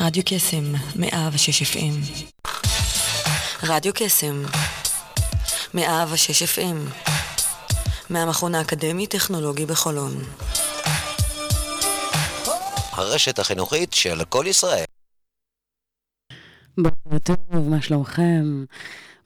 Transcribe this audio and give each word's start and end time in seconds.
רדיו 0.00 0.22
קסם, 0.26 0.72
מאה 0.96 1.28
ושש 1.32 1.62
אפים. 1.62 1.92
רדיו 3.62 3.92
קסם, 3.94 4.42
מאה 5.74 6.04
ושש 6.12 6.42
אפים. 6.42 6.88
מהמכון 8.10 8.54
האקדמי-טכנולוגי 8.54 9.66
בחולון. 9.66 10.12
הרשת 12.92 13.38
החינוכית 13.38 13.92
של 13.92 14.24
כל 14.24 14.44
ישראל. 14.48 14.84
בוקר 16.78 17.18
טוב, 17.24 17.68
מה 17.68 17.82
שלומכם? 17.82 18.64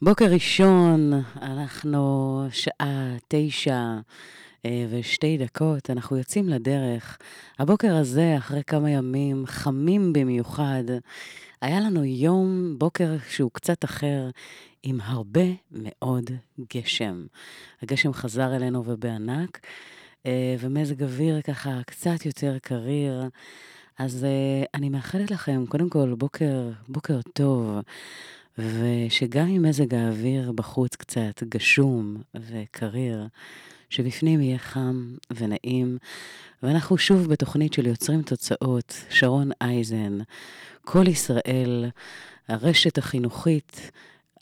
בוקר 0.01 0.25
ראשון, 0.25 1.23
אנחנו 1.41 2.43
שעה 2.51 3.15
תשע 3.27 3.79
ושתי 4.89 5.37
דקות, 5.37 5.89
אנחנו 5.89 6.17
יוצאים 6.17 6.49
לדרך. 6.49 7.17
הבוקר 7.59 7.95
הזה, 7.95 8.35
אחרי 8.37 8.63
כמה 8.63 8.91
ימים 8.91 9.45
חמים 9.45 10.13
במיוחד, 10.13 10.83
היה 11.61 11.79
לנו 11.79 12.05
יום, 12.05 12.75
בוקר 12.77 13.15
שהוא 13.29 13.51
קצת 13.53 13.85
אחר, 13.85 14.29
עם 14.83 15.01
הרבה 15.01 15.45
מאוד 15.71 16.29
גשם. 16.75 17.25
הגשם 17.81 18.13
חזר 18.13 18.55
אלינו 18.55 18.83
ובענק, 18.85 19.59
אה, 20.25 20.55
ומזג 20.59 21.03
אוויר 21.03 21.41
ככה 21.41 21.79
קצת 21.85 22.25
יותר 22.25 22.57
קריר. 22.61 23.23
אז 23.97 24.23
uh, 24.23 24.67
אני 24.73 24.89
מאחלת 24.89 25.31
לכם, 25.31 25.65
קודם 25.69 25.89
כל, 25.89 26.13
בוקר, 26.17 26.69
בוקר 26.87 27.19
טוב, 27.33 27.79
ושגם 28.57 29.47
אם 29.47 29.61
מזג 29.61 29.93
האוויר 29.93 30.51
בחוץ 30.51 30.95
קצת 30.95 31.43
גשום 31.43 32.17
וקריר, 32.35 33.27
שבפנים 33.93 34.41
יהיה 34.41 34.57
חם 34.57 35.15
ונעים. 35.31 35.97
ואנחנו 36.63 36.97
שוב 36.97 37.29
בתוכנית 37.29 37.73
של 37.73 37.87
יוצרים 37.87 38.21
תוצאות, 38.21 39.05
שרון 39.09 39.51
אייזן, 39.61 40.17
כל 40.85 41.07
ישראל, 41.07 41.85
הרשת 42.47 42.97
החינוכית 42.97 43.91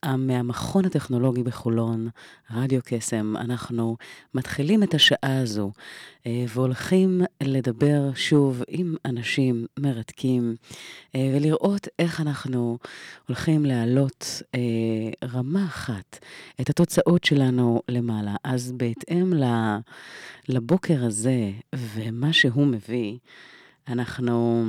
מהמכון 0.06 0.86
הטכנולוגי 0.86 1.44
בחולון, 1.44 2.10
רדיו 2.52 2.80
קסם, 2.86 3.34
אנחנו 3.38 3.98
מתחילים 4.34 4.84
את 4.84 4.94
השעה 4.94 5.40
הזו 5.40 5.72
אה, 6.28 6.46
והולכים 6.48 7.22
לדבר 7.44 8.14
שוב 8.16 8.64
עם 8.68 8.96
אנשים 9.06 9.66
מרתקים 9.80 10.56
אה, 11.16 11.32
ולראות 11.36 11.88
איך 12.00 12.22
אנחנו 12.22 12.78
הולכים 13.28 13.66
להעלות 13.66 14.42
אה, 14.56 15.28
רמה 15.34 15.66
אחת 15.66 16.20
את 16.62 16.70
התוצאות 16.70 17.24
שלנו 17.24 17.82
למעלה. 17.90 18.36
אז 18.44 18.72
בהתאם 18.72 19.34
לבוקר 20.48 21.06
הזה 21.06 21.52
ומה 21.74 22.34
שהוא 22.34 22.68
מביא, 22.68 23.18
אנחנו 23.88 24.66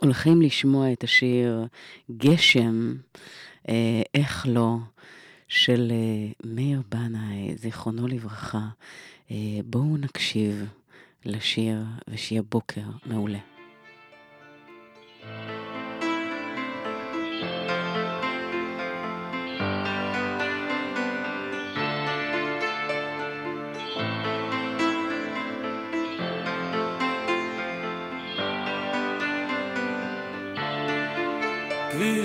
הולכים 0.00 0.42
לשמוע 0.42 0.92
את 0.92 1.04
השיר 1.04 1.66
גשם. 2.16 2.94
אה, 3.68 4.02
איך 4.14 4.46
לא, 4.48 4.76
של 5.48 5.92
אה, 5.94 6.50
מאיר 6.52 6.82
בנאי, 6.88 7.56
זיכרונו 7.56 8.06
לברכה. 8.06 8.68
אה, 9.30 9.36
בואו 9.64 9.96
נקשיב 9.96 10.64
לשיר 11.24 11.84
ושיהיה 12.08 12.42
בוקר 12.42 12.84
מעולה. 13.06 13.38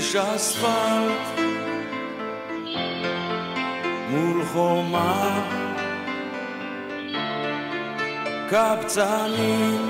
כביש 0.03 0.15
אספלט 0.15 1.39
מול 4.09 4.45
חומה 4.45 5.39
קבצנים 8.49 9.89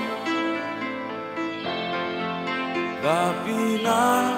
בפינה 3.03 4.37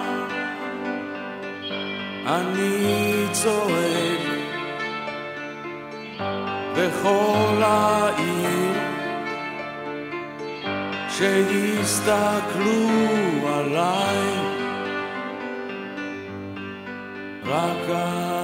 אני 2.28 3.26
צועק 3.32 4.22
בכל 6.78 7.62
העיר 7.62 8.74
שיסתכלו 11.10 12.90
עליי 13.48 14.45
רק 17.56 18.35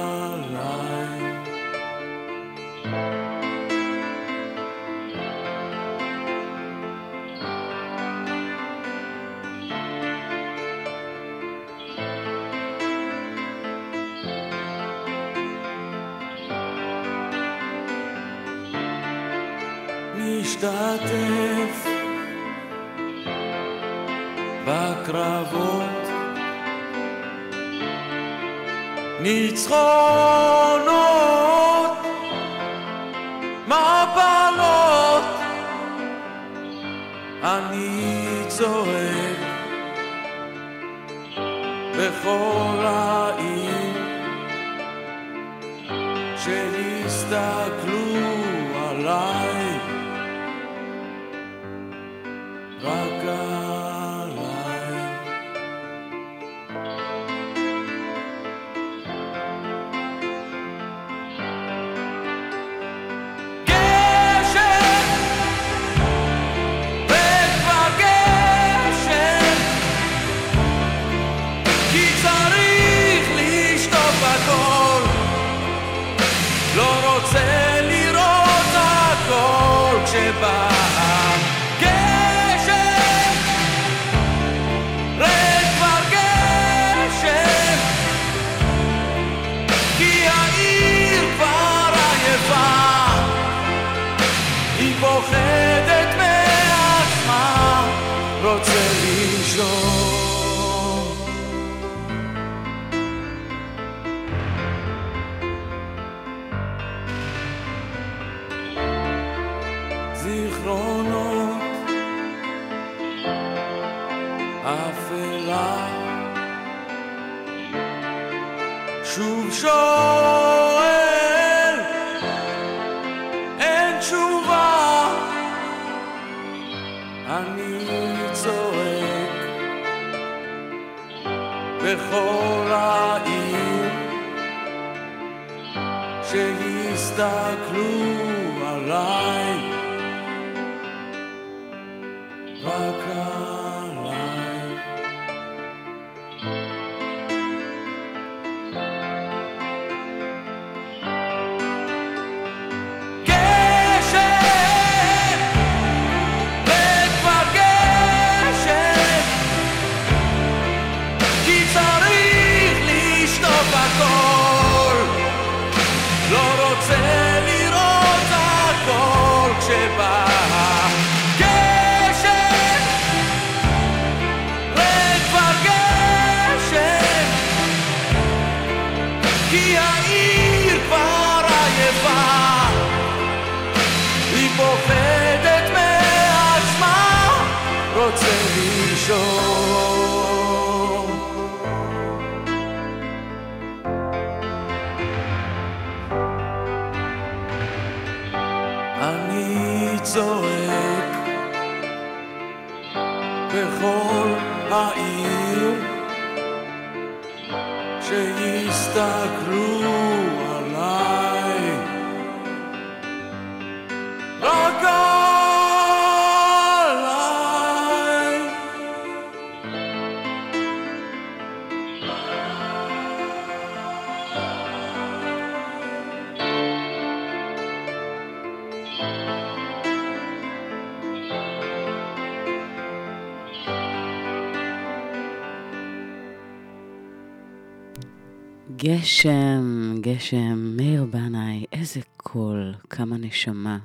גשם, 238.84 239.94
גשם, 240.00 240.74
מאיר 240.76 241.04
בנאי, 241.04 241.64
איזה 241.72 242.00
קול, 242.16 242.74
כמה 242.90 243.16
נשמה. 243.16 243.78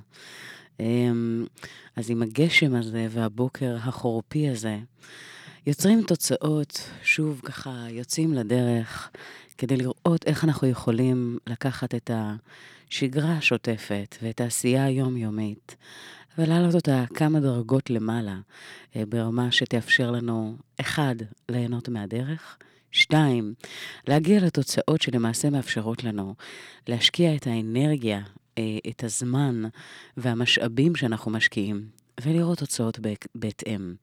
אמ, 0.79 1.45
אז 1.95 2.11
עם 2.11 2.21
הגשם 2.21 2.75
הזה 2.75 3.07
והבוקר 3.09 3.75
החורפי 3.81 4.49
הזה, 4.49 4.77
יוצרים 5.67 6.03
תוצאות, 6.03 6.89
שוב 7.03 7.41
ככה 7.45 7.85
יוצאים 7.89 8.33
לדרך 8.33 9.09
כדי 9.57 9.77
לראות 9.77 10.25
איך 10.25 10.43
אנחנו 10.43 10.67
יכולים 10.67 11.37
לקחת 11.47 11.95
את 11.95 12.11
השגרה 12.13 13.31
השוטפת 13.31 14.15
ואת 14.21 14.41
העשייה 14.41 14.85
היומיומית 14.85 15.75
ולהעלות 16.37 16.75
אותה 16.75 17.03
כמה 17.13 17.39
דרגות 17.39 17.89
למעלה, 17.89 18.39
אה, 18.95 19.03
ברמה 19.09 19.51
שתאפשר 19.51 20.11
לנו, 20.11 20.57
אחד, 20.79 21.15
ליהנות 21.49 21.89
מהדרך, 21.89 22.57
שתיים, 22.91 23.53
להגיע 24.07 24.39
לתוצאות 24.39 25.01
שלמעשה 25.01 25.49
מאפשרות 25.49 26.03
לנו 26.03 26.35
להשקיע 26.87 27.35
את 27.35 27.47
האנרגיה, 27.47 28.21
אה, 28.57 28.63
את 28.89 29.03
הזמן 29.03 29.63
והמשאבים 30.17 30.95
שאנחנו 30.95 31.31
משקיעים, 31.31 31.87
ולראות 32.21 32.57
תוצאות 32.57 32.99
בהתאם, 33.35 33.95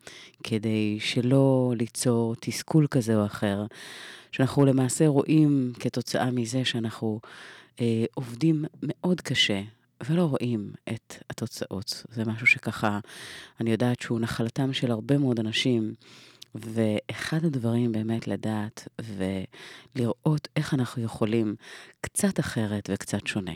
כדי 0.43 0.97
שלא 1.01 1.73
ליצור 1.77 2.35
תסכול 2.41 2.87
כזה 2.91 3.17
או 3.17 3.27
אחר, 3.27 3.67
שאנחנו 4.33 4.65
למעשה 4.65 5.07
רואים 5.07 5.73
כתוצאה 5.81 6.31
מזה 6.31 6.65
שאנחנו 6.65 7.21
אה, 7.81 8.05
עובדים 8.15 8.65
מאוד 8.83 9.21
קשה. 9.21 9.63
ולא 10.07 10.23
רואים 10.23 10.73
את 10.89 11.23
התוצאות. 11.31 12.05
זה 12.09 12.25
משהו 12.25 12.47
שככה, 12.47 12.99
אני 13.61 13.71
יודעת 13.71 14.01
שהוא 14.01 14.21
נחלתם 14.21 14.73
של 14.73 14.91
הרבה 14.91 15.19
מאוד 15.19 15.41
אנשים, 15.41 15.95
ואחד 16.55 17.45
הדברים 17.45 17.93
באמת 17.93 18.29
לדעת 18.29 18.89
ולראות 19.97 20.49
איך 20.57 20.75
אנחנו 20.75 21.03
יכולים 21.03 21.55
קצת 22.01 22.41
אחרת 22.41 22.91
וקצת 22.93 23.27
שונה. 23.27 23.55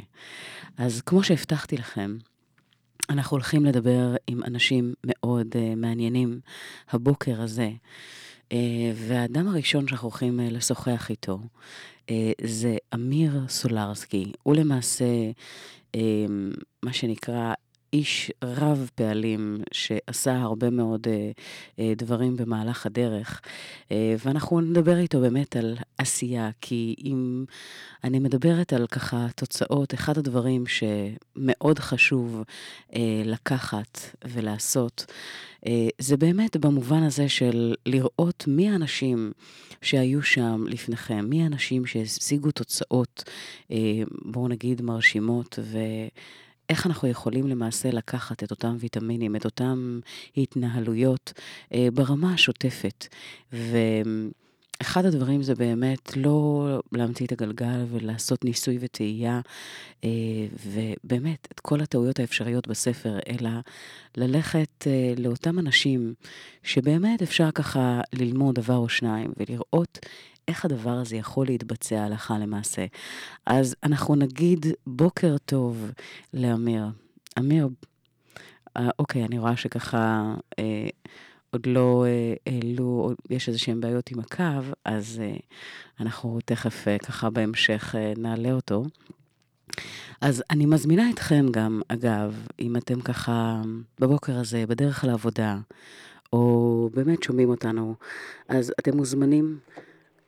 אז 0.76 1.00
כמו 1.00 1.22
שהבטחתי 1.22 1.76
לכם, 1.76 2.16
אנחנו 3.10 3.34
הולכים 3.34 3.64
לדבר 3.64 4.14
עם 4.26 4.42
אנשים 4.44 4.94
מאוד 5.04 5.46
uh, 5.52 5.76
מעניינים 5.76 6.40
הבוקר 6.90 7.42
הזה. 7.42 7.70
Uh, 8.48 8.52
והאדם 8.94 9.48
הראשון 9.48 9.88
שאנחנו 9.88 10.08
הולכים 10.08 10.40
uh, 10.40 10.52
לשוחח 10.52 11.10
איתו 11.10 11.38
uh, 12.06 12.10
זה 12.44 12.76
אמיר 12.94 13.44
סולרסקי. 13.48 14.32
הוא 14.42 14.56
למעשה 14.56 15.04
uh, 15.96 15.98
מה 16.82 16.92
שנקרא 16.92 17.54
איש 17.92 18.30
רב 18.44 18.90
פעלים 18.94 19.62
שעשה 19.72 20.36
הרבה 20.36 20.70
מאוד 20.70 21.06
uh, 21.06 21.10
uh, 21.76 21.80
דברים 21.96 22.36
במהלך 22.36 22.86
הדרך, 22.86 23.40
uh, 23.88 23.92
ואנחנו 24.24 24.60
נדבר 24.60 24.98
איתו 24.98 25.20
באמת 25.20 25.56
על 25.56 25.76
עשייה, 25.98 26.50
כי 26.60 26.94
אם 27.04 27.44
אני 28.04 28.18
מדברת 28.18 28.72
על 28.72 28.86
ככה 28.86 29.26
תוצאות, 29.36 29.94
אחד 29.94 30.18
הדברים 30.18 30.64
שמאוד 30.66 31.78
חשוב 31.78 32.42
uh, 32.90 32.94
לקחת 33.24 33.98
ולעשות, 34.24 35.06
uh, 35.64 35.68
זה 35.98 36.16
באמת 36.16 36.56
במובן 36.56 37.02
הזה 37.02 37.28
של 37.28 37.74
לראות 37.86 38.44
מי 38.46 38.70
האנשים 38.70 39.32
שהיו 39.82 40.22
שם 40.22 40.64
לפניכם, 40.68 41.24
מי 41.28 41.42
האנשים 41.42 41.86
שהשיגו 41.86 42.50
תוצאות, 42.50 43.24
uh, 43.62 43.72
בואו 44.24 44.48
נגיד 44.48 44.82
מרשימות, 44.82 45.58
ו... 45.62 45.78
איך 46.68 46.86
אנחנו 46.86 47.08
יכולים 47.08 47.46
למעשה 47.46 47.90
לקחת 47.90 48.42
את 48.42 48.50
אותם 48.50 48.76
ויטמינים, 48.78 49.36
את 49.36 49.44
אותם 49.44 50.00
התנהלויות 50.36 51.32
אה, 51.74 51.88
ברמה 51.94 52.34
השוטפת. 52.34 53.06
ואחד 53.52 55.04
הדברים 55.04 55.42
זה 55.42 55.54
באמת 55.54 56.16
לא 56.16 56.66
להמציא 56.92 57.26
את 57.26 57.32
הגלגל 57.32 57.84
ולעשות 57.90 58.44
ניסוי 58.44 58.78
וטעייה, 58.80 59.40
אה, 60.04 60.10
ובאמת 60.66 61.48
את 61.52 61.60
כל 61.60 61.80
הטעויות 61.80 62.20
האפשריות 62.20 62.68
בספר, 62.68 63.18
אלא 63.28 63.50
ללכת 64.16 64.86
אה, 64.86 65.14
לאותם 65.16 65.58
אנשים 65.58 66.14
שבאמת 66.62 67.22
אפשר 67.22 67.50
ככה 67.50 68.00
ללמוד 68.12 68.54
דבר 68.54 68.76
או 68.76 68.88
שניים 68.88 69.32
ולראות 69.36 69.98
איך 70.48 70.64
הדבר 70.64 70.90
הזה 70.90 71.16
יכול 71.16 71.46
להתבצע 71.46 72.02
הלכה 72.04 72.38
למעשה. 72.38 72.86
אז 73.46 73.74
אנחנו 73.82 74.14
נגיד 74.14 74.66
בוקר 74.86 75.36
טוב 75.44 75.90
לאמיר. 76.34 76.84
אמיר, 77.38 77.68
אה, 78.76 78.88
אוקיי, 78.98 79.24
אני 79.24 79.38
רואה 79.38 79.56
שככה 79.56 80.34
אה, 80.58 80.88
עוד 81.50 81.66
לא 81.66 82.04
אה, 82.06 82.34
העלו, 82.46 83.10
אה, 83.10 83.14
יש 83.36 83.48
איזה 83.48 83.58
שהן 83.58 83.80
בעיות 83.80 84.10
עם 84.10 84.20
הקו, 84.20 84.72
אז 84.84 85.20
אה, 85.22 85.36
אנחנו 86.00 86.38
תכף 86.44 86.88
אה, 86.88 86.98
ככה 86.98 87.30
בהמשך 87.30 87.94
אה, 87.98 88.12
נעלה 88.16 88.52
אותו. 88.52 88.84
אז 90.20 90.42
אני 90.50 90.66
מזמינה 90.66 91.10
אתכם 91.10 91.46
גם, 91.50 91.80
אגב, 91.88 92.46
אם 92.60 92.76
אתם 92.76 93.00
ככה 93.00 93.62
בבוקר 94.00 94.38
הזה, 94.38 94.64
בדרך 94.66 95.04
לעבודה, 95.04 95.56
או 96.32 96.90
באמת 96.94 97.22
שומעים 97.22 97.48
אותנו, 97.48 97.94
אז 98.48 98.72
אתם 98.80 98.96
מוזמנים 98.96 99.58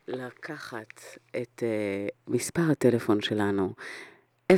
לקחת 0.07 1.01
את 1.41 1.63
uh, 1.63 1.65
מספר 2.27 2.61
הטלפון 2.71 3.21
שלנו, 3.21 3.73
03-501-1834, 4.51 4.57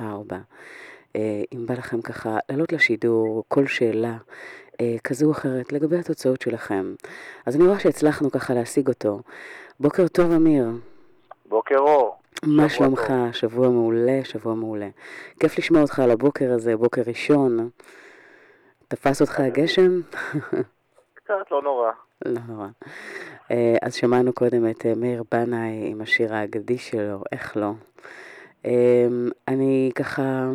uh, 0.00 1.16
אם 1.52 1.66
בא 1.66 1.74
לכם 1.74 2.02
ככה 2.02 2.38
לעלות 2.48 2.72
לשידור 2.72 3.44
כל 3.48 3.66
שאלה 3.66 4.16
uh, 4.72 4.76
כזו 5.04 5.26
או 5.26 5.32
אחרת 5.32 5.72
לגבי 5.72 5.98
התוצאות 5.98 6.40
שלכם. 6.40 6.94
אז 7.46 7.56
אני 7.56 7.66
רואה 7.66 7.80
שהצלחנו 7.80 8.30
ככה 8.30 8.54
להשיג 8.54 8.88
אותו. 8.88 9.20
בוקר 9.80 10.08
טוב, 10.08 10.32
אמיר. 10.32 10.66
בוקר 11.46 11.78
אור. 11.78 12.16
מה 12.42 12.68
שבוע 12.68 12.68
שלומך? 12.68 13.12
שבוע 13.32 13.68
מעולה, 13.68 14.24
שבוע 14.24 14.54
מעולה. 14.54 14.88
כיף 15.40 15.58
לשמוע 15.58 15.82
אותך 15.82 15.98
על 15.98 16.10
הבוקר 16.10 16.52
הזה, 16.52 16.76
בוקר 16.76 17.02
ראשון. 17.06 17.70
תפס 18.88 19.20
אותך 19.20 19.40
הגשם? 19.40 20.00
קצת 21.24 21.50
לא 21.50 21.62
נורא. 21.62 21.90
לא 22.24 22.40
נורא. 22.48 22.66
אה, 23.50 23.76
אז 23.82 23.94
שמענו 23.94 24.32
קודם 24.32 24.70
את 24.70 24.86
אה, 24.86 24.92
מאיר 24.96 25.22
בנאי 25.32 25.90
עם 25.90 26.00
השיר 26.00 26.34
האגדי 26.34 26.78
שלו, 26.78 27.22
איך 27.32 27.56
לא. 27.56 27.72
אה, 28.66 29.06
אני 29.48 29.90
ככה 29.94 30.50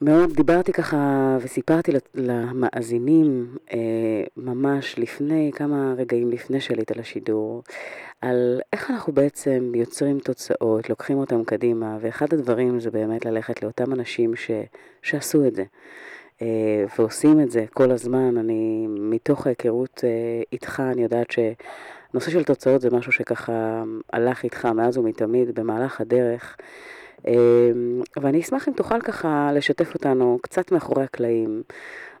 מאוד 0.00 0.32
דיברתי 0.32 0.72
ככה 0.72 0.96
וסיפרתי 1.40 1.92
למאזינים 2.14 3.56
ממש 4.36 4.98
לפני, 4.98 5.50
כמה 5.54 5.94
רגעים 5.96 6.30
לפני 6.30 6.60
שעלית 6.60 6.96
לשידור, 6.96 7.62
על 8.20 8.60
איך 8.72 8.90
אנחנו 8.90 9.12
בעצם 9.12 9.72
יוצרים 9.74 10.18
תוצאות, 10.18 10.90
לוקחים 10.90 11.18
אותם 11.18 11.44
קדימה, 11.44 11.98
ואחד 12.00 12.34
הדברים 12.34 12.80
זה 12.80 12.90
באמת 12.90 13.24
ללכת 13.24 13.62
לאותם 13.62 13.92
אנשים 13.92 14.36
ש, 14.36 14.50
שעשו 15.02 15.46
את 15.46 15.54
זה. 15.54 15.64
אה, 16.42 16.84
ועושים 16.98 17.40
את 17.40 17.50
זה 17.50 17.64
כל 17.72 17.90
הזמן. 17.90 18.38
אני, 18.38 18.86
מתוך 18.88 19.46
ההיכרות 19.46 20.00
אה, 20.04 20.42
איתך, 20.52 20.82
אני 20.92 21.02
יודעת 21.02 21.30
שנושא 21.30 22.30
של 22.30 22.44
תוצאות 22.44 22.80
זה 22.80 22.88
משהו 22.92 23.12
שככה 23.12 23.82
הלך 24.12 24.44
איתך 24.44 24.64
מאז 24.64 24.98
ומתמיד 24.98 25.54
במהלך 25.54 26.00
הדרך. 26.00 26.56
אה, 27.28 27.70
ואני 28.16 28.40
אשמח 28.40 28.68
אם 28.68 28.72
תוכל 28.72 29.00
ככה 29.00 29.50
לשתף 29.54 29.94
אותנו 29.94 30.38
קצת 30.42 30.72
מאחורי 30.72 31.04
הקלעים. 31.04 31.62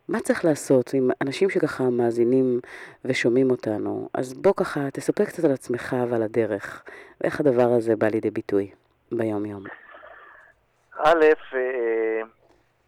מה 0.08 0.20
צריך 0.20 0.44
לעשות 0.44 0.94
עם 0.94 1.10
אנשים 1.20 1.50
שככה 1.50 1.84
מאזינים 1.84 2.60
ושומעים 3.04 3.50
אותנו? 3.50 4.08
אז 4.14 4.34
בוא 4.34 4.52
ככה 4.56 4.90
תספר 4.90 5.24
קצת 5.24 5.44
על 5.44 5.52
עצמך 5.52 5.96
ועל 6.08 6.22
הדרך, 6.22 6.82
ואיך 7.20 7.40
הדבר 7.40 7.72
הזה 7.72 7.96
בא 7.96 8.08
לידי 8.08 8.30
ביטוי 8.30 8.70
ביום-יום. 9.12 9.64
א', 10.98 11.24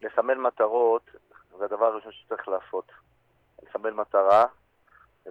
לסמן 0.06 0.38
מטרות, 0.38 1.10
זה 1.58 1.64
הדבר 1.64 1.86
הראשון 1.86 2.12
שצריך 2.12 2.48
לעשות. 2.48 2.92
לסמן 3.62 3.94
מטרה 3.94 4.44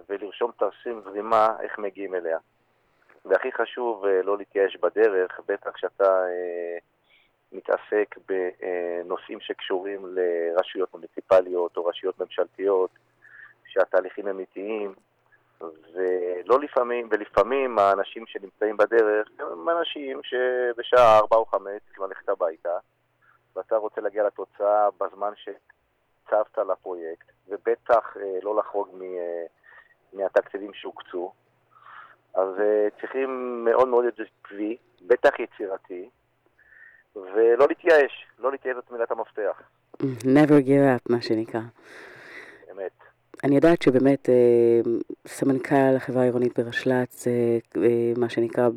ולרשום 0.08 0.50
תרשים 0.58 1.00
זרימה 1.04 1.56
איך 1.60 1.78
מגיעים 1.78 2.14
אליה. 2.14 2.38
והכי 3.24 3.52
חשוב, 3.52 4.04
אה, 4.04 4.22
לא 4.22 4.38
להתייאש 4.38 4.76
בדרך, 4.76 5.40
בטח 5.48 5.70
כשאתה 5.70 6.04
אה, 6.04 6.78
מתעסק 7.52 8.14
בנושאים 8.28 9.40
שקשורים 9.40 10.06
לרשויות 10.06 10.94
מוניציפליות 10.94 11.76
או 11.76 11.86
רשויות 11.86 12.20
ממשלתיות, 12.20 12.90
שהתהליכים 13.66 14.26
הם 14.26 14.38
איטיים, 14.38 14.94
ולא 15.60 16.60
לפעמים, 16.60 17.08
ולפעמים 17.10 17.78
האנשים 17.78 18.26
שנמצאים 18.26 18.76
בדרך 18.76 19.28
הם 19.38 19.68
אנשים 19.68 20.20
שבשעה 20.22 21.18
4 21.18 21.36
או 21.36 21.46
5 21.46 21.62
צריכים 21.86 22.04
ללכת 22.04 22.28
הביתה, 22.28 22.78
ואתה 23.56 23.76
רוצה 23.76 24.00
להגיע 24.00 24.26
לתוצאה 24.26 24.88
בזמן 25.00 25.32
שהצבת 25.36 26.58
לפרויקט, 26.58 27.26
ובטח 27.48 28.16
אה, 28.16 28.38
לא 28.42 28.56
לחרוג 28.56 28.88
מ, 28.94 29.02
אה, 29.02 29.46
מהתקציבים 30.12 30.74
שהוקצו. 30.74 31.32
אז 32.34 32.48
אה, 32.60 32.88
צריכים 33.00 33.60
מאוד 33.64 33.88
מאוד 33.88 34.04
להיות 34.04 34.20
עקבי, 34.20 34.76
בטח 35.06 35.40
יצירתי, 35.40 36.08
ולא 37.16 37.66
להתייאש, 37.68 38.26
לא 38.38 38.52
להתייאש 38.52 38.76
זאת 38.76 38.90
מילת 38.90 39.10
המפתח, 39.10 39.62
never 40.22 40.60
give 40.66 40.86
up, 40.96 41.12
מה 41.12 41.22
שנקרא. 41.22 41.60
אני 43.46 43.56
יודעת 43.56 43.82
שבאמת 43.82 44.28
אה, 44.28 44.80
סמנכ"ל 45.26 45.96
החברה 45.96 46.22
העירונית 46.22 46.58
ברשל"צ, 46.58 47.26
אה, 47.26 47.32
אה, 47.76 48.12
מה 48.16 48.28
שנקרא 48.28 48.68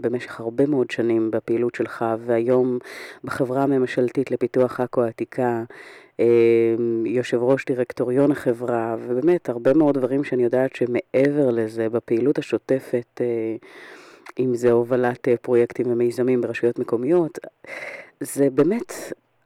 במשך 0.00 0.40
הרבה 0.40 0.66
מאוד 0.66 0.90
שנים 0.90 1.30
בפעילות 1.30 1.74
שלך, 1.74 2.04
והיום 2.26 2.78
בחברה 3.24 3.62
הממשלתית 3.62 4.30
לפיתוח 4.30 4.80
עכו 4.80 5.02
העתיקה, 5.02 5.64
יושב 7.04 7.42
ראש 7.42 7.64
דירקטוריון 7.64 8.32
החברה, 8.32 8.96
ובאמת 9.06 9.48
הרבה 9.48 9.74
מאוד 9.74 9.98
דברים 9.98 10.24
שאני 10.24 10.42
יודעת 10.44 10.76
שמעבר 10.76 11.50
לזה, 11.50 11.88
בפעילות 11.88 12.38
השוטפת, 12.38 13.20
אם 14.38 14.54
זה 14.54 14.72
הובלת 14.72 15.28
פרויקטים 15.42 15.86
ומיזמים 15.92 16.40
ברשויות 16.40 16.78
מקומיות, 16.78 17.38
זה 18.20 18.50
באמת 18.50 18.92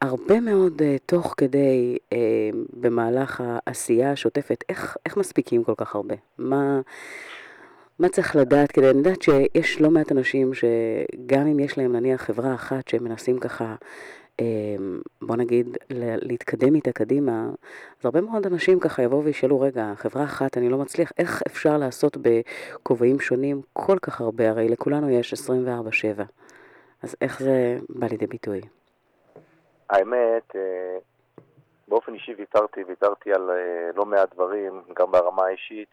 הרבה 0.00 0.40
מאוד 0.40 0.82
uh, 0.82 0.84
תוך 1.06 1.34
כדי 1.36 1.96
uh, 2.10 2.16
במהלך 2.72 3.42
העשייה 3.44 4.12
השוטפת, 4.12 4.64
איך, 4.68 4.96
איך 5.06 5.16
מספיקים 5.16 5.64
כל 5.64 5.74
כך 5.76 5.94
הרבה? 5.94 6.14
מה, 6.38 6.80
מה 7.98 8.08
צריך 8.08 8.36
לדעת 8.36 8.72
כדי, 8.72 8.90
אני 8.90 8.98
יודעת 8.98 9.22
שיש 9.22 9.80
לא 9.80 9.90
מעט 9.90 10.12
אנשים 10.12 10.50
שגם 10.54 11.46
אם 11.46 11.58
יש 11.58 11.78
להם 11.78 11.92
נניח 11.92 12.22
חברה 12.22 12.54
אחת 12.54 12.88
שהם 12.88 13.04
מנסים 13.04 13.38
ככה, 13.38 13.74
uh, 14.40 14.42
בוא 15.22 15.36
נגיד, 15.36 15.76
להתקדם 15.90 16.74
איתה 16.74 16.92
קדימה, 16.92 17.46
אז 18.00 18.04
הרבה 18.04 18.20
מאוד 18.20 18.46
אנשים 18.46 18.80
ככה 18.80 19.02
יבואו 19.02 19.24
וישאלו, 19.24 19.60
רגע, 19.60 19.92
חברה 19.96 20.24
אחת 20.24 20.58
אני 20.58 20.68
לא 20.68 20.78
מצליח, 20.78 21.12
איך 21.18 21.42
אפשר 21.46 21.78
לעשות 21.78 22.16
בכובעים 22.22 23.20
שונים 23.20 23.62
כל 23.72 23.98
כך 24.02 24.20
הרבה? 24.20 24.50
הרי 24.50 24.68
לכולנו 24.68 25.10
יש 25.10 25.34
24-7. 25.34 25.36
אז 27.02 27.16
איך 27.20 27.40
זה 27.40 27.78
בא 27.88 28.06
לידי 28.06 28.26
ביטוי? 28.26 28.60
האמת, 29.90 30.57
אה, 30.57 30.99
באופן 31.88 32.14
אישי 32.14 32.35
ויתרתי, 32.35 32.85
ויתרתי 32.85 33.33
על 33.33 33.50
אה, 33.50 33.90
לא 33.95 34.04
מעט 34.04 34.35
דברים, 34.35 34.83
גם 34.95 35.11
ברמה 35.11 35.47
האישית. 35.47 35.88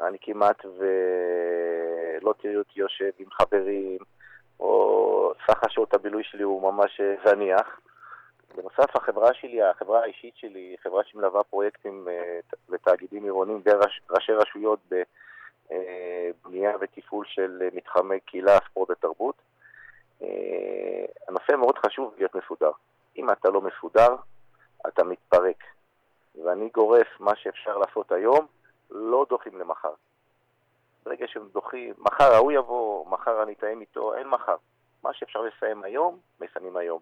אני 0.00 0.18
כמעט 0.20 0.64
ולא 0.64 2.34
תראי 2.42 2.56
אותי 2.56 2.80
יושב 2.80 3.10
עם 3.18 3.30
חברים, 3.30 3.98
או 4.60 5.32
סך 5.46 5.64
השעות 5.64 5.94
הבילוי 5.94 6.24
שלי 6.24 6.42
הוא 6.42 6.62
ממש 6.62 7.00
אה, 7.00 7.14
זניח. 7.24 7.80
בנוסף, 8.56 8.96
החברה 8.96 9.34
שלי, 9.34 9.62
החברה 9.62 10.02
האישית 10.02 10.36
שלי, 10.36 10.60
היא 10.60 10.76
חברה 10.82 11.04
שמלווה 11.04 11.42
פרויקטים 11.42 12.08
ותאגידים 12.68 13.24
עירוניים 13.24 13.62
וראשי 13.64 14.32
רשויות 14.32 14.78
בבנייה 15.70 16.72
ותפעול 16.80 17.24
של 17.28 17.68
מתחמי 17.74 18.20
קהילה, 18.20 18.58
ספורט 18.70 18.90
ותרבות. 18.90 19.34
הנושא 21.28 21.56
מאוד 21.58 21.78
חשוב 21.78 22.14
להיות 22.18 22.34
מסודר. 22.34 22.70
אם 23.16 23.30
אתה 23.30 23.50
לא 23.50 23.60
מסודר, 23.60 24.16
אתה 24.88 25.04
מתפרק. 25.04 25.64
ואני 26.44 26.68
גורס 26.74 27.06
מה 27.20 27.36
שאפשר 27.36 27.78
לעשות 27.78 28.12
היום, 28.12 28.46
לא 28.90 29.26
דוחים 29.28 29.58
למחר. 29.58 29.92
ברגע 31.04 31.26
שהם 31.28 31.48
דוחים, 31.52 31.94
מחר 31.98 32.34
ההוא 32.34 32.52
יבוא, 32.52 33.06
מחר 33.10 33.42
אני 33.42 33.52
אתאם 33.52 33.80
איתו, 33.80 34.14
אין 34.14 34.28
מחר. 34.28 34.56
מה 35.02 35.14
שאפשר 35.14 35.42
לסיים 35.42 35.82
היום, 35.82 36.18
מסיימים 36.40 36.76
היום. 36.76 37.00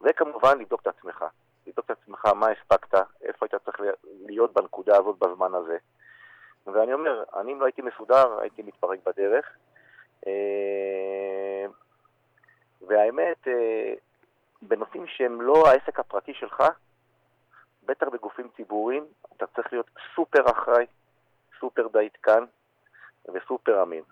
וכמובן, 0.00 0.58
לבדוק 0.58 0.82
את 0.82 0.86
עצמך. 0.86 1.24
לבדוק 1.66 1.84
את 1.84 1.90
עצמך 1.90 2.24
מה 2.24 2.46
הספקת, 2.48 2.94
איפה 3.22 3.46
היית 3.46 3.64
צריך 3.64 3.80
להיות 4.26 4.52
בנקודה 4.52 4.96
הזאת 4.96 5.18
בזמן 5.18 5.54
הזה. 5.54 5.78
ואני 6.66 6.92
אומר, 6.92 7.24
אני 7.36 7.52
אם 7.52 7.60
לא 7.60 7.64
הייתי 7.64 7.82
מסודר, 7.82 8.40
הייתי 8.40 8.62
מתפרק 8.62 8.98
בדרך. 9.06 9.46
אה, 10.26 11.66
והאמת, 12.86 13.48
אה, 13.48 13.94
בנושאים 14.62 15.06
שהם 15.06 15.40
לא 15.40 15.68
העסק 15.68 16.00
הפרטי 16.00 16.34
שלך, 16.34 16.62
בטח 17.86 18.06
בגופים 18.12 18.48
ציבוריים, 18.56 19.04
אתה 19.36 19.46
צריך 19.46 19.72
להיות 19.72 19.90
סופר 20.14 20.50
אחראי, 20.50 20.86
סופר 21.60 21.86
דייקן 21.92 22.44
וסופר 23.34 23.82
אמין. 23.82 24.02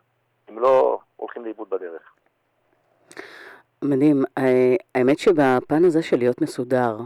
אם 0.51 0.59
לא, 0.59 0.99
הולכים 1.17 1.45
לאיבוד 1.45 1.71
בדרך. 1.71 2.13
מדהים. 3.83 4.25
אה, 4.39 4.77
האמת 4.95 5.19
שבפן 5.19 5.85
הזה 5.85 6.03
של 6.03 6.17
להיות 6.17 6.41
מסודר, 6.41 6.97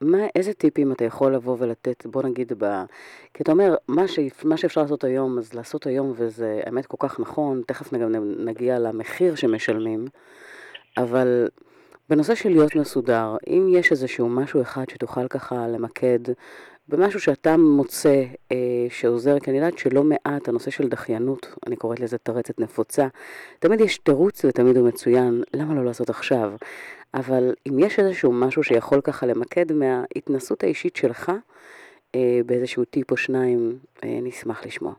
מה, 0.00 0.18
איזה 0.36 0.52
טיפים 0.52 0.92
אתה 0.92 1.04
יכול 1.04 1.34
לבוא 1.34 1.56
ולתת, 1.58 2.06
בוא 2.06 2.22
נגיד, 2.22 2.52
ב... 2.58 2.84
כי 3.34 3.42
אתה 3.42 3.52
אומר, 3.52 3.74
מה, 3.88 4.08
ש... 4.08 4.18
מה 4.44 4.56
שאפשר 4.56 4.80
לעשות 4.80 5.04
היום, 5.04 5.38
אז 5.38 5.54
לעשות 5.54 5.86
היום, 5.86 6.12
וזה 6.16 6.60
האמת 6.66 6.86
כל 6.86 6.96
כך 7.00 7.20
נכון, 7.20 7.62
תכף 7.66 7.94
גם 7.94 8.12
נגיע 8.38 8.78
למחיר 8.78 9.34
שמשלמים, 9.34 10.04
אבל 10.96 11.48
בנושא 12.08 12.34
של 12.34 12.48
להיות 12.48 12.76
מסודר, 12.76 13.36
אם 13.46 13.66
יש 13.70 13.92
איזשהו 13.92 14.28
משהו 14.28 14.62
אחד 14.62 14.84
שתוכל 14.90 15.28
ככה 15.28 15.66
למקד 15.68 16.18
במשהו 16.88 17.20
שאתה 17.20 17.56
מוצא 17.56 18.24
אה, 18.52 18.56
שעוזר, 18.88 19.38
כי 19.40 19.50
אני 19.50 19.58
יודעת 19.58 19.78
שלא 19.78 20.02
מעט 20.02 20.48
הנושא 20.48 20.70
של 20.70 20.88
דחיינות, 20.88 21.54
אני 21.66 21.76
קוראת 21.76 22.00
לזה 22.00 22.18
תרצת 22.18 22.60
נפוצה, 22.60 23.06
תמיד 23.58 23.80
יש 23.80 23.98
תירוץ 23.98 24.44
ותמיד 24.44 24.76
הוא 24.76 24.88
מצוין, 24.88 25.42
למה 25.54 25.74
לא 25.74 25.84
לעשות 25.84 26.10
עכשיו? 26.10 26.52
אבל 27.14 27.54
אם 27.68 27.78
יש 27.78 27.98
איזשהו 27.98 28.32
משהו 28.32 28.62
שיכול 28.62 29.00
ככה 29.00 29.26
למקד 29.26 29.72
מההתנסות 29.72 30.62
האישית 30.62 30.96
שלך, 30.96 31.32
אה, 32.14 32.40
באיזשהו 32.46 32.84
טיפ 32.84 33.10
או 33.10 33.16
שניים, 33.16 33.78
אה, 34.04 34.18
נשמח 34.22 34.66
לשמוע. 34.66 34.92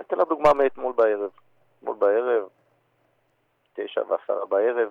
אתן 0.00 0.16
לך 0.16 0.28
דוגמה 0.28 0.54
מאתמול 0.54 0.92
בערב. 0.96 1.30
אתמול 1.78 1.96
בערב, 1.98 2.48
תשע 3.74 4.00
ועשרה 4.08 4.46
בערב, 4.46 4.88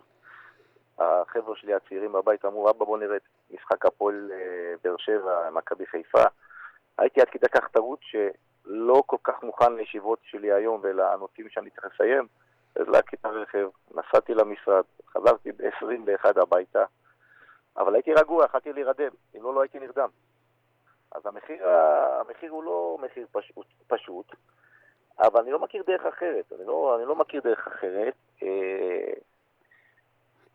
החבר'ה 1.00 1.56
שלי 1.56 1.74
הצעירים 1.74 2.12
בבית 2.12 2.46
אמרו, 2.46 2.70
אבא 2.70 2.86
בוא 2.86 2.98
נראה 2.98 3.18
משחק 3.52 3.86
הפועל 3.86 4.32
אה, 4.34 4.74
באר 4.84 4.98
שבע, 4.98 5.50
מכבי 5.50 5.86
חיפה. 5.86 6.24
הייתי 6.98 7.22
עד 7.22 7.30
כדי 7.30 7.48
כך 7.50 7.68
טרוט 7.68 8.00
שלא 8.02 9.04
כל 9.06 9.18
כך 9.24 9.44
מוכן 9.44 9.74
לישיבות 9.74 10.20
שלי 10.24 10.52
היום 10.52 10.80
ולנושאים 10.84 11.50
שאני 11.50 11.70
צריך 11.70 11.86
לסיים. 11.94 12.28
הזלקתי 12.76 13.16
את 13.16 13.26
הרכב, 13.26 13.70
נסעתי 13.92 14.34
למשרד, 14.34 14.84
חזרתי 15.10 15.52
ב-21 15.52 16.42
הביתה, 16.42 16.86
אבל 17.78 17.96
הייתי 17.96 18.14
רגוע, 18.14 18.46
יכלתי 18.46 18.74
להירדם, 18.74 19.12
אם 19.36 19.44
לא, 19.44 19.54
לא 19.54 19.62
הייתי 19.62 19.80
נרדם. 19.80 20.10
אז 21.12 21.26
המחיר, 21.26 21.70
המחיר 22.20 22.52
הוא 22.52 22.64
לא 22.64 22.98
מחיר 23.02 23.28
פשוט, 23.32 23.66
פשוט, 23.88 24.26
אבל 25.20 25.42
אני 25.42 25.52
לא 25.52 25.60
מכיר 25.60 25.84
דרך 25.88 26.06
אחרת, 26.06 26.54
אני 26.54 26.68
לא, 26.68 26.96
אני 27.00 27.06
לא 27.06 27.16
מכיר 27.16 27.42
דרך 27.42 27.68
אחרת. 27.68 28.14
אה, 28.44 29.14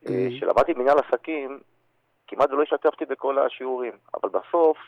כשלמדתי 0.05 0.73
מנהל 0.73 0.99
עסקים, 0.99 1.61
כמעט 2.27 2.51
ולא 2.51 2.63
השתתפתי 2.63 3.05
בכל 3.05 3.39
השיעורים, 3.39 3.93
אבל 4.15 4.29
בסוף 4.29 4.79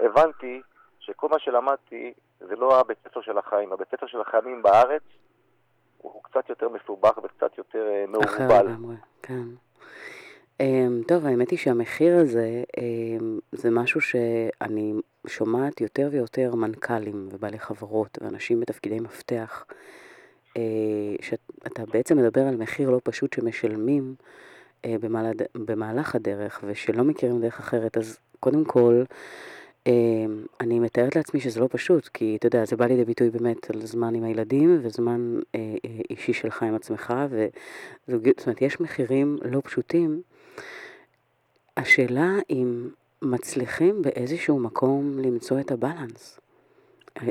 הבנתי 0.00 0.62
שכל 1.00 1.28
מה 1.28 1.38
שלמדתי 1.38 2.12
זה 2.40 2.56
לא 2.56 2.80
הבית 2.80 2.98
ספר 3.08 3.20
של 3.20 3.38
החיים. 3.38 3.72
הבית 3.72 3.88
ספר 3.88 4.06
של 4.06 4.20
החיים 4.20 4.62
בארץ 4.62 5.02
הוא 5.98 6.22
קצת 6.22 6.48
יותר 6.48 6.68
מסובך 6.68 7.18
וקצת 7.18 7.58
יותר 7.58 7.88
אה, 7.88 8.04
מעורבל. 8.08 8.66
כן. 9.22 9.44
Um, 10.62 11.08
טוב, 11.08 11.26
האמת 11.26 11.50
היא 11.50 11.58
שהמחיר 11.58 12.16
הזה 12.16 12.64
um, 12.76 13.24
זה 13.52 13.70
משהו 13.70 14.00
שאני 14.00 14.94
שומעת 15.26 15.80
יותר 15.80 16.08
ויותר 16.12 16.54
מנכ"לים 16.54 17.28
ובעלי 17.30 17.58
חברות 17.58 18.18
ואנשים 18.20 18.60
בתפקידי 18.60 19.00
מפתח 19.00 19.64
אה, 21.64 21.68
שאתה 21.68 21.82
בעצם 21.92 22.18
מדבר 22.18 22.40
על 22.40 22.56
מחיר 22.56 22.90
לא 22.90 23.00
פשוט 23.04 23.32
שמשלמים 23.32 24.14
אה, 24.84 24.96
במהלך 25.54 26.14
הדרך 26.14 26.64
ושלא 26.66 27.04
מכירים 27.04 27.40
דרך 27.40 27.58
אחרת, 27.58 27.96
אז 27.96 28.18
קודם 28.40 28.64
כל, 28.64 29.02
אה, 29.86 29.92
אני 30.60 30.80
מתארת 30.80 31.16
לעצמי 31.16 31.40
שזה 31.40 31.60
לא 31.60 31.68
פשוט, 31.70 32.08
כי 32.08 32.36
אתה 32.36 32.46
יודע, 32.46 32.64
זה 32.64 32.76
בא 32.76 32.86
לידי 32.86 33.04
ביטוי 33.04 33.30
באמת 33.30 33.70
על 33.70 33.86
זמן 33.86 34.14
עם 34.14 34.24
הילדים 34.24 34.80
וזמן 34.82 35.40
אישי 36.10 36.32
שלך 36.32 36.62
עם 36.62 36.74
עצמך, 36.74 37.14
וזאת 37.28 38.46
אומרת, 38.46 38.62
יש 38.62 38.80
מחירים 38.80 39.38
לא 39.42 39.60
פשוטים. 39.64 40.22
השאלה 41.76 42.30
אם 42.50 42.88
מצליחים 43.22 44.02
באיזשהו 44.02 44.58
מקום 44.58 45.18
למצוא 45.18 45.60
את 45.60 45.70
הבלנס. 45.70 46.40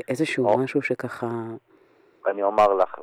איזשהו 0.08 0.46
או. 0.46 0.58
משהו 0.58 0.82
שככה... 0.82 1.46
אני 2.26 2.42
אומר 2.42 2.74
לך, 2.74 2.94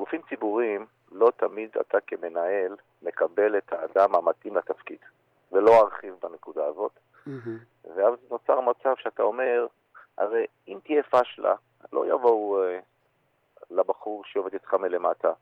בגופים 0.00 0.22
ציבוריים 0.28 0.86
לא 1.12 1.32
תמיד 1.36 1.70
אתה 1.80 1.98
כמנהל 2.06 2.76
מקבל 3.02 3.58
את 3.58 3.72
האדם 3.72 4.14
המתאים 4.14 4.56
לתפקיד, 4.56 4.98
ולא 5.52 5.80
ארחיב 5.80 6.14
בנקודה 6.22 6.66
הזאת. 6.66 6.92
מהמם. 7.26 7.58
ואז 7.84 8.14
נוצר 8.30 8.60
מצב 8.60 8.94
שאתה 8.96 9.22
אומר, 9.22 9.66
הרי 10.18 10.46
אם 10.68 10.78
תהיה 10.84 11.02
פשלה, 11.02 11.54
לא 11.92 12.06
יבואו 12.06 12.62
אה, 12.62 12.80
לבחור 13.70 14.24
שעובד 14.24 14.52
איתך 14.52 14.74
מלמטה, 14.74 15.32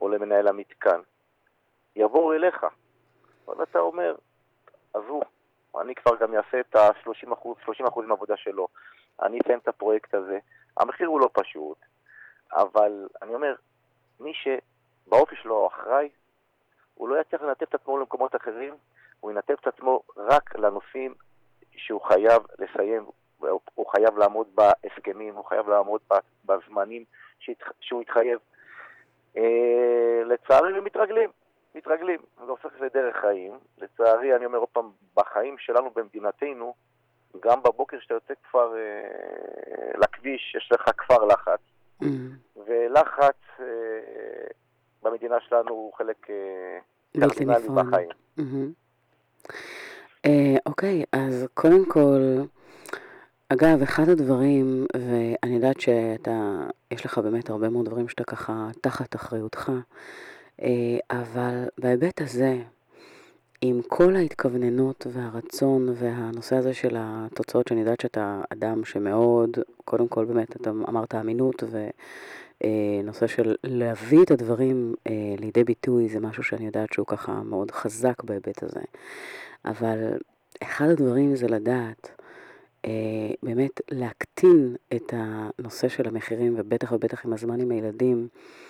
או 0.00 0.08
למנהל 0.08 0.48
המתקן, 0.48 1.00
יבואו 1.96 2.32
אליך. 2.32 2.66
אבל 3.48 3.62
אתה 3.62 3.78
אומר, 3.78 4.14
עזבו, 4.94 5.20
אני 5.80 5.94
כבר 5.94 6.16
גם 6.20 6.34
אעשה 6.34 6.60
את 6.60 6.76
ה-30 6.76 7.32
אחוז, 7.32 7.56
30 7.64 7.86
אחוז 7.86 8.06
מהעבודה 8.06 8.36
שלו, 8.36 8.68
אני 9.22 9.38
אסיים 9.44 9.58
את 9.58 9.68
הפרויקט 9.68 10.14
הזה. 10.14 10.38
המחיר 10.76 11.08
הוא 11.08 11.20
לא 11.20 11.28
פשוט, 11.32 11.78
אבל 12.52 13.08
אני 13.22 13.34
אומר, 13.34 13.54
מי 14.20 14.32
שבאופי 14.34 15.36
שלו 15.36 15.66
אחראי, 15.66 16.08
הוא 16.94 17.08
לא 17.08 17.20
יצליח 17.20 17.42
לנתב 17.42 17.62
את 17.68 17.74
עצמו 17.74 17.98
למקומות 17.98 18.36
אחרים, 18.36 18.74
הוא 19.20 19.30
ינתב 19.30 19.54
את 19.60 19.66
עצמו 19.66 20.02
רק 20.16 20.54
לנושאים 20.56 21.14
שהוא 21.76 22.00
חייב 22.02 22.42
לסיים, 22.58 23.04
הוא- 23.74 23.90
חייב 23.90 24.18
לעמוד 24.18 24.46
בהסכמים, 24.54 25.34
הוא 25.34 25.44
חייב 25.44 25.68
לעמוד 25.68 26.00
בזמנים 26.44 27.04
שהוא 27.80 28.00
התחייב. 28.02 28.38
אה, 29.36 30.22
לצערי 30.24 30.78
הם 30.78 30.84
מתרגלים, 30.84 31.30
מתרגלים, 31.74 32.20
זה 32.36 32.50
הופך 32.50 32.80
לדרך 32.80 33.16
חיים. 33.16 33.58
לצערי, 33.78 34.36
אני 34.36 34.46
אומר 34.46 34.58
עוד 34.58 34.68
פעם, 34.68 34.90
בחיים 35.14 35.58
שלנו 35.58 35.90
במדינתנו, 35.90 36.74
גם 37.40 37.62
בבוקר 37.62 38.00
שאתה 38.00 38.14
יוצא 38.14 38.34
כבר 38.50 38.76
אה, 38.76 39.98
לכביש, 39.98 40.54
יש 40.54 40.72
לך 40.72 40.90
כפר 40.98 41.24
לחץ. 41.24 41.60
מהמם. 42.00 42.30
ולחץ 42.56 43.36
אה, 43.60 43.64
במדינה 45.02 45.36
שלנו 45.48 45.70
הוא 45.70 45.92
חלק 45.92 46.30
אה, 46.30 46.78
קרדינלי. 47.20 47.68
בחיים. 47.68 48.08
מהמם. 48.36 48.72
אה, 50.26 50.56
אוקיי, 50.66 51.04
אז 51.12 51.46
קודם 51.54 51.84
כל, 51.88 52.20
אגב, 53.48 53.82
אחד 53.82 54.08
הדברים, 54.08 54.86
ואני 54.96 55.54
יודעת 55.54 55.80
שאתה, 55.80 56.66
יש 56.90 57.04
לך 57.06 57.18
באמת 57.18 57.50
הרבה 57.50 57.68
מאוד 57.68 57.86
דברים 57.86 58.08
שאתה 58.08 58.24
ככה 58.24 58.68
תחת 58.80 59.16
אחריותך, 59.16 59.72
אבל 61.10 61.64
בהיבט 61.78 62.20
הזה, 62.20 62.56
עם 63.60 63.80
כל 63.88 64.16
ההתכווננות 64.16 65.06
והרצון 65.12 65.88
והנושא 65.94 66.56
הזה 66.56 66.74
של 66.74 66.96
התוצאות, 66.98 67.68
שאני 67.68 67.80
יודעת 67.80 68.00
שאתה 68.00 68.40
אדם 68.52 68.84
שמאוד, 68.84 69.50
קודם 69.84 70.08
כל 70.08 70.24
באמת, 70.24 70.56
אתה 70.56 70.70
אמרת 70.70 71.14
אמינות, 71.14 71.62
ונושא 72.64 73.26
של 73.26 73.54
להביא 73.64 74.22
את 74.22 74.30
הדברים 74.30 74.94
אה, 75.06 75.12
לידי 75.38 75.64
ביטוי, 75.64 76.08
זה 76.08 76.20
משהו 76.20 76.42
שאני 76.42 76.66
יודעת 76.66 76.92
שהוא 76.92 77.06
ככה 77.06 77.32
מאוד 77.32 77.70
חזק 77.70 78.22
בהיבט 78.22 78.62
הזה. 78.62 78.80
אבל 79.64 79.98
אחד 80.62 80.88
הדברים 80.88 81.36
זה 81.36 81.46
לדעת, 81.48 82.10
אה, 82.84 82.90
באמת 83.42 83.80
להקטין 83.90 84.76
את 84.96 85.14
הנושא 85.16 85.88
של 85.88 86.08
המחירים, 86.08 86.54
ובטח 86.58 86.92
ובטח 86.92 87.26
עם 87.26 87.32
הזמן 87.32 87.60
עם 87.60 87.70
הילדים, 87.70 88.28
אה, 88.32 88.67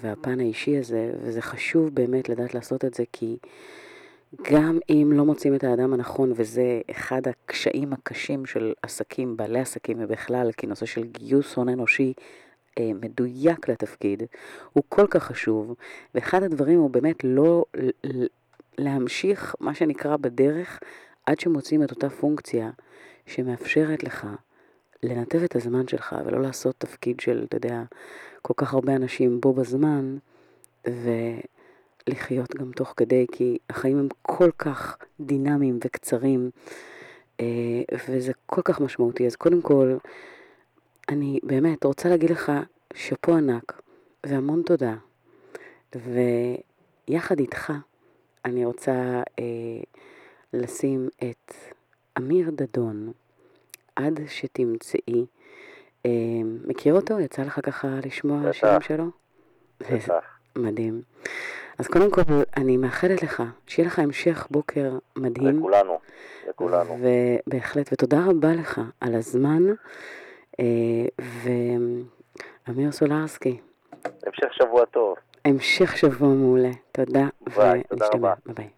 והפן 0.00 0.40
האישי 0.40 0.78
הזה, 0.78 1.12
וזה 1.22 1.42
חשוב 1.42 1.94
באמת 1.94 2.28
לדעת 2.28 2.54
לעשות 2.54 2.84
את 2.84 2.94
זה, 2.94 3.04
כי 3.12 3.36
גם 4.52 4.78
אם 4.90 5.10
לא 5.14 5.24
מוצאים 5.24 5.54
את 5.54 5.64
האדם 5.64 5.92
הנכון, 5.92 6.32
וזה 6.36 6.80
אחד 6.90 7.22
הקשיים 7.28 7.92
הקשים 7.92 8.46
של 8.46 8.72
עסקים, 8.82 9.36
בעלי 9.36 9.60
עסקים 9.60 9.96
ובכלל, 10.00 10.52
כי 10.52 10.66
נושא 10.66 10.86
של 10.86 11.02
גיוס 11.04 11.56
הון 11.56 11.68
אנושי 11.68 12.12
אה, 12.78 12.90
מדויק 12.94 13.68
לתפקיד, 13.68 14.22
הוא 14.72 14.84
כל 14.88 15.06
כך 15.10 15.22
חשוב, 15.24 15.74
ואחד 16.14 16.42
הדברים 16.42 16.80
הוא 16.80 16.90
באמת 16.90 17.24
לא 17.24 17.64
להמשיך, 18.78 19.54
מה 19.60 19.74
שנקרא, 19.74 20.16
בדרך, 20.16 20.80
עד 21.26 21.40
שמוצאים 21.40 21.82
את 21.82 21.90
אותה 21.90 22.10
פונקציה 22.10 22.70
שמאפשרת 23.26 24.04
לך 24.04 24.26
לנתב 25.02 25.42
את 25.42 25.56
הזמן 25.56 25.88
שלך, 25.88 26.16
ולא 26.24 26.42
לעשות 26.42 26.74
תפקיד 26.78 27.20
של, 27.20 27.44
אתה 27.48 27.56
יודע, 27.56 27.82
כל 28.42 28.54
כך 28.56 28.74
הרבה 28.74 28.96
אנשים 28.96 29.40
בו 29.40 29.52
בזמן, 29.52 30.16
ולחיות 30.86 32.54
גם 32.54 32.72
תוך 32.72 32.94
כדי, 32.96 33.26
כי 33.32 33.58
החיים 33.70 33.98
הם 33.98 34.08
כל 34.22 34.50
כך 34.58 34.98
דינמיים 35.20 35.78
וקצרים, 35.84 36.50
אה, 37.40 37.46
וזה 38.08 38.32
כל 38.46 38.62
כך 38.62 38.80
משמעותי. 38.80 39.26
אז 39.26 39.36
קודם 39.36 39.62
כל, 39.62 39.96
אני 41.08 41.40
באמת 41.42 41.84
רוצה 41.84 42.08
להגיד 42.08 42.30
לך 42.30 42.52
שאפו 42.94 43.34
ענק, 43.34 43.82
והמון 44.26 44.62
תודה. 44.62 44.96
ויחד 47.08 47.38
איתך, 47.38 47.72
אני 48.44 48.64
רוצה 48.64 49.22
אה, 49.38 49.82
לשים 50.52 51.08
את 51.16 51.54
אמיר 52.18 52.50
דדון, 52.50 53.12
עד 53.96 54.20
שתמצאי. 54.28 55.26
אה, 56.06 56.10
מכיר 56.66 56.94
אותו? 56.94 57.20
יצא 57.20 57.42
לך 57.42 57.60
ככה 57.62 57.88
לשמוע. 58.06 58.52
שירים 58.52 58.80
שלו? 58.80 59.04
בטח. 59.80 60.38
מדהים. 60.56 61.02
אז 61.78 61.88
קודם 61.88 62.10
כל, 62.10 62.22
אני 62.56 62.76
מאחלת 62.76 63.22
לך 63.22 63.42
שיהיה 63.66 63.86
לך 63.86 63.98
המשך 63.98 64.46
בוקר 64.50 64.98
מדהים. 65.16 65.58
לכולנו, 65.58 65.98
לכולנו. 66.48 66.98
ובהחלט, 67.46 67.92
ותודה 67.92 68.24
רבה 68.26 68.52
לך 68.54 68.80
על 69.00 69.14
הזמן. 69.14 69.62
אה, 70.60 71.26
ואמיר 72.68 72.92
סולרסקי, 72.92 73.60
המשך 74.04 74.52
שבוע 74.52 74.84
טוב. 74.84 75.14
המשך 75.44 75.96
שבוע 75.96 76.28
מעולה. 76.28 76.70
תודה, 76.92 77.28
ביי, 77.56 77.82
תודה. 77.90 78.06
רבה. 78.14 78.34
ביי. 78.46 78.68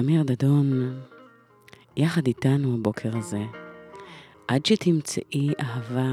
אמיר 0.00 0.22
דדון, 0.22 1.00
יחד 1.96 2.26
איתנו 2.26 2.74
הבוקר 2.74 3.16
הזה, 3.16 3.40
עד 4.48 4.66
שתמצאי 4.66 5.52
אהבה 5.60 6.12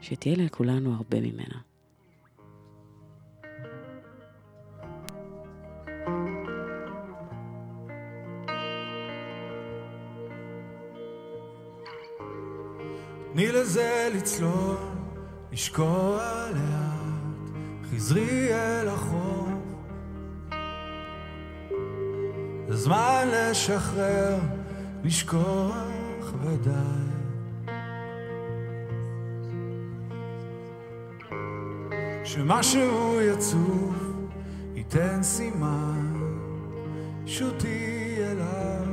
שתהיה 0.00 0.36
לכולנו 0.36 0.94
הרבה 0.94 1.20
ממנה. 1.20 1.58
תני 13.32 13.52
לזה 13.52 14.08
לצלול, 14.14 14.76
לשקוע 15.52 16.48
לאט, 16.50 17.50
חזרי 17.90 18.54
אל 18.54 18.88
החוף. 18.88 19.46
זמן 22.68 23.28
לשחרר, 23.32 24.38
לשכוח 25.04 26.32
ודי. 26.42 27.15
שמשהו 32.26 33.20
יצוף, 33.20 33.96
ייתן 34.74 35.22
סימן, 35.22 36.12
שוטי 37.26 38.16
אליו. 38.18 38.86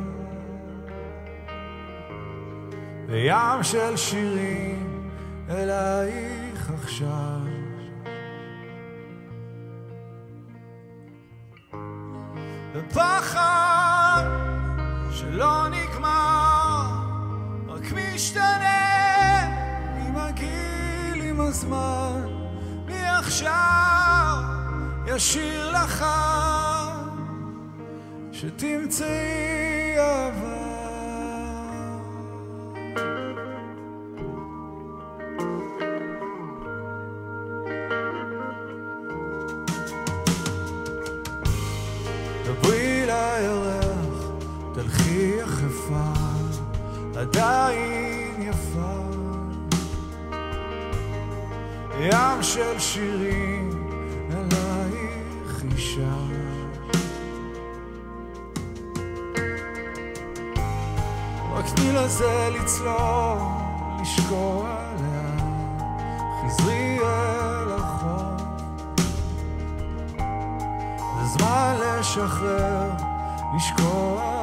וים 3.08 3.64
של 3.64 3.98
שירים 3.98 5.10
אלייך 5.50 6.72
עכשיו. 6.74 7.40
ופחד 12.74 14.24
שלא 15.12 15.68
נגמר, 15.70 16.88
רק 17.68 17.94
משתנה 17.94 19.40
עם 19.98 20.18
הגיל, 20.18 21.22
עם 21.22 21.42
הזמן, 21.42 22.43
מעכשיו 23.42 24.44
ישיר 25.08 25.72
לך 25.72 26.06
שתמצאי 28.32 30.00
אהבה. 30.00 30.73
לזה 62.14 62.50
לצלול, 62.52 63.38
לשקוע 64.02 64.76
לאט, 65.00 65.44
חזרי 66.42 67.00
אל 67.00 67.72
החוף. 67.72 68.42
זה 71.20 71.26
זמן 71.26 71.76
לשחרר, 72.00 72.90
לשכוח 73.56 74.43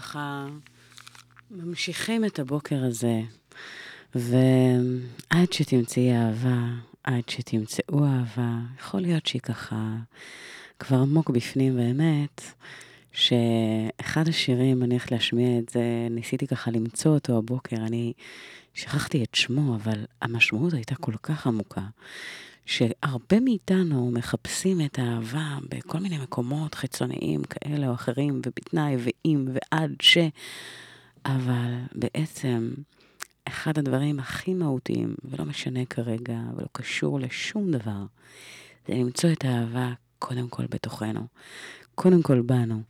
ככה 0.00 0.46
ממשיכים 1.50 2.24
את 2.24 2.38
הבוקר 2.38 2.84
הזה, 2.84 3.20
ועד 4.14 5.52
שתמצאי 5.52 6.16
אהבה, 6.16 6.66
עד 7.04 7.28
שתמצאו 7.28 8.04
אהבה, 8.04 8.58
יכול 8.78 9.00
להיות 9.00 9.26
שהיא 9.26 9.40
ככה 9.40 9.96
כבר 10.78 10.96
עמוק 10.96 11.30
בפנים 11.30 11.76
באמת, 11.76 12.42
שאחד 13.12 14.28
השירים, 14.28 14.82
אני 14.82 14.94
הולכת 14.94 15.12
להשמיע 15.12 15.58
את 15.58 15.68
זה, 15.68 15.82
ניסיתי 16.10 16.46
ככה 16.46 16.70
למצוא 16.70 17.14
אותו 17.14 17.38
הבוקר, 17.38 17.76
אני 17.76 18.12
שכחתי 18.74 19.24
את 19.24 19.34
שמו, 19.34 19.74
אבל 19.74 20.04
המשמעות 20.22 20.72
הייתה 20.72 20.94
כל 20.94 21.14
כך 21.22 21.46
עמוקה. 21.46 21.84
שהרבה 22.70 23.40
מאיתנו 23.40 24.10
מחפשים 24.10 24.80
את 24.80 24.98
האהבה 24.98 25.58
בכל 25.68 25.98
מיני 25.98 26.18
מקומות 26.18 26.74
חיצוניים 26.74 27.42
כאלה 27.44 27.88
או 27.88 27.94
אחרים, 27.94 28.40
ובתנאי 28.46 28.96
ואם 28.98 29.48
ועד 29.52 29.92
ש... 30.02 30.18
אבל 31.26 31.74
בעצם 31.94 32.70
אחד 33.44 33.78
הדברים 33.78 34.18
הכי 34.18 34.54
מהותיים, 34.54 35.14
ולא 35.24 35.44
משנה 35.44 35.84
כרגע, 35.84 36.38
ולא 36.56 36.66
קשור 36.72 37.20
לשום 37.20 37.70
דבר, 37.70 38.04
זה 38.88 38.94
למצוא 38.94 39.32
את 39.32 39.44
האהבה 39.44 39.92
קודם 40.18 40.48
כל 40.48 40.66
בתוכנו, 40.70 41.26
קודם 41.94 42.22
כל 42.22 42.40
בנו, 42.40 42.82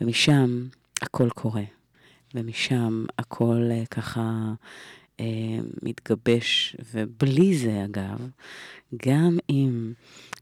ומשם 0.00 0.66
הכל 1.02 1.30
קורה, 1.30 1.64
ומשם 2.34 3.04
הכל 3.18 3.68
אה, 3.70 3.86
ככה 3.90 4.52
מתגבש, 5.82 6.76
ובלי 6.94 7.58
זה 7.58 7.84
אגב, 7.84 8.28
גם 9.06 9.38
אם 9.50 9.92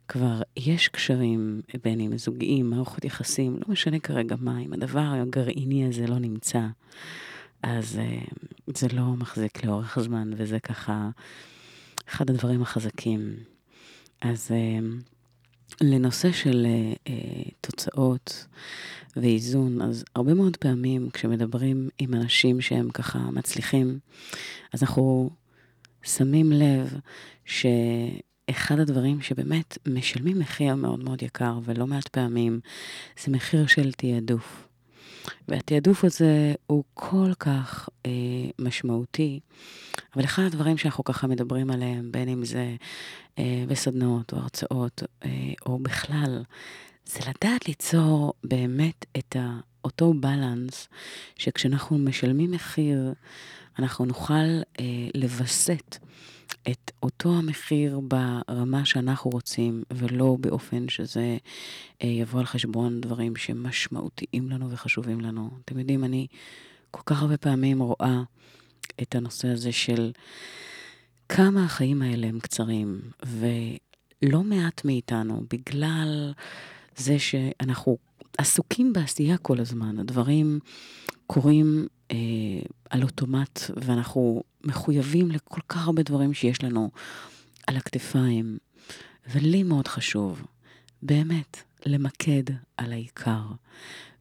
כבר 0.08 0.42
יש 0.56 0.88
קשרים 0.88 1.60
בין 1.84 2.00
אם 2.00 2.18
זוגיים, 2.18 2.70
מערכות 2.70 3.04
יחסים, 3.04 3.54
לא 3.54 3.72
משנה 3.72 3.98
כרגע 3.98 4.36
מה, 4.40 4.58
אם 4.60 4.72
הדבר 4.72 5.00
הגרעיני 5.00 5.86
הזה 5.88 6.06
לא 6.06 6.18
נמצא, 6.18 6.66
אז 7.62 7.98
uh, 7.98 8.32
זה 8.66 8.86
לא 8.92 9.04
מחזיק 9.04 9.64
לאורך 9.64 9.98
זמן, 10.00 10.30
וזה 10.36 10.60
ככה 10.60 11.10
אחד 12.08 12.30
הדברים 12.30 12.62
החזקים. 12.62 13.34
אז 14.20 14.50
uh, 14.50 14.84
לנושא 15.80 16.33
של 16.33 16.66
uh, 16.66 17.09
uh, 17.09 17.50
תוצאות 17.61 18.46
ואיזון, 19.16 19.83
אז 19.83 20.04
הרבה 20.14 20.35
מאוד 20.35 20.56
פעמים 20.56 21.11
כשמדברים 21.11 21.88
עם 21.98 22.14
אנשים 22.14 22.61
שהם 22.61 22.90
ככה 22.90 23.18
מצליחים, 23.18 23.98
אז 24.72 24.83
אנחנו 24.83 25.30
שמים 26.02 26.52
לב 26.52 26.94
ש... 27.44 27.66
אחד 28.50 28.78
הדברים 28.78 29.20
שבאמת 29.20 29.78
משלמים 29.88 30.38
מחיר 30.38 30.74
מאוד 30.74 31.04
מאוד 31.04 31.22
יקר, 31.22 31.59
ולא 31.64 31.87
מעט 31.87 32.09
פעמים, 32.09 32.61
זה 33.24 33.33
מחיר 33.33 33.66
של 33.66 33.92
תעדוף. 33.92 34.69
והתעדוף 35.48 36.04
הזה 36.04 36.54
הוא 36.66 36.85
כל 36.94 37.33
כך 37.38 37.88
אה, 38.06 38.11
משמעותי, 38.59 39.40
אבל 40.16 40.24
אחד 40.24 40.42
הדברים 40.42 40.78
שאנחנו 40.78 41.04
ככה 41.04 41.26
מדברים 41.26 41.70
עליהם, 41.70 42.12
בין 42.12 42.28
אם 42.28 42.44
זה 42.44 42.74
אה, 43.38 43.64
בסדנאות 43.68 44.33
או 44.33 44.38
הרצאות, 44.38 45.02
אה, 45.24 45.30
או 45.66 45.78
בכלל, 45.78 46.42
זה 47.06 47.20
לדעת 47.20 47.68
ליצור 47.68 48.33
באמת 48.44 49.06
את 49.18 49.37
ה, 49.37 49.61
אותו 49.85 50.14
בלנס, 50.14 50.88
שכשאנחנו 51.38 51.98
משלמים 51.98 52.50
מחיר, 52.50 53.12
אנחנו 53.78 54.04
נוכל 54.04 54.62
אה, 54.80 54.85
לווסת. 55.14 55.96
את 56.68 56.90
אותו 57.03 57.35
המחיר 57.35 58.01
ברמה 58.01 58.85
שאנחנו 58.85 59.31
רוצים, 59.31 59.83
ולא 59.90 60.37
באופן 60.40 60.88
שזה 60.88 61.37
אה, 62.03 62.09
יבוא 62.09 62.40
על 62.40 62.46
חשבון 62.46 63.01
דברים 63.01 63.37
שמשמעותיים 63.37 64.51
לנו 64.51 64.70
וחשובים 64.70 65.20
לנו. 65.20 65.51
אתם 65.64 65.79
יודעים, 65.79 66.05
אני 66.05 66.27
כל 66.90 67.03
כך 67.07 67.23
הרבה 67.23 67.37
פעמים 67.37 67.83
רואה 67.83 68.23
את 69.03 69.14
הנושא 69.14 69.49
הזה 69.49 69.73
של 69.73 70.12
כמה 71.29 71.64
החיים 71.64 72.03
האלה 72.03 72.27
הם 72.27 72.40
קצרים, 72.40 73.01
ולא 73.27 74.42
מעט 74.42 74.85
מאיתנו, 74.85 75.42
בגלל 75.51 76.33
זה 76.96 77.18
שאנחנו 77.18 77.99
עסוקים 78.38 78.92
בעשייה 78.92 79.38
כל 79.38 79.61
הזמן, 79.61 79.99
הדברים 79.99 80.59
קורים 81.32 81.86
אה, 82.10 82.16
על 82.90 83.02
אוטומט, 83.02 83.60
ואנחנו 83.76 84.42
מחויבים 84.64 85.30
לכל 85.30 85.60
כך 85.68 85.86
הרבה 85.86 86.02
דברים 86.02 86.34
שיש 86.34 86.64
לנו 86.64 86.90
על 87.66 87.76
הכתפיים. 87.76 88.58
ולי 89.32 89.62
מאוד 89.62 89.88
חשוב, 89.88 90.46
באמת, 91.02 91.62
למקד 91.86 92.42
על 92.76 92.92
העיקר, 92.92 93.42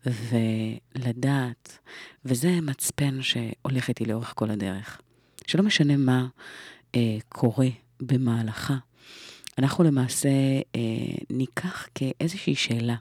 ולדעת, 0.06 1.80
וזה 2.26 2.62
מצפן 2.62 3.22
שהולך 3.22 3.90
איתי 3.90 4.06
לאורך 4.06 4.34
כל 4.36 4.50
הדרך. 4.50 5.02
שלא 5.48 5.64
משנה 5.64 5.98
מה 5.98 6.28
אה, 6.96 7.18
קורה 7.30 7.70
במהלכה, 8.00 8.78
אנחנו 9.58 9.84
למעשה 9.84 10.30
אה, 10.76 10.82
ניקח 11.30 11.88
כאיזושהי 11.96 12.56
שאלה, 12.56 12.96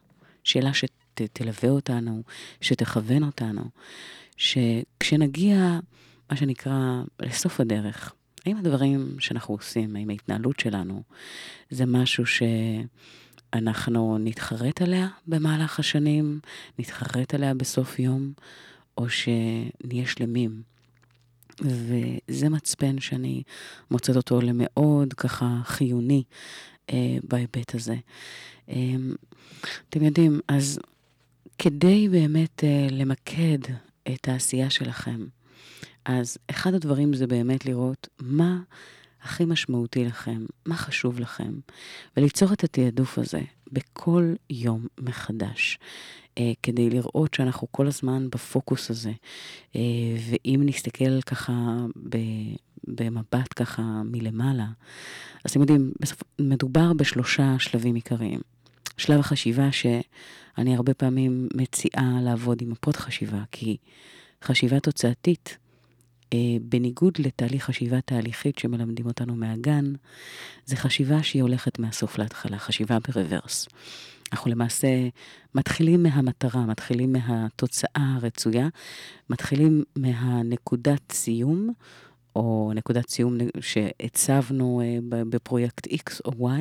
שאלה 0.45 0.75
שתלווה 1.19 1.71
אותנו, 1.71 2.23
שתכוון 2.61 3.23
אותנו, 3.23 3.63
שכשנגיע, 4.37 5.79
מה 6.31 6.37
שנקרא, 6.37 7.03
לסוף 7.23 7.61
הדרך, 7.61 8.13
האם 8.47 8.57
הדברים 8.57 9.17
שאנחנו 9.19 9.55
עושים, 9.55 9.97
האם 9.97 10.11
ההתנהלות 10.11 10.61
שלנו, 10.61 11.03
זה 11.71 11.87
משהו 11.87 12.25
שאנחנו 12.27 14.19
נתחרט 14.19 14.83
עליה 14.83 15.09
במהלך 15.27 15.79
השנים, 15.79 16.41
נתחרט 16.79 17.35
עליה 17.35 17.55
בסוף 17.55 17.99
יום, 17.99 18.33
או 18.99 19.07
שנהיה 19.09 20.07
שלמים. 20.07 20.63
וזה 21.61 22.49
מצפן 22.49 23.01
שאני 23.01 23.43
מוצאת 23.91 24.17
אותו 24.17 24.41
למאוד 24.41 25.15
ככה 25.15 25.61
חיוני 25.65 26.23
אה, 26.91 27.17
בהיבט 27.23 27.75
הזה. 27.75 27.97
אה, 28.69 28.95
אתם 29.89 30.05
יודעים, 30.05 30.41
אז 30.49 30.79
כדי 31.59 32.09
באמת 32.09 32.65
אה, 32.65 32.87
למקד 32.91 33.59
את 34.13 34.29
העשייה 34.29 34.71
שלכם, 34.71 35.27
אז 36.05 36.39
אחד 36.51 36.75
הדברים 36.75 37.15
זה 37.15 37.27
באמת 37.27 37.67
לראות 37.67 38.09
מה 38.21 38.59
הכי 39.23 39.45
משמעותי 39.45 40.05
לכם, 40.05 40.45
מה 40.67 40.77
חשוב 40.77 41.21
לכם, 41.21 41.53
וליצור 42.17 42.53
את 42.53 42.65
התעדוף 42.65 43.19
הזה 43.19 43.41
בכל 43.73 44.35
יום 44.51 44.87
מחדש, 45.01 45.79
אה, 46.39 46.53
כדי 46.63 46.91
לראות 46.91 47.35
שאנחנו 47.35 47.67
כל 47.71 47.87
הזמן 47.87 48.31
בפוקוס 48.31 48.91
הזה. 48.91 49.13
אה, 49.77 49.81
ואם 50.31 50.61
נסתכל 50.65 51.21
ככה 51.21 51.53
ב, 52.09 52.17
במבט 52.85 53.49
ככה 53.57 53.83
מלמעלה, 54.05 54.67
אז 55.45 55.51
אתם 55.51 55.61
יודעים, 55.61 55.93
בסופ... 56.01 56.23
מדובר 56.39 56.93
בשלושה 56.93 57.57
שלבים 57.59 57.95
עיקריים. 57.95 58.41
שלב 58.99 59.21
החשיבה 59.21 59.73
שאני 59.73 60.77
הרבה 60.77 60.95
פעמים 60.95 61.49
מציעה 61.55 62.21
לעבוד 62.23 62.63
עם 62.63 62.71
מפות 62.71 62.97
חשיבה, 62.97 63.43
כי 63.53 63.77
חשיבה 64.45 64.81
תוצאתית, 64.81 65.57
אה, 66.33 66.39
בניגוד 66.63 67.13
לתהליך 67.19 67.65
חשיבה 67.65 68.01
תהליכית 68.01 68.59
שמלמדים 68.59 69.07
אותנו 69.07 69.35
מהגן, 69.37 69.93
זה 70.67 70.77
חשיבה 70.77 71.23
שהיא 71.23 71.43
הולכת 71.43 71.79
מהסוף 71.79 72.19
להתחלה, 72.19 72.59
חשיבה 72.59 72.99
ברוורס. 73.09 73.69
אנחנו 74.33 74.51
למעשה 74.51 74.89
מתחילים 75.55 76.03
מהמטרה, 76.03 76.67
מתחילים 76.67 77.13
מהתוצאה 77.13 78.15
הרצויה, 78.17 78.69
מתחילים 79.31 79.85
מהנקודת 79.97 81.13
סיום, 81.13 81.73
או 82.37 82.73
נקודת 82.75 83.09
סיום 83.09 83.37
שהצבנו 83.61 84.81
אה, 84.85 84.99
בפרויקט 85.11 85.87
X 85.87 86.21
או 86.25 86.49
Y, 86.49 86.61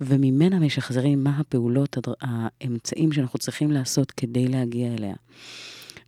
וממנה 0.00 0.58
משחזרים 0.58 1.24
מה 1.24 1.38
הפעולות, 1.38 1.96
האמצעים 2.20 3.12
שאנחנו 3.12 3.38
צריכים 3.38 3.70
לעשות 3.70 4.10
כדי 4.10 4.48
להגיע 4.48 4.94
אליה. 4.94 5.14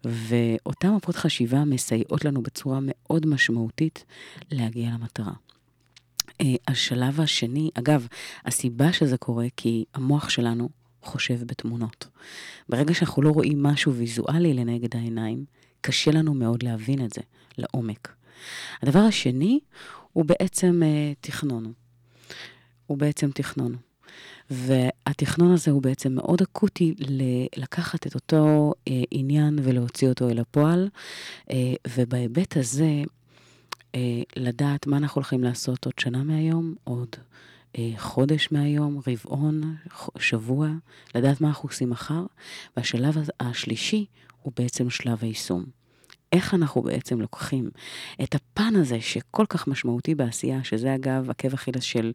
ואותן 0.05 0.90
מפות 0.90 1.16
חשיבה 1.16 1.64
מסייעות 1.64 2.24
לנו 2.24 2.42
בצורה 2.42 2.78
מאוד 2.83 3.26
משמעותית 3.26 4.05
להגיע 4.50 4.90
למטרה. 4.90 5.33
אה, 6.40 6.55
השלב 6.68 7.20
השני, 7.20 7.70
אגב, 7.74 8.07
הסיבה 8.44 8.92
שזה 8.92 9.16
קורה 9.16 9.46
כי 9.57 9.85
המוח 9.94 10.28
שלנו 10.28 10.68
חושב 11.02 11.44
בתמונות. 11.46 12.09
ברגע 12.68 12.94
שאנחנו 12.94 13.22
לא 13.22 13.31
רואים 13.31 13.62
משהו 13.62 13.94
ויזואלי 13.94 14.55
לנגד 14.55 14.96
העיניים, 14.96 15.44
קשה 15.81 16.11
לנו 16.11 16.35
מאוד 16.35 16.62
להבין 16.62 17.05
את 17.05 17.12
זה 17.12 17.20
לעומק. 17.59 18.21
הדבר 18.83 18.99
השני 18.99 19.61
הוא 20.12 20.25
בעצם 20.25 20.83
אה, 20.85 21.12
תכנון. 21.21 21.73
הוא 22.87 22.99
בעצם 22.99 23.31
תכנון. 23.31 23.77
והתכנון 24.51 25.53
הזה 25.53 25.71
הוא 25.71 25.83
בעצם 25.83 26.12
מאוד 26.12 26.42
אקוטי 26.42 26.95
לקחת 27.57 28.07
את 28.07 28.14
אותו 28.14 28.73
אה, 28.88 29.03
עניין 29.11 29.59
ולהוציא 29.62 30.09
אותו 30.09 30.31
אל 30.31 30.38
הפועל, 30.38 30.88
אה, 31.51 31.75
ובהיבט 31.88 32.57
הזה, 32.57 33.03
אה, 33.95 34.23
לדעת 34.37 34.87
מה 34.87 34.97
אנחנו 34.97 35.18
הולכים 35.18 35.45
לעשות 35.45 35.85
עוד 35.85 35.95
שנה 36.01 36.23
מהיום, 36.23 36.75
עוד 36.85 37.09
אה, 37.79 37.90
חודש 37.97 38.49
מהיום, 38.51 39.01
רבעון, 39.07 39.77
שבוע, 40.18 40.68
לדעת 41.14 41.40
מה 41.40 41.49
אנחנו 41.49 41.68
עושים 41.68 41.90
מחר, 41.90 42.27
והשלב 42.77 43.16
השלישי 43.40 44.07
הוא 44.42 44.53
בעצם 44.57 44.90
שלב 44.90 45.18
היישום. 45.21 45.64
איך 46.33 46.55
אנחנו 46.55 46.83
בעצם 46.83 47.21
לוקחים 47.21 47.71
את 48.23 48.35
הפן 48.35 48.77
הזה 48.77 49.01
שכל 49.01 49.45
כך 49.49 49.68
משמעותי 49.68 50.14
בעשייה, 50.14 50.64
שזה 50.64 50.95
אגב 50.95 51.31
עקב 51.31 51.55
אכילס 51.55 51.83
של 51.83 52.12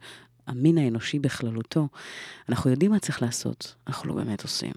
המין 0.47 0.77
האנושי 0.77 1.19
בכללותו, 1.19 1.87
אנחנו 2.49 2.69
יודעים 2.69 2.91
מה 2.91 2.99
צריך 2.99 3.21
לעשות, 3.21 3.75
אנחנו 3.87 4.09
לא 4.09 4.15
באמת 4.15 4.43
עושים. 4.43 4.73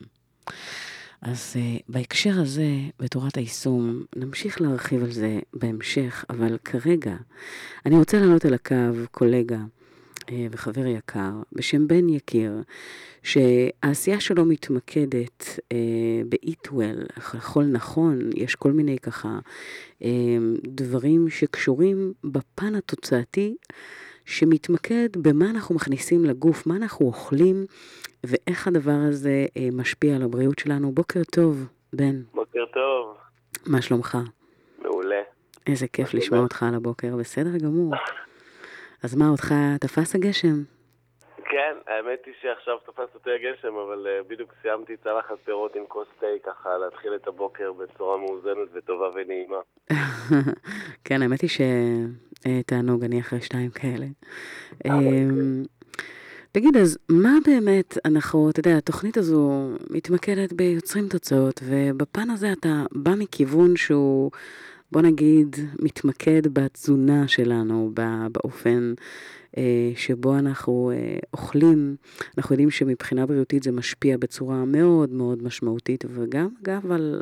אז 1.22 1.56
uh, 1.56 1.82
בהקשר 1.88 2.40
הזה, 2.40 2.68
בתורת 2.98 3.36
היישום, 3.36 4.04
נמשיך 4.16 4.60
להרחיב 4.60 5.04
על 5.04 5.12
זה 5.12 5.38
בהמשך, 5.54 6.24
אבל 6.30 6.58
כרגע 6.64 7.16
אני 7.86 7.96
רוצה 7.96 8.20
לענות 8.20 8.44
על 8.44 8.54
הקו 8.54 8.74
קולגה 9.10 9.58
וחבר 10.50 10.86
יקר 10.86 11.30
בשם 11.52 11.88
בן 11.88 12.08
יקיר, 12.08 12.52
שהעשייה 13.22 14.20
שלו 14.20 14.44
מתמקדת 14.44 15.58
ב-eat 16.28 16.68
well, 16.68 17.18
לאכול 17.34 17.64
נכון, 17.64 18.18
יש 18.36 18.54
כל 18.54 18.72
מיני 18.72 18.98
ככה 18.98 19.38
uh, 19.98 20.04
דברים 20.64 21.28
שקשורים 21.28 22.12
בפן 22.24 22.74
התוצאתי. 22.74 23.56
שמתמקד 24.30 25.08
במה 25.16 25.50
אנחנו 25.50 25.74
מכניסים 25.74 26.24
לגוף, 26.24 26.66
מה 26.66 26.76
אנחנו 26.76 27.06
אוכלים, 27.06 27.66
ואיך 28.24 28.68
הדבר 28.68 28.98
הזה 29.08 29.46
אה, 29.56 29.68
משפיע 29.72 30.16
על 30.16 30.22
הבריאות 30.22 30.58
שלנו. 30.58 30.92
בוקר 30.92 31.20
טוב, 31.32 31.66
בן. 31.92 32.22
בוקר 32.34 32.64
טוב. 32.72 33.16
מה 33.66 33.82
שלומך? 33.82 34.18
מעולה. 34.82 35.22
איזה 35.66 35.88
כיף 35.88 36.14
לשמוע 36.14 36.40
אותך 36.40 36.62
על 36.62 36.74
הבוקר, 36.74 37.16
בסדר 37.16 37.58
גמור. 37.58 37.94
אז 39.02 39.14
מה, 39.14 39.28
אותך 39.28 39.54
תפס 39.80 40.14
הגשם? 40.14 40.62
כן, 41.50 41.76
האמת 41.86 42.18
היא 42.26 42.34
שעכשיו 42.40 42.76
תפס 42.86 43.14
אותי 43.14 43.30
הגשם, 43.30 43.74
אבל 43.74 44.06
uh, 44.06 44.28
בדיוק 44.28 44.54
סיימתי 44.62 44.96
צלחת 44.96 45.34
פירות 45.44 45.76
עם 45.76 45.82
כוס 45.88 46.08
תה, 46.20 46.26
ככה 46.46 46.78
להתחיל 46.78 47.14
את 47.14 47.28
הבוקר 47.28 47.72
בצורה 47.72 48.16
מאוזנת 48.16 48.68
וטובה 48.72 49.06
ונעימה. 49.14 49.56
כן, 51.04 51.22
האמת 51.22 51.40
היא 51.40 51.50
שתענוג, 51.50 53.04
אני 53.04 53.20
אחרי 53.20 53.40
שתיים 53.40 53.70
כאלה. 53.70 54.06
אה, 54.86 54.90
אמ, 54.98 55.62
תגיד, 56.52 56.76
אז 56.76 56.98
מה 57.08 57.32
באמת 57.46 57.98
אנחנו, 58.04 58.50
אתה 58.50 58.60
יודע, 58.60 58.76
התוכנית 58.76 59.16
הזו 59.16 59.68
מתמקדת 59.90 60.52
ביוצרים 60.52 61.08
תוצאות, 61.08 61.60
ובפן 61.64 62.30
הזה 62.30 62.52
אתה 62.52 62.82
בא 62.92 63.12
מכיוון 63.18 63.76
שהוא, 63.76 64.30
בוא 64.92 65.02
נגיד, 65.02 65.56
מתמקד 65.78 66.42
בתזונה 66.52 67.28
שלנו, 67.28 67.90
באופן 68.32 68.94
אה, 69.56 69.92
שבו 69.96 70.38
אנחנו 70.38 70.92
אה, 70.94 71.18
אוכלים, 71.32 71.96
אנחנו 72.38 72.52
יודעים 72.52 72.70
שמבחינה 72.70 73.26
בריאותית 73.26 73.62
זה 73.62 73.72
משפיע 73.72 74.16
בצורה 74.16 74.64
מאוד 74.64 75.12
מאוד 75.12 75.42
משמעותית, 75.42 76.04
וגם 76.14 76.48
אגב 76.62 76.92
על 76.92 77.20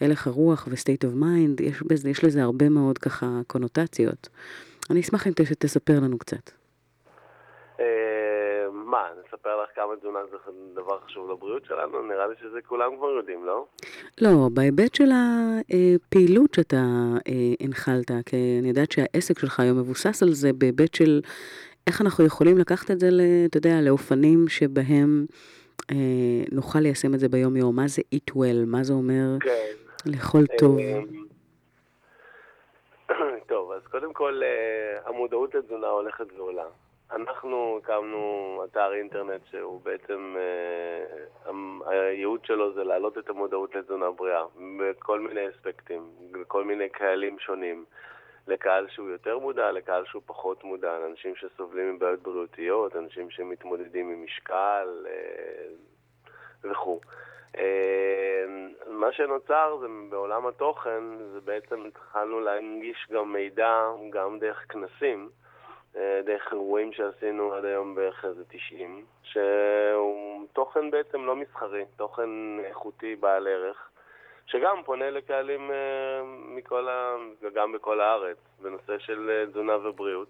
הלך 0.00 0.26
הרוח 0.26 0.68
ו-state 0.70 1.04
of 1.04 1.22
mind, 1.22 1.62
יש, 1.62 1.82
יש 2.04 2.24
לזה 2.24 2.42
הרבה 2.42 2.68
מאוד 2.68 2.98
ככה 2.98 3.40
קונוטציות. 3.46 4.28
אני 4.90 5.00
אשמח 5.00 5.26
אם 5.26 5.32
תספר 5.58 6.00
לנו 6.00 6.18
קצת. 6.18 6.50
אה, 8.98 9.14
מה, 9.14 9.20
נספר 9.26 9.62
לך 9.62 9.70
כמה 9.74 9.96
תזונה 9.96 10.18
זה 10.30 10.36
דבר 10.74 10.98
חשוב 11.06 11.30
לבריאות 11.30 11.64
שלנו? 11.64 12.02
נראה 12.02 12.26
לי 12.26 12.34
שזה 12.40 12.58
כולם 12.66 12.96
כבר 12.96 13.10
יודעים, 13.10 13.46
לא? 13.46 13.66
לא, 14.20 14.48
בהיבט 14.54 14.94
של 14.94 15.10
הפעילות 15.12 16.54
שאתה 16.54 16.84
הנחלת, 17.60 18.10
כי 18.26 18.36
אני 18.60 18.68
יודעת 18.68 18.92
שהעסק 18.92 19.38
שלך 19.38 19.60
היום 19.60 19.78
מבוסס 19.78 20.22
על 20.22 20.28
זה 20.32 20.52
בהיבט 20.52 20.94
של 20.94 21.20
איך 21.86 22.00
אנחנו 22.00 22.24
יכולים 22.24 22.58
לקחת 22.58 22.90
את 22.90 23.00
זה, 23.00 23.08
אתה 23.46 23.58
יודע, 23.58 23.80
לאופנים 23.80 24.48
שבהם 24.48 25.26
אה, 25.90 26.44
נוכל 26.52 26.78
ליישם 26.78 27.14
את 27.14 27.20
זה 27.20 27.28
ביום-יום? 27.28 27.76
מה 27.76 27.88
זה 27.88 28.02
eat 28.14 28.32
well? 28.32 28.66
מה 28.66 28.82
זה 28.82 28.92
אומר 28.92 29.36
כן. 29.40 29.72
לאכול 30.06 30.46
טוב? 30.58 30.78
אה, 30.78 31.00
טוב, 33.52 33.72
אז 33.72 33.82
קודם 33.90 34.12
כל, 34.12 34.40
אה, 34.42 35.08
המודעות 35.08 35.54
לתזונה 35.54 35.86
הולכת 35.86 36.26
ועולה. 36.36 36.66
אנחנו 37.12 37.78
הקמנו 37.82 38.62
אתר 38.64 38.92
אינטרנט 38.92 39.40
שהוא 39.50 39.80
בעצם, 39.80 40.36
אה, 40.38 41.50
הייעוד 41.86 42.44
שלו 42.44 42.72
זה 42.72 42.84
להעלות 42.84 43.18
את 43.18 43.28
המודעות 43.28 43.74
לתזונה 43.74 44.10
בריאה 44.10 44.44
בכל 44.78 45.20
מיני 45.20 45.48
אספקטים, 45.48 46.10
בכל 46.32 46.64
מיני 46.64 46.88
קהלים 46.88 47.38
שונים. 47.38 47.84
לקהל 48.48 48.88
שהוא 48.88 49.10
יותר 49.10 49.38
מודע, 49.38 49.72
לקהל 49.72 50.04
שהוא 50.06 50.22
פחות 50.26 50.64
מודע, 50.64 50.98
לאנשים 50.98 51.36
שסובלים 51.36 51.94
מבעיות 51.94 52.22
בריאותיות, 52.22 52.96
אנשים 52.96 53.30
שמתמודדים 53.30 54.10
עם 54.10 54.24
משקל 54.24 55.06
אה, 55.06 55.66
וכו'. 56.64 57.00
אה, 57.58 58.44
מה 58.86 59.12
שנוצר 59.12 59.76
זה 59.80 59.86
בעולם 60.10 60.46
התוכן, 60.46 61.02
זה 61.32 61.40
בעצם 61.40 61.84
התחלנו 61.86 62.40
להנגיש 62.40 63.06
גם 63.12 63.32
מידע, 63.32 63.90
גם 64.10 64.38
דרך 64.38 64.64
כנסים, 64.68 65.28
דרך 66.24 66.52
אירועים 66.52 66.92
שעשינו 66.92 67.54
עד 67.54 67.64
היום 67.64 67.94
בערך 67.94 68.24
איזה 68.24 68.44
90, 68.48 69.04
שהוא 69.22 70.46
תוכן 70.52 70.90
בעצם 70.90 71.26
לא 71.26 71.36
מסחרי, 71.36 71.84
תוכן 71.96 72.30
איכותי 72.64 73.16
בעל 73.16 73.46
ערך. 73.46 73.88
שגם 74.48 74.82
פונה 74.84 75.10
לקהלים 75.10 75.70
uh, 75.70 75.74
מכל 76.26 76.88
ה... 76.88 77.16
וגם 77.42 77.72
בכל 77.72 78.00
הארץ, 78.00 78.36
בנושא 78.62 78.98
של 78.98 79.44
uh, 79.46 79.50
תזונה 79.50 79.76
ובריאות. 79.76 80.28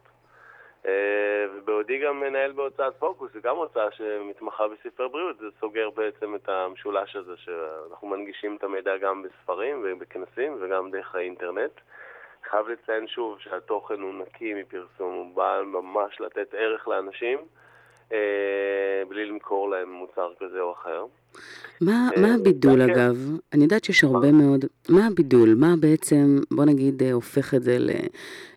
אה, 0.87 1.47
ובעודי 1.55 1.99
גם 1.99 2.21
מנהל 2.21 2.53
בהוצאת 2.53 2.95
פוקוס, 2.99 3.33
זו 3.33 3.41
גם 3.43 3.57
הוצאה 3.57 3.91
שמתמחה 3.91 4.65
בספרי 4.69 5.09
בריאות, 5.09 5.39
זה 5.39 5.47
סוגר 5.61 5.91
בעצם 5.91 6.35
את 6.35 6.49
המשולש 6.49 7.17
הזה 7.17 7.37
שאנחנו 7.37 8.09
מנגישים 8.09 8.57
את 8.57 8.65
המידע 8.65 8.97
גם 8.97 9.23
בספרים 9.23 9.85
ובכנסים 9.85 10.57
וגם 10.61 10.91
דרך 10.91 11.15
האינטרנט. 11.15 11.81
חייב 12.51 12.69
לציין 12.69 13.07
שוב 13.07 13.39
שהתוכן 13.41 14.01
הוא 14.01 14.15
נקי 14.15 14.55
מפרסום, 14.55 15.15
הוא 15.15 15.37
בא 15.37 15.61
ממש 15.65 16.21
לתת 16.21 16.55
ערך 16.55 16.89
לאנשים, 16.89 17.39
בלי 19.09 19.27
למכור 19.27 19.71
להם 19.71 19.93
מוצר 19.93 20.31
כזה 20.41 20.61
או 20.61 20.73
אחר. 20.73 21.05
מה, 21.81 22.11
אה, 22.17 22.23
מה 22.23 22.35
הבידול 22.35 22.87
כן. 22.87 22.91
אגב? 22.91 23.37
אני 23.53 23.63
יודעת 23.63 23.85
שיש 23.85 24.05
הרבה 24.05 24.33
מאוד, 24.33 24.65
מה 24.89 25.07
הבידול? 25.07 25.55
מה 25.55 25.75
בעצם, 25.81 26.39
בוא 26.51 26.65
נגיד, 26.65 27.03
אה, 27.03 27.13
הופך 27.13 27.55
את 27.55 27.63
זה 27.63 27.79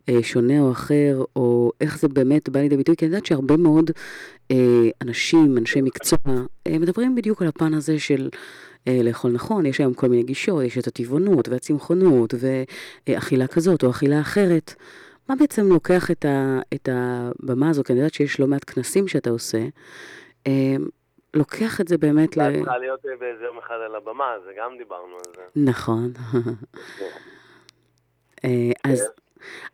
לשונה 0.07 0.59
או 0.59 0.71
אחר, 0.71 1.23
או 1.35 1.71
איך 1.81 1.99
זה 1.99 2.07
באמת 2.07 2.49
בא 2.49 2.59
לידי 2.59 2.77
ביטוי? 2.77 2.95
כי 2.95 3.05
אני 3.05 3.13
יודעת 3.13 3.25
שהרבה 3.25 3.57
מאוד 3.57 3.91
אה, 4.51 4.89
אנשים, 5.01 5.57
אנשי 5.57 5.81
מקצוע, 5.81 6.17
אה, 6.67 6.79
מדברים 6.79 7.15
בדיוק 7.15 7.41
על 7.41 7.47
הפן 7.47 7.73
הזה 7.73 7.99
של 7.99 8.29
אה, 8.87 8.99
לאכול 9.03 9.31
נכון, 9.31 9.65
יש 9.65 9.79
היום 9.79 9.93
כל 9.93 10.07
מיני 10.07 10.23
גישות, 10.23 10.63
יש 10.63 10.77
את 10.77 10.87
הטבעונות 10.87 11.49
והצמחונות 11.49 12.33
ואכילה 13.07 13.47
כזאת 13.47 13.83
או 13.83 13.89
אכילה 13.89 14.21
אחרת. 14.21 14.73
מה 15.31 15.37
בעצם 15.37 15.67
לוקח 15.67 16.11
את, 16.11 16.25
ה, 16.25 16.59
את 16.73 16.89
הבמה 16.91 17.69
הזו? 17.69 17.83
כי 17.83 17.93
אני 17.93 17.99
יודעת 17.99 18.13
שיש 18.13 18.39
לא 18.39 18.47
מעט 18.47 18.69
כנסים 18.69 19.07
שאתה 19.07 19.29
עושה. 19.29 19.57
אה, 20.47 20.75
לוקח 21.33 21.81
את 21.81 21.87
זה 21.87 21.97
באמת 21.97 22.37
ל... 22.37 22.41
את 22.41 22.55
צריכה 22.55 22.77
להיות 22.77 23.05
אה, 23.05 23.11
באיזה 23.19 23.43
יום 23.43 23.57
אחד 23.57 23.75
על 23.85 23.95
הבמה, 23.95 24.25
זה 24.45 24.51
גם 24.57 24.71
דיברנו 24.77 25.15
על 25.15 25.33
זה. 25.35 25.41
נכון. 25.55 26.11
אה, 28.45 28.71
אז, 28.83 29.09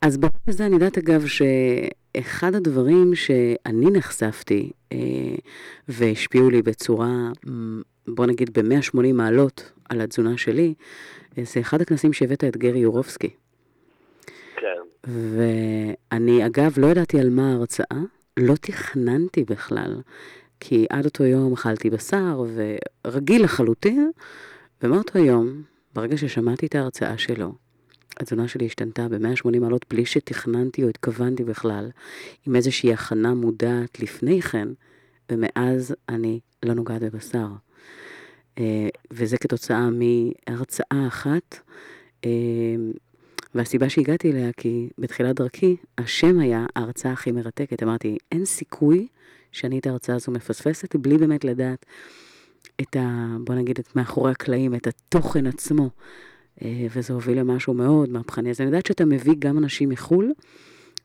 אז 0.01 0.17
בעניין 0.17 0.41
הזה 0.47 0.65
אני 0.65 0.73
יודעת 0.73 0.97
אגב 0.97 1.23
שאחד 1.25 2.55
הדברים 2.55 3.15
שאני 3.15 3.91
נחשפתי 3.91 4.71
אה, 4.91 4.97
והשפיעו 5.87 6.49
לי 6.49 6.61
בצורה, 6.61 7.11
בוא 8.07 8.25
נגיד 8.25 8.59
ב-180 8.59 9.13
מעלות 9.13 9.71
על 9.89 10.01
התזונה 10.01 10.37
שלי, 10.37 10.73
אה, 11.37 11.43
זה 11.43 11.59
אחד 11.59 11.81
הכנסים 11.81 12.13
שהבאת 12.13 12.43
את 12.43 12.57
גרי 12.57 12.79
יורובסקי. 12.79 13.29
ואני 15.07 16.45
אגב 16.45 16.79
לא 16.79 16.87
ידעתי 16.87 17.19
על 17.19 17.29
מה 17.29 17.51
ההרצאה, 17.51 18.01
לא 18.37 18.55
תכננתי 18.55 19.43
בכלל, 19.43 20.01
כי 20.59 20.85
עד 20.89 21.05
אותו 21.05 21.23
יום 21.23 21.53
אכלתי 21.53 21.89
בשר 21.89 22.45
ורגיל 23.05 23.43
לחלוטין, 23.43 24.11
ומאותו 24.83 25.19
יום, 25.19 25.61
ברגע 25.93 26.17
ששמעתי 26.17 26.65
את 26.65 26.75
ההרצאה 26.75 27.17
שלו, 27.17 27.53
התזונה 28.19 28.47
שלי 28.47 28.65
השתנתה 28.65 29.07
ב-180 29.09 29.59
מעלות 29.59 29.85
בלי 29.89 30.05
שתכננתי 30.05 30.83
או 30.83 30.89
התכוונתי 30.89 31.43
בכלל, 31.43 31.89
עם 32.47 32.55
איזושהי 32.55 32.93
הכנה 32.93 33.33
מודעת 33.33 33.99
לפני 33.99 34.41
כן, 34.41 34.67
ומאז 35.31 35.95
אני 36.09 36.39
לא 36.63 36.73
נוגעת 36.73 37.01
בבשר. 37.01 37.47
אה, 38.57 38.89
וזה 39.11 39.37
כתוצאה 39.37 39.89
מהרצאה 39.89 41.07
אחת. 41.07 41.59
והסיבה 43.57 43.89
שהגעתי 43.89 44.31
אליה, 44.31 44.51
כי 44.57 44.89
בתחילת 44.97 45.35
דרכי, 45.35 45.75
השם 45.97 46.39
היה 46.39 46.65
ההרצאה 46.75 47.11
הכי 47.11 47.31
מרתקת. 47.31 47.83
אמרתי, 47.83 48.17
אין 48.31 48.45
סיכוי 48.45 49.07
שאני 49.51 49.79
את 49.79 49.87
ההרצאה 49.87 50.15
הזו 50.15 50.31
מפספסת, 50.31 50.95
בלי 50.95 51.17
באמת 51.17 51.43
לדעת 51.43 51.85
את 52.81 52.95
ה... 52.95 53.35
בוא 53.39 53.55
נגיד, 53.55 53.79
את 53.79 53.95
מאחורי 53.95 54.31
הקלעים, 54.31 54.75
את 54.75 54.87
התוכן 54.87 55.47
עצמו. 55.47 55.89
אה, 56.61 56.87
וזה 56.95 57.13
הוביל 57.13 57.39
למשהו 57.39 57.73
מאוד 57.73 58.09
מהפכני. 58.09 58.49
אז 58.49 58.61
אני 58.61 58.67
יודעת 58.67 58.85
שאתה 58.85 59.05
מביא 59.05 59.35
גם 59.39 59.57
אנשים 59.57 59.89
מחו"ל, 59.89 60.33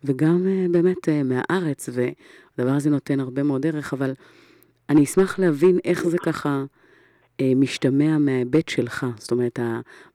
וגם 0.05 0.47
אה, 0.47 0.67
באמת 0.71 1.09
אה, 1.09 1.23
מהארץ, 1.23 1.89
והדבר 1.93 2.73
הזה 2.73 2.91
נותן 2.91 3.21
הרבה 3.21 3.43
מאוד 3.43 3.67
ערך, 3.67 3.93
אבל 3.93 4.15
אני 4.89 5.05
אשמח 5.05 5.39
להבין 5.39 5.79
איך 5.85 6.07
זה 6.09 6.19
ככה 6.19 6.65
משתמע 7.43 8.19
מההיבט 8.19 8.69
שלך. 8.69 9.07
זאת 9.19 9.31
אומרת, 9.31 9.59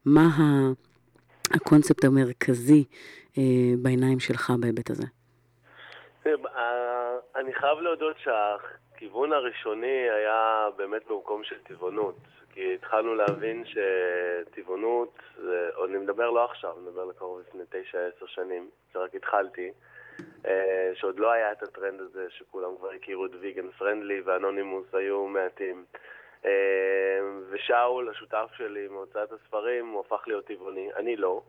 מה 0.06 0.28
ה... 0.28 0.72
הקונספט 1.56 2.06
המרכזי 2.06 2.84
אה, 3.38 3.44
בעיניים 3.82 4.20
שלך 4.20 4.52
בהיבט 4.60 4.90
הזה? 4.90 5.08
אני 7.36 7.54
חייב 7.54 7.80
להודות 7.80 8.16
שהכיוון 8.20 9.34
הראשוני 9.34 10.10
היה 10.10 10.68
באמת 10.78 11.02
במקום 11.08 11.44
של 11.44 11.56
טבעונות. 11.64 12.16
כי 12.58 12.74
התחלנו 12.74 13.16
להבין 13.16 13.64
שטבעונות, 13.66 15.20
אני 15.86 15.98
מדבר 15.98 16.30
לא 16.30 16.46
עכשיו, 16.46 16.74
אני 16.78 16.90
מדבר 16.90 17.06
לקרוב 17.06 17.40
לפני 17.40 17.64
תשע, 17.70 17.98
עשר 18.16 18.26
שנים, 18.26 18.70
שרק 18.94 19.16
התחלתי, 19.16 19.72
אה, 20.46 20.92
שעוד 20.96 21.20
לא 21.20 21.32
היה 21.32 21.52
את 21.52 21.64
הטרנד 21.64 22.02
הזה 22.02 22.28
שכולם 22.30 22.78
כבר 22.78 22.90
הכירו 22.92 23.26
את 23.26 23.32
ויגן 23.40 23.72
פרנדלי 23.72 24.22
ואנונימוס 24.22 24.86
היו 24.94 25.26
מעטים. 25.26 25.86
אה, 26.46 27.20
ושאול, 27.50 28.10
השותף 28.10 28.50
שלי 28.58 28.88
מהוצאת 28.88 29.32
הספרים, 29.32 29.88
הוא 29.88 30.00
הפך 30.00 30.24
להיות 30.28 30.46
טבעוני, 30.46 30.90
אני 30.96 31.16
לא. 31.16 31.42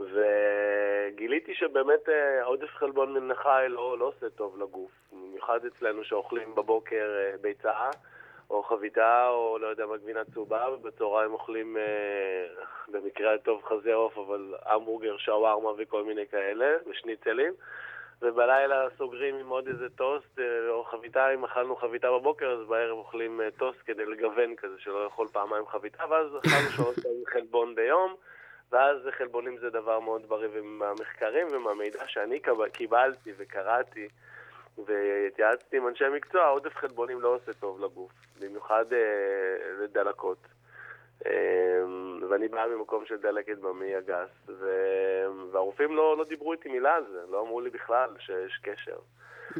וגיליתי 0.00 1.54
שבאמת 1.54 2.08
אה, 2.08 2.44
עודף 2.44 2.70
חלבון 2.74 3.12
מן 3.12 3.30
החי 3.30 3.66
לא, 3.68 3.98
לא 3.98 4.04
עושה 4.04 4.30
טוב 4.30 4.58
לגוף. 4.58 4.90
במיוחד 5.12 5.60
אצלנו 5.66 6.04
שאוכלים 6.04 6.54
בבוקר 6.54 7.10
אה, 7.18 7.36
ביצה, 7.40 7.90
או 8.50 8.62
חביתה, 8.62 9.28
או 9.28 9.58
לא 9.58 9.66
יודע 9.66 9.86
מה, 9.86 9.96
גבינה 9.96 10.24
צהובה, 10.24 10.70
ובצהריים 10.72 11.32
אוכלים 11.32 11.76
במקרה 12.88 13.34
הטוב 13.34 13.62
חזה 13.64 13.94
עוף, 13.94 14.18
אבל 14.18 14.54
המבורגר, 14.64 15.16
שווארמה 15.16 15.70
וכל 15.78 16.04
מיני 16.04 16.26
כאלה, 16.26 16.76
ושניצלים. 16.86 17.52
ובלילה 18.22 18.86
סוגרים 18.98 19.34
עם 19.34 19.48
עוד 19.48 19.66
איזה 19.66 19.88
טוסט 19.88 20.38
אה, 20.38 20.70
או 20.70 20.84
חביתה, 20.84 21.34
אם 21.34 21.44
אכלנו 21.44 21.76
חביתה 21.76 22.10
בבוקר, 22.10 22.50
אז 22.50 22.68
בערב 22.68 22.98
אוכלים 22.98 23.40
אה, 23.40 23.50
טוסט 23.50 23.78
כדי 23.86 24.06
לגוון 24.06 24.56
כזה, 24.56 24.74
שלא 24.78 25.04
לאכול 25.04 25.28
פעמיים 25.28 25.66
חביתה, 25.66 26.04
ואז 26.10 26.26
אכלנו 26.38 26.70
שעות 26.70 26.96
חלבון 27.32 27.74
ביום, 27.74 28.14
ואז 28.72 28.98
חלבונים 29.18 29.58
זה 29.58 29.70
דבר 29.70 30.00
מאוד 30.00 30.28
בריא, 30.28 30.48
ומהמחקרים 30.52 31.46
ומהמידע 31.52 32.06
שאני 32.06 32.40
קיבלתי 32.72 33.32
וקראתי, 33.38 34.08
והתייעצתי 34.86 35.76
עם 35.76 35.88
אנשי 35.88 36.04
מקצוע, 36.16 36.46
עודף 36.46 36.76
חלבונים 36.76 37.20
לא 37.20 37.28
עושה 37.28 37.52
טוב 37.52 37.84
לגוף, 37.84 38.12
במיוחד 38.40 38.84
אה, 38.92 39.84
לדלקות. 39.84 40.38
אמ, 41.26 42.20
ואני 42.30 42.48
בא 42.48 42.66
ממקום 42.66 43.06
של 43.06 43.16
דלקת 43.16 43.58
במעי 43.58 43.94
הגס, 43.96 44.30
ו... 44.48 44.66
והרופאים 45.52 45.96
לא, 45.96 46.16
לא 46.16 46.24
דיברו 46.24 46.52
איתי 46.52 46.68
מילה 46.68 46.94
על 46.94 47.04
זה, 47.12 47.20
לא 47.28 47.40
אמרו 47.40 47.60
לי 47.60 47.70
בכלל 47.70 48.10
שיש 48.18 48.60
קשר. 48.62 48.98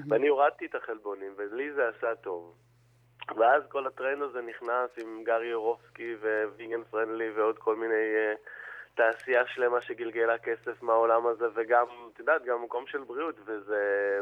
ואני 0.08 0.28
הורדתי 0.28 0.66
את 0.66 0.74
החלבונים, 0.74 1.34
ולי 1.36 1.72
זה 1.72 1.88
עשה 1.88 2.14
טוב. 2.14 2.54
ואז 3.36 3.62
כל 3.68 3.86
הטרנד 3.86 4.22
הזה 4.22 4.40
נכנס 4.42 4.90
עם 5.02 5.24
גרי 5.24 5.46
יורובסקי 5.46 6.14
וויגן 6.56 6.84
פרנדלי 6.90 7.30
ועוד 7.30 7.58
כל 7.58 7.76
מיני 7.76 7.94
uh, 7.94 8.48
תעשייה 8.94 9.46
שלמה 9.46 9.80
שגלגלה 9.80 10.38
כסף 10.38 10.82
מהעולם 10.82 11.26
הזה, 11.26 11.44
וגם, 11.54 11.86
את 12.14 12.18
יודעת, 12.18 12.44
גם 12.44 12.62
מקום 12.62 12.86
של 12.86 12.98
בריאות, 12.98 13.34
וזה 13.44 14.20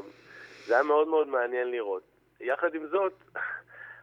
היה 0.69 0.83
מאוד 0.83 1.09
מאוד 1.09 1.29
מעניין 1.29 1.71
לראות. 1.71 2.03
יחד 2.41 2.75
עם 2.75 2.87
זאת, 2.87 3.13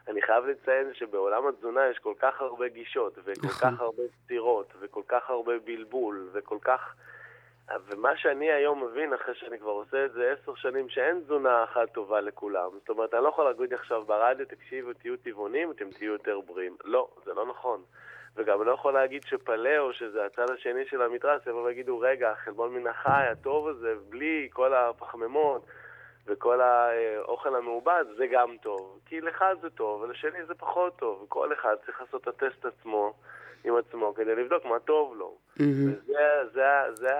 אני 0.07 0.21
חייב 0.21 0.45
לציין 0.45 0.93
שבעולם 0.93 1.47
התזונה 1.47 1.87
יש 1.87 1.99
כל 1.99 2.13
כך 2.19 2.41
הרבה 2.41 2.67
גישות, 2.67 3.13
וכל 3.23 3.47
נכון. 3.47 3.71
כך 3.71 3.81
הרבה 3.81 4.03
סתירות, 4.23 4.73
וכל 4.79 5.01
כך 5.07 5.29
הרבה 5.29 5.53
בלבול, 5.65 6.29
וכל 6.33 6.57
כך... 6.61 6.95
ומה 7.87 8.17
שאני 8.17 8.51
היום 8.51 8.83
מבין, 8.83 9.13
אחרי 9.13 9.35
שאני 9.35 9.59
כבר 9.59 9.71
עושה 9.71 10.05
את 10.05 10.11
זה 10.11 10.31
עשר 10.31 10.55
שנים, 10.55 10.89
שאין 10.89 11.19
תזונה 11.19 11.63
אחת 11.63 11.89
טובה 11.93 12.21
לכולם. 12.21 12.69
זאת 12.79 12.89
אומרת, 12.89 13.13
אני 13.13 13.23
לא 13.23 13.29
יכול 13.29 13.45
להגיד 13.45 13.73
עכשיו 13.73 14.03
ברדיו, 14.05 14.45
תקשיבו, 14.45 14.93
תהיו 14.93 15.17
טבעונים, 15.17 15.71
אתם 15.71 15.89
תהיו 15.89 16.13
יותר 16.13 16.39
בריאים. 16.41 16.77
לא, 16.83 17.07
זה 17.25 17.33
לא 17.33 17.45
נכון. 17.45 17.81
וגם 18.35 18.63
לא 18.63 18.71
יכול 18.71 18.93
להגיד 18.93 19.23
שפלאו, 19.23 19.93
שזה 19.93 20.25
הצד 20.25 20.49
השני 20.49 20.85
של 20.85 21.01
המתרס, 21.01 21.47
יבואו 21.47 21.63
ויגידו, 21.63 21.99
רגע, 21.99 22.31
החלבון 22.31 22.73
מן 22.73 22.87
החי 22.87 23.27
הטוב 23.31 23.67
הזה, 23.67 23.93
בלי 24.09 24.49
כל 24.53 24.73
הפחמימות, 24.73 25.65
וכל 26.27 26.61
האוכל 26.61 27.55
המעובד 27.55 28.05
זה 28.17 28.27
גם 28.27 28.55
טוב. 28.61 28.99
כי 29.05 29.21
לך 29.21 29.45
זה 29.61 29.69
טוב, 29.69 30.01
ולשני 30.01 30.45
זה 30.47 30.53
פחות 30.53 30.95
טוב. 30.95 31.25
כל 31.29 31.53
אחד 31.53 31.75
צריך 31.85 32.01
לעשות 32.01 32.21
את 32.21 32.27
הטסט 32.27 32.65
עצמו, 32.65 33.13
עם 33.63 33.75
עצמו, 33.75 34.13
כדי 34.13 34.35
לבדוק 34.35 34.65
מה 34.65 34.79
טוב 34.79 35.15
לו. 35.17 35.37
Mm-hmm. 35.57 35.61
וזה 35.61 36.13
זה, 36.53 36.93
זה, 36.93 37.13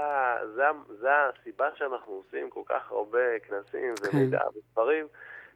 זה, 0.55 0.63
זה 0.99 1.09
הסיבה 1.11 1.67
שאנחנו 1.75 2.13
עושים 2.13 2.49
כל 2.49 2.61
כך 2.65 2.91
הרבה 2.91 3.39
כנסים 3.39 3.95
כן. 3.95 4.17
ומידע 4.17 4.41
וספרים, 4.55 5.07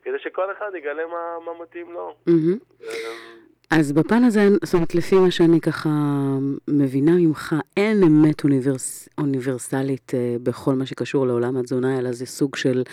כדי 0.03 0.19
שכל 0.19 0.51
אחד 0.51 0.71
יגלה 0.75 1.05
מה, 1.05 1.37
מה 1.45 1.61
מתאים 1.61 1.93
לו. 1.93 2.15
Mm-hmm. 2.27 2.87
אז 3.71 3.93
בפן 3.93 4.23
הזה, 4.27 4.39
זאת 4.63 4.73
אומרת, 4.73 4.95
לפי 4.95 5.15
מה 5.15 5.31
שאני 5.31 5.61
ככה 5.61 5.89
מבינה 6.67 7.11
ממך, 7.19 7.55
אין 7.77 7.97
אמת 8.07 8.43
אוניברס, 8.43 9.09
אוניברסלית 9.17 10.11
אה, 10.13 10.35
בכל 10.43 10.73
מה 10.73 10.85
שקשור 10.85 11.27
לעולם 11.27 11.57
התזונה, 11.57 11.99
אלא 11.99 12.11
זה 12.11 12.25
סוג 12.25 12.55
של 12.55 12.83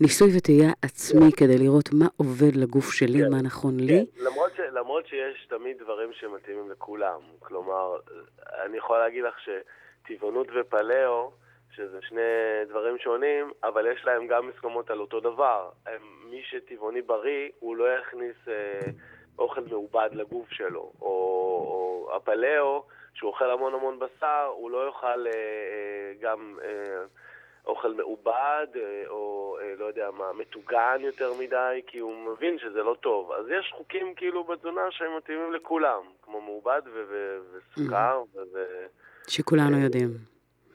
ניסוי 0.00 0.28
וטעייה 0.36 0.70
עצמי 0.82 1.32
כדי 1.36 1.58
לראות 1.58 1.88
מה 1.92 2.06
עובד 2.16 2.56
לגוף 2.56 2.92
שלי, 2.92 3.18
כן. 3.24 3.30
מה 3.30 3.42
נכון 3.42 3.80
לי. 3.80 4.06
כן, 4.06 4.24
למרות, 4.24 4.52
ש, 4.56 4.60
למרות 4.60 5.06
שיש 5.06 5.46
תמיד 5.48 5.76
דברים 5.78 6.10
שמתאימים 6.12 6.70
לכולם. 6.70 7.20
כלומר, 7.38 7.96
אני 8.64 8.76
יכול 8.76 8.98
להגיד 8.98 9.24
לך 9.24 9.34
שטבעונות 9.44 10.46
ופלאו, 10.54 11.30
שזה 11.76 11.98
שני 12.08 12.20
דברים 12.68 12.98
שונים, 12.98 13.50
אבל 13.64 13.86
יש 13.92 14.04
להם 14.04 14.26
גם 14.26 14.48
הסכמות 14.48 14.90
על 14.90 15.00
אותו 15.00 15.20
דבר. 15.20 15.70
הם, 15.86 16.02
מי 16.30 16.42
שטבעוני 16.44 17.02
בריא, 17.02 17.48
הוא 17.58 17.76
לא 17.76 17.84
יכניס 17.98 18.36
אה, 18.48 18.90
אוכל 19.38 19.60
מעובד 19.70 20.08
לגוף 20.12 20.50
שלו. 20.50 20.92
או, 21.00 21.06
או 21.06 22.10
הפלאו, 22.16 22.84
שהוא 23.14 23.30
אוכל 23.30 23.50
המון 23.50 23.74
המון 23.74 23.98
בשר, 23.98 24.52
הוא 24.56 24.70
לא 24.70 24.86
יאכל 24.86 25.26
אה, 25.26 25.32
אה, 25.32 26.12
גם 26.20 26.58
אה, 26.64 27.04
אוכל 27.66 27.92
מעובד, 27.94 28.66
אה, 28.76 29.04
או 29.08 29.56
אה, 29.60 29.74
לא 29.78 29.84
יודע 29.84 30.10
מה, 30.10 30.32
מטוגן 30.32 30.98
יותר 31.00 31.32
מדי, 31.40 31.82
כי 31.86 31.98
הוא 31.98 32.32
מבין 32.32 32.58
שזה 32.58 32.82
לא 32.82 32.96
טוב. 33.00 33.32
אז 33.32 33.46
יש 33.48 33.72
חוקים 33.76 34.14
כאילו 34.14 34.44
בתזונה 34.44 34.82
שהם 34.90 35.16
מתאימים 35.16 35.52
לכולם, 35.52 36.02
כמו 36.22 36.40
מעובד 36.40 36.82
וסוכר 36.94 38.22
ו... 38.34 38.38
ו- 38.52 38.86
שכולנו 39.30 39.78
יודעים. 39.78 40.10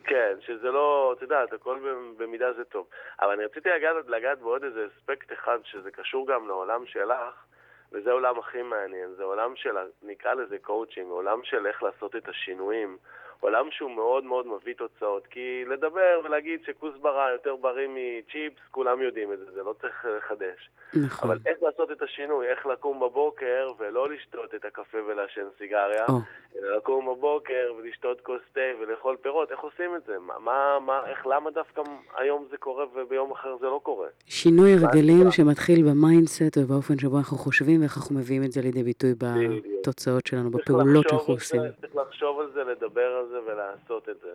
כן, 0.03 0.35
שזה 0.41 0.71
לא, 0.71 1.13
את 1.17 1.21
יודעת, 1.21 1.53
הכל 1.53 1.79
במידה 2.17 2.53
זה 2.53 2.63
טוב. 2.63 2.87
אבל 3.21 3.31
אני 3.31 3.45
רציתי 3.45 3.69
לגעת, 3.69 3.95
לגעת 4.07 4.39
בעוד 4.39 4.63
איזה 4.63 4.87
אספקט 4.87 5.33
אחד, 5.33 5.57
שזה 5.63 5.91
קשור 5.91 6.27
גם 6.27 6.47
לעולם 6.47 6.85
שלך, 6.85 7.45
וזה 7.91 8.09
העולם 8.09 8.39
הכי 8.39 8.61
מעניין. 8.61 9.13
זה 9.17 9.23
עולם 9.23 9.55
של, 9.55 9.75
נקרא 10.03 10.33
לזה 10.33 10.57
קואוצ'ינג, 10.59 11.09
עולם 11.09 11.43
של 11.43 11.67
איך 11.67 11.83
לעשות 11.83 12.15
את 12.15 12.29
השינויים. 12.29 12.97
עולם 13.39 13.65
שהוא 13.71 13.91
מאוד 13.91 14.23
מאוד 14.23 14.47
מביא 14.47 14.73
תוצאות. 14.73 15.27
כי 15.27 15.63
לדבר 15.67 16.21
ולהגיד 16.23 16.59
שכוסברה 16.65 17.31
יותר 17.31 17.55
בריא 17.55 17.87
מצ'יפס, 17.89 18.61
כולם 18.71 19.01
יודעים 19.01 19.33
את 19.33 19.39
זה, 19.39 19.45
זה 19.53 19.63
לא 19.63 19.75
צריך 19.81 20.05
לחדש. 20.17 20.69
נכון. 20.93 21.29
אבל 21.29 21.39
איך 21.45 21.57
לעשות 21.63 21.91
את 21.91 22.01
השינוי, 22.01 22.47
איך 22.47 22.65
לקום 22.65 22.99
בבוקר 22.99 23.67
ולא 23.79 24.09
לשתות 24.09 24.55
את 24.55 24.65
הקפה 24.65 24.97
ולעשן 25.07 25.45
סיגריה, 25.57 26.05
או. 26.09 26.13
אלא 26.57 26.77
לקום 26.77 27.05
בבוקר 27.05 27.73
ולשתות 27.77 28.21
כוס 28.21 28.41
תה 28.53 28.61
ולאכול 28.81 29.17
פירות, 29.21 29.51
איך 29.51 29.59
עושים 29.59 29.95
את 29.95 30.01
זה? 30.07 30.19
מה, 30.19 30.79
מה, 30.79 31.01
איך, 31.09 31.27
למה 31.27 31.51
דווקא 31.51 31.81
היום 32.17 32.45
זה 32.51 32.57
קורה 32.57 32.85
וביום 32.93 33.31
אחר 33.31 33.57
זה 33.59 33.65
לא 33.65 33.79
קורה? 33.83 34.07
שינוי 34.25 34.75
מה 34.75 34.81
הרגלים? 34.81 35.31
שמתחיל 35.31 35.89
ב 35.89 35.98
mindset 35.98 36.57
ובאופן 36.57 36.97
שבו 36.97 37.17
אנחנו 37.17 37.37
חושבים 37.37 37.81
ואיך 37.81 37.97
אנחנו 37.97 38.15
מביאים 38.15 38.43
את 38.43 38.51
זה 38.51 38.61
לידי 38.61 38.83
ביטוי. 38.83 39.13
בתוצאות 39.79 40.27
שלנו, 40.27 40.51
בפעולות 40.51 41.09
שאנחנו 41.09 41.33
עושים. 41.33 41.61
צריך 41.81 41.95
לחשוב 41.95 42.39
על 42.39 42.51
זה, 42.53 42.63
לדבר 42.63 43.15
על 43.15 43.25
זה 43.29 43.39
ולעשות 43.45 44.09
את 44.09 44.15
זה. 44.21 44.29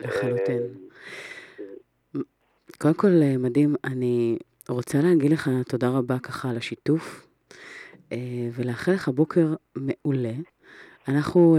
לחלוטין. 0.00 0.62
אה, 0.62 2.20
קודם 2.78 2.94
כל, 2.94 3.22
אה, 3.22 3.38
מדהים, 3.38 3.74
אני 3.84 4.38
רוצה 4.68 4.98
להגיד 5.02 5.30
לך 5.32 5.50
תודה 5.68 5.88
רבה 5.88 6.18
ככה 6.18 6.50
על 6.50 6.56
השיתוף, 6.56 7.26
אה, 8.12 8.18
ולאחל 8.52 8.92
לך 8.92 9.08
בוקר 9.08 9.54
מעולה. 9.76 10.34
אנחנו 11.08 11.58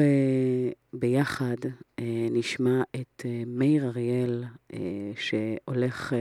ביחד 0.94 1.56
נשמע 2.32 2.82
את 2.96 3.26
מאיר 3.48 3.86
אריאל, 3.86 4.44
שהולך 5.16 6.14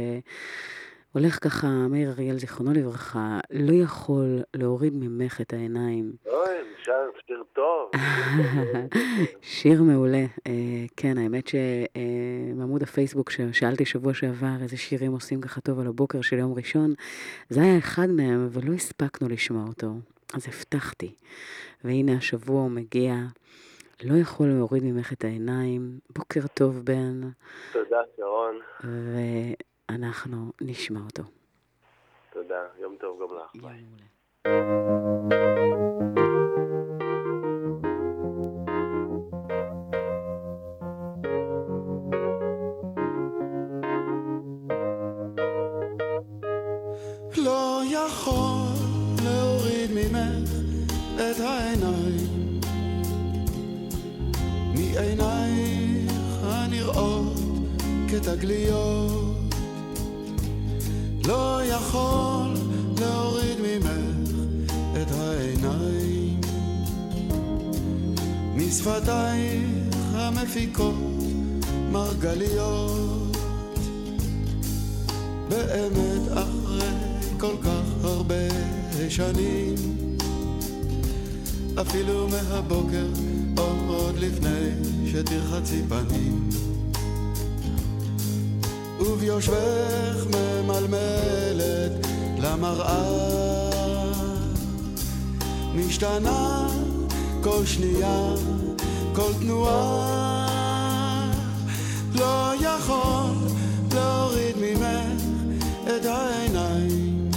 הולך 1.16 1.38
ככה, 1.44 1.66
מאיר 1.66 2.10
אריאל, 2.10 2.38
זיכרונו 2.38 2.72
לברכה, 2.72 3.38
לא 3.50 3.72
יכול 3.84 4.38
להוריד 4.56 4.92
ממך 4.96 5.40
את 5.40 5.52
העיניים. 5.52 6.12
אוי, 6.26 6.48
שיר, 6.84 6.94
שיר 7.26 7.42
טוב. 7.52 7.90
שיר 9.42 9.82
מעולה. 9.82 10.24
אה, 10.46 10.52
כן, 10.96 11.18
האמת 11.18 11.44
שמעמוד 11.48 12.82
הפייסבוק 12.82 13.30
ששאלתי 13.30 13.84
שבוע 13.84 14.14
שעבר 14.14 14.62
איזה 14.62 14.76
שירים 14.76 15.12
עושים 15.12 15.40
ככה 15.40 15.60
טוב 15.60 15.80
על 15.80 15.86
הבוקר 15.86 16.20
של 16.20 16.38
יום 16.38 16.54
ראשון, 16.54 16.94
זה 17.48 17.60
היה 17.62 17.78
אחד 17.78 18.06
מהם, 18.10 18.48
אבל 18.52 18.68
לא 18.68 18.72
הספקנו 18.72 19.28
לשמוע 19.28 19.64
אותו. 19.68 19.88
אז 20.34 20.46
הבטחתי. 20.48 21.14
והנה 21.84 22.12
השבוע 22.12 22.62
הוא 22.62 22.70
מגיע. 22.70 23.14
לא 24.04 24.14
יכול 24.14 24.46
להוריד 24.48 24.84
ממך 24.84 25.12
את 25.12 25.24
העיניים. 25.24 25.98
בוקר 26.16 26.40
טוב, 26.54 26.84
בן. 26.84 27.20
תודה, 27.72 28.00
שרון. 28.16 28.60
ואנחנו 29.91 30.53
נשמע 30.61 31.01
אותו. 31.01 31.22
תודה, 32.32 32.62
יום 32.80 32.97
טוב 33.01 33.20
גם 33.22 33.37
לך. 33.37 33.62
ביי. 33.62 33.84
לא 47.45 47.82
את 51.14 51.41
העיניים 51.41 52.61
מעינייך 54.74 56.12
הנראות 56.43 57.37
כתגליות 58.11 59.26
לא 61.27 61.61
יכול 61.64 62.55
להוריד 63.01 63.59
ממך 63.61 64.31
את 65.03 65.12
העיניים. 65.12 66.41
משפתייך 68.57 69.62
המפיקות 70.14 70.95
מרגליות 71.93 73.37
באמת 75.49 76.33
אחרי 76.33 76.89
כל 77.41 77.57
כך 77.62 78.05
הרבה 78.05 78.49
שנים. 79.09 79.74
אפילו 81.81 82.29
מהבוקר 82.29 83.07
או 83.59 83.95
עוד 83.95 84.18
לפני 84.18 84.70
שתרחצי 85.07 85.83
פנים. 85.89 86.49
וביושבך 89.01 90.27
ממלמלת 90.27 90.76
למראה 92.57 93.70
משתנה 95.74 96.68
כל 97.42 97.66
שנייה, 97.66 98.34
כל 99.14 99.32
תנועה. 99.40 100.46
לא 102.14 102.52
יכול 102.61 103.30
להוריד 103.94 104.57
ממך 104.57 105.22
את 105.86 106.04
העיניים. 106.07 107.30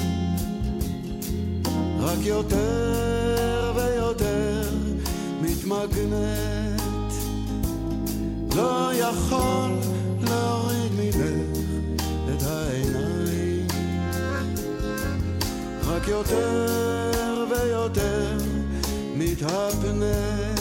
רק 2.00 2.20
יותר 2.26 3.74
ויותר 3.76 4.70
מתמגנת 5.42 6.82
לא 8.56 8.92
יכול 8.94 9.89
יותר 16.10 17.46
ויותר 17.50 18.38
מתהפנת 19.16 20.60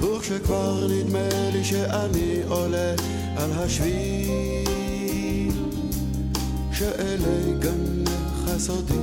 וכשכבר 0.00 0.86
נדמה 0.88 1.28
לי 1.52 1.64
שאני 1.64 2.42
עולה 2.48 2.94
על 3.36 3.52
השביל 3.52 5.52
שאלי 6.72 7.54
גנך 7.58 8.10
הסודי 8.46 8.94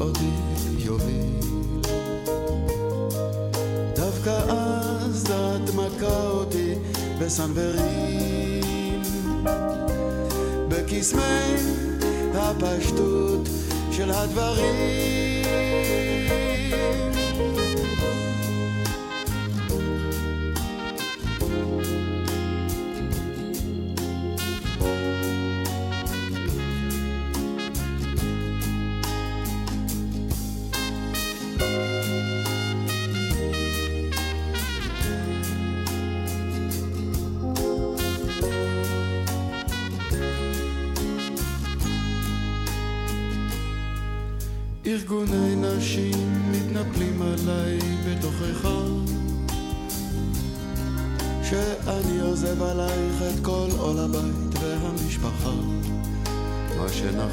אותי 0.00 0.30
יוביל. 0.78 1.40
דווקא 3.96 4.40
אז 4.48 5.30
את 5.30 5.74
מכה 5.74 6.28
אותי 6.28 6.74
בסנוורים 7.20 9.02
בקסמי 10.68 11.56
הפשטות 12.34 13.48
של 14.00 14.10
הדברים 14.10 14.74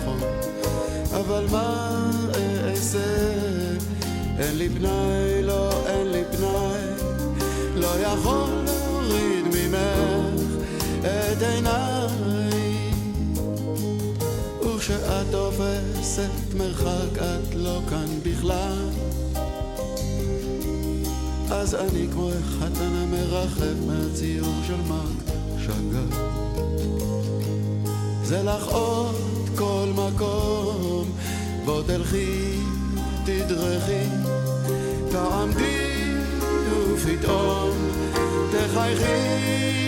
נכון, 0.07 0.19
אבל 1.13 1.45
מה 1.51 2.11
אעשה? 2.65 3.27
אין 4.39 4.57
לי 4.57 4.69
פנאי, 4.69 5.43
לא, 5.43 5.87
אין 5.87 6.07
לי 6.07 6.23
פנאי, 6.31 6.79
לא 7.75 7.99
יכול 7.99 8.49
להוריד 8.65 9.45
ממך 9.45 10.63
את 11.01 11.41
עיניי. 11.41 12.07
וכשאת 14.61 15.25
תופסת 15.31 16.53
מרחק, 16.57 17.17
את 17.17 17.55
לא 17.55 17.81
כאן 17.89 18.05
בכלל. 18.23 18.89
אז 21.51 21.75
אני 21.75 22.07
כמו 22.11 22.29
החתן 22.29 22.93
המרחב 22.95 23.85
מהציור 23.87 24.53
של 24.67 24.81
מרק 24.87 25.35
שגר. 25.59 26.17
זה 28.23 28.43
לך 28.43 28.67
עוד 28.67 29.26
מקום, 29.97 31.11
בוא 31.65 31.83
תלכי, 31.83 32.59
תדרכי, 33.25 34.05
תעמדי 35.11 36.13
ופתאום 36.69 37.71
תחייכי. 38.51 39.87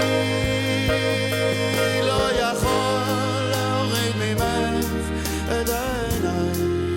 לא 2.03 2.31
יכול 2.31 3.51
להוריד 3.51 4.15
ממך 4.19 4.85
את 5.47 5.69
העיניים. 5.69 6.95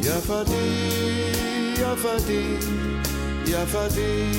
יפתי, 0.00 0.92
יפתי, 1.78 2.56
יפתי. 3.46 4.32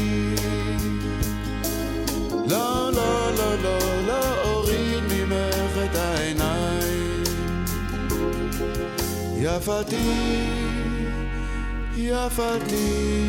לא, 2.47 2.91
לא, 2.93 3.31
לא, 3.37 3.55
לא, 3.63 3.77
לא 4.07 4.41
אוריד 4.43 5.03
ממך 5.09 5.77
את 5.85 5.95
העיניים. 5.95 6.42
יפתי, 9.45 9.95
יפתי, 11.97 13.23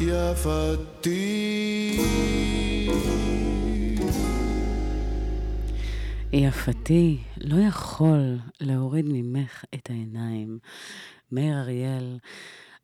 יפתי. 0.00 1.98
יפתי, 6.32 7.18
לא 7.40 7.56
יכול 7.68 8.38
להוריד 8.60 9.04
ממך 9.08 9.64
את 9.74 9.90
העיניים. 9.90 10.58
מאיר 11.32 11.60
אריאל, 11.60 12.18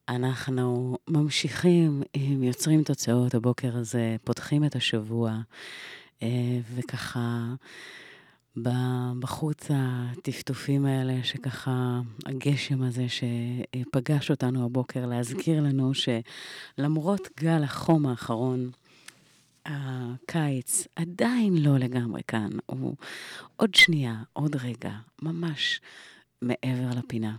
אנחנו 0.08 0.98
ממשיכים 1.08 2.02
עם 2.14 2.42
יוצרים 2.42 2.82
תוצאות 2.82 3.34
הבוקר 3.34 3.76
הזה, 3.76 4.16
פותחים 4.24 4.64
את 4.64 4.76
השבוע, 4.76 5.38
אה, 6.22 6.58
וככה 6.74 7.54
בחוץ 9.18 9.70
הטפטופים 9.74 10.86
האלה, 10.86 11.14
שככה 11.22 12.00
הגשם 12.26 12.82
הזה 12.82 13.06
שפגש 13.08 14.30
אותנו 14.30 14.64
הבוקר, 14.64 15.06
להזכיר 15.06 15.60
לנו 15.62 15.92
שלמרות 15.94 17.28
גל 17.40 17.62
החום 17.62 18.06
האחרון, 18.06 18.70
הקיץ 19.66 20.86
עדיין 20.96 21.56
לא 21.56 21.78
לגמרי 21.78 22.20
כאן, 22.28 22.50
הוא 22.66 22.96
עוד 23.56 23.74
שנייה, 23.74 24.22
עוד 24.32 24.56
רגע, 24.56 24.92
ממש 25.22 25.80
מעבר 26.42 26.98
לפינה. 26.98 27.36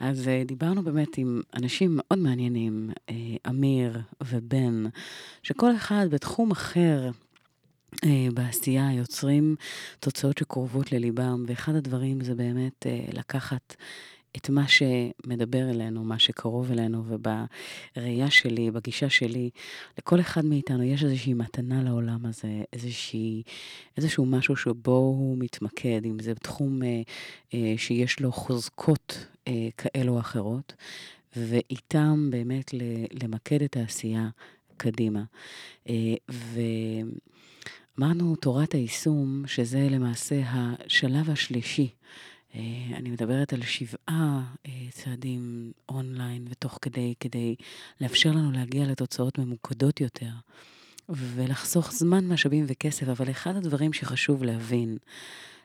אז 0.00 0.26
uh, 0.26 0.46
דיברנו 0.46 0.82
באמת 0.82 1.18
עם 1.18 1.40
אנשים 1.54 1.90
מאוד 1.96 2.18
מעניינים, 2.18 2.90
uh, 2.96 3.12
אמיר 3.48 4.00
ובן, 4.24 4.84
שכל 5.42 5.76
אחד 5.76 6.06
בתחום 6.10 6.50
אחר 6.50 7.10
בעשייה 8.34 8.92
יוצרים 8.92 9.56
תוצאות 10.00 10.38
שקרובות 10.38 10.92
לליבם, 10.92 11.44
ואחד 11.46 11.74
הדברים 11.74 12.20
זה 12.20 12.34
באמת 12.34 12.86
uh, 12.86 13.16
לקחת 13.16 13.74
את 14.36 14.50
מה 14.50 14.64
שמדבר 14.68 15.70
אלינו, 15.70 16.04
מה 16.04 16.18
שקרוב 16.18 16.72
אלינו, 16.72 17.04
ובראייה 17.06 18.30
שלי, 18.30 18.70
בגישה 18.70 19.10
שלי, 19.10 19.50
לכל 19.98 20.20
אחד 20.20 20.44
מאיתנו 20.44 20.82
יש 20.82 21.04
איזושהי 21.04 21.34
מתנה 21.34 21.82
לעולם 21.82 22.26
הזה, 22.26 22.62
איזושהי, 22.72 23.42
איזשהו 23.96 24.26
משהו 24.26 24.56
שבו 24.56 24.96
הוא 24.96 25.38
מתמקד, 25.38 26.00
אם 26.04 26.18
זה 26.18 26.34
תחום 26.34 26.82
אה, 26.82 27.02
אה, 27.54 27.74
שיש 27.76 28.20
לו 28.20 28.32
חוזקות 28.32 29.26
אה, 29.48 29.68
כאלו 29.76 30.14
או 30.14 30.20
אחרות, 30.20 30.72
ואיתם 31.36 32.28
באמת 32.30 32.70
למקד 33.22 33.62
את 33.62 33.76
העשייה 33.76 34.28
קדימה. 34.76 35.22
אה, 35.88 36.14
ואמרנו 37.98 38.36
תורת 38.36 38.72
היישום, 38.72 39.42
שזה 39.46 39.88
למעשה 39.90 40.42
השלב 40.46 41.30
השלישי. 41.30 41.90
אה, 42.54 42.60
אני 42.94 43.10
מדברת 43.10 43.52
על 43.52 43.62
שבעה 43.62 44.42
אה, 44.66 44.72
צעדים 44.90 45.72
אונליין 45.88 46.46
ותוך 46.50 46.78
כדי, 46.82 47.14
כדי 47.20 47.54
לאפשר 48.00 48.30
לנו 48.30 48.52
להגיע 48.52 48.86
לתוצאות 48.86 49.38
ממוקדות 49.38 50.00
יותר 50.00 50.30
ולחסוך 51.08 51.92
זמן, 51.92 52.28
משאבים 52.28 52.64
וכסף, 52.68 53.08
אבל 53.08 53.30
אחד 53.30 53.56
הדברים 53.56 53.92
שחשוב 53.92 54.44
להבין 54.44 54.96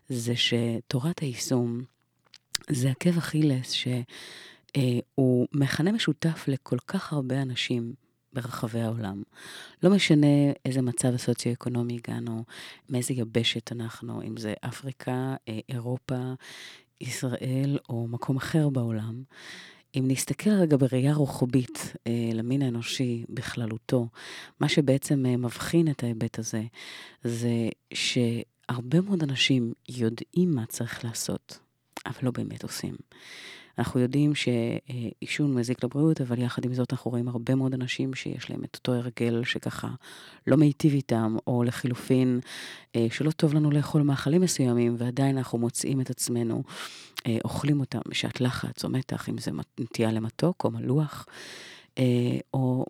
זה 0.10 0.34
שתורת 0.36 1.20
היישום 1.20 1.82
זה 2.70 2.90
עקב 2.90 3.18
אכילס 3.18 3.72
שהוא 3.72 5.48
מכנה 5.54 5.92
משותף 5.92 6.46
לכל 6.48 6.78
כך 6.88 7.14
הרבה 7.14 7.42
אנשים 7.42 7.94
ברחבי 8.36 8.82
העולם. 8.82 9.24
לא 9.84 9.90
משנה 9.90 10.52
איזה 10.66 10.82
מצב 10.82 11.18
סוציו-אקונומי 11.18 12.00
הגענו, 12.04 12.44
מאיזה 12.90 13.14
יבשת 13.14 13.72
אנחנו, 13.72 14.22
אם 14.22 14.38
זה 14.38 14.54
אפריקה, 14.62 15.36
אה, 15.50 15.60
אירופה, 15.70 16.34
ישראל 17.02 17.78
או 17.90 18.08
מקום 18.08 18.38
אחר 18.38 18.70
בעולם. 18.70 19.24
אם 19.98 20.06
נסתכל 20.08 20.50
רגע 20.50 20.78
בראייה 20.78 21.14
רוחבית 21.14 21.94
אה, 22.08 22.30
למין 22.34 22.62
האנושי 22.62 23.26
בכללותו, 23.30 24.08
מה 24.60 24.70
שבעצם 24.70 25.26
אה, 25.26 25.38
מבחין 25.38 25.92
את 25.92 26.04
ההיבט 26.04 26.40
הזה, 26.40 26.64
זה 27.24 27.70
שהרבה 27.94 29.02
מאוד 29.02 29.24
אנשים 29.24 29.74
יודעים 29.90 30.56
מה 30.56 30.66
צריך 30.66 31.06
לעשות, 31.06 31.60
אבל 32.06 32.20
לא 32.24 32.32
באמת 32.32 32.64
עושים. 32.64 32.96
אנחנו 33.80 34.00
יודעים 34.00 34.34
שעישון 34.36 35.54
מזיק 35.54 35.84
לבריאות, 35.84 36.22
אבל 36.22 36.42
יחד 36.42 36.66
עם 36.66 36.74
זאת 36.74 36.94
אנחנו 36.94 37.12
רואים 37.12 37.28
הרבה 37.28 37.56
מאוד 37.56 37.74
אנשים 37.74 38.14
שיש 38.14 38.50
להם 38.50 38.64
את 38.64 38.76
אותו 38.76 38.94
הרגל 38.94 39.44
שככה 39.44 39.88
לא 40.48 40.58
מיטיב 40.58 40.94
איתם, 40.94 41.38
או 41.48 41.64
לחילופין, 41.64 42.40
אה, 42.96 43.08
שלא 43.12 43.32
טוב 43.32 43.54
לנו 43.54 43.72
לאכול 43.72 44.02
מאכלים 44.02 44.42
מסוימים, 44.42 44.96
ועדיין 44.98 45.38
אנחנו 45.38 45.58
מוצאים 45.58 46.02
את 46.02 46.10
עצמנו 46.10 46.64
אה, 47.28 47.38
אוכלים 47.44 47.80
אותם 47.80 48.00
בשעת 48.08 48.42
לחץ 48.42 48.84
או 48.84 48.90
מתח, 48.90 49.30
אם 49.30 49.38
זה 49.38 49.52
נטייה 49.80 50.12
למתוק 50.12 50.64
או 50.64 50.72
מלוח, 50.72 51.26
אה, 51.98 52.04
או... 52.54 52.86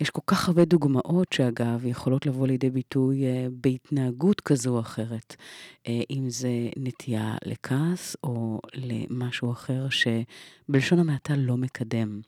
יש 0.00 0.10
כל 0.10 0.20
כך 0.26 0.48
הרבה 0.48 0.64
דוגמאות 0.64 1.32
שאגב 1.32 1.86
יכולות 1.86 2.26
לבוא 2.26 2.46
לידי 2.46 2.70
ביטוי 2.70 3.22
uh, 3.22 3.50
בהתנהגות 3.50 4.40
כזו 4.40 4.74
או 4.74 4.80
אחרת, 4.80 5.36
uh, 5.82 5.88
אם 6.10 6.30
זה 6.30 6.48
נטייה 6.76 7.36
לכעס 7.44 8.16
או 8.24 8.60
למשהו 8.74 9.52
אחר 9.52 9.86
שבלשון 9.88 10.98
המעטה 10.98 11.36
לא 11.36 11.56
מקדם. 11.56 12.20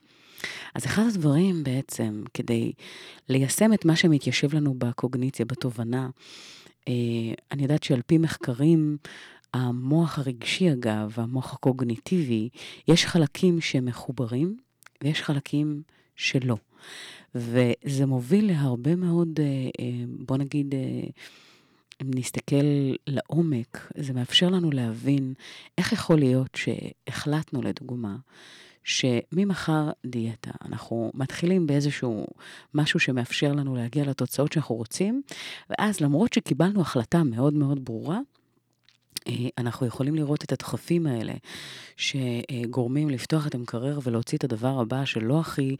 אז 0.74 0.86
אחד 0.86 1.02
הדברים 1.08 1.64
בעצם, 1.64 2.22
כדי 2.34 2.72
ליישם 3.28 3.72
את 3.72 3.84
מה 3.84 3.96
שמתיישב 3.96 4.54
לנו 4.54 4.74
בקוגניציה, 4.78 5.44
בתובנה, 5.44 6.08
uh, 6.80 6.90
אני 7.52 7.62
יודעת 7.62 7.82
שעל 7.82 8.02
פי 8.06 8.18
מחקרים, 8.18 8.96
המוח 9.54 10.18
הרגשי 10.18 10.72
אגב, 10.72 11.14
המוח 11.16 11.54
הקוגניטיבי, 11.54 12.48
יש 12.88 13.06
חלקים 13.06 13.60
שמחוברים 13.60 14.56
ויש 15.02 15.22
חלקים 15.22 15.82
שלא. 16.16 16.56
וזה 17.34 18.06
מוביל 18.06 18.46
להרבה 18.46 18.96
מאוד, 18.96 19.40
אה, 19.40 19.44
אה, 19.80 20.04
בוא 20.08 20.36
נגיד, 20.36 20.74
אה, 20.74 21.08
אם 22.02 22.10
נסתכל 22.14 22.56
לעומק, 23.06 23.92
זה 23.96 24.12
מאפשר 24.12 24.48
לנו 24.48 24.70
להבין 24.70 25.34
איך 25.78 25.92
יכול 25.92 26.18
להיות 26.18 26.54
שהחלטנו, 26.54 27.62
לדוגמה, 27.62 28.16
שממחר 28.84 29.90
דיאטה, 30.06 30.50
אנחנו 30.64 31.10
מתחילים 31.14 31.66
באיזשהו 31.66 32.26
משהו 32.74 33.00
שמאפשר 33.00 33.52
לנו 33.52 33.76
להגיע 33.76 34.04
לתוצאות 34.04 34.52
שאנחנו 34.52 34.74
רוצים, 34.74 35.22
ואז 35.70 36.00
למרות 36.00 36.32
שקיבלנו 36.32 36.80
החלטה 36.80 37.22
מאוד 37.22 37.54
מאוד 37.54 37.84
ברורה, 37.84 38.20
אנחנו 39.58 39.86
יכולים 39.86 40.14
לראות 40.14 40.44
את 40.44 40.52
הדחפים 40.52 41.06
האלה 41.06 41.32
שגורמים 41.96 43.10
לפתוח 43.10 43.46
את 43.46 43.54
המקרר 43.54 43.98
ולהוציא 44.02 44.38
את 44.38 44.44
הדבר 44.44 44.80
הבא 44.80 45.04
שלא 45.04 45.40
הכי 45.40 45.76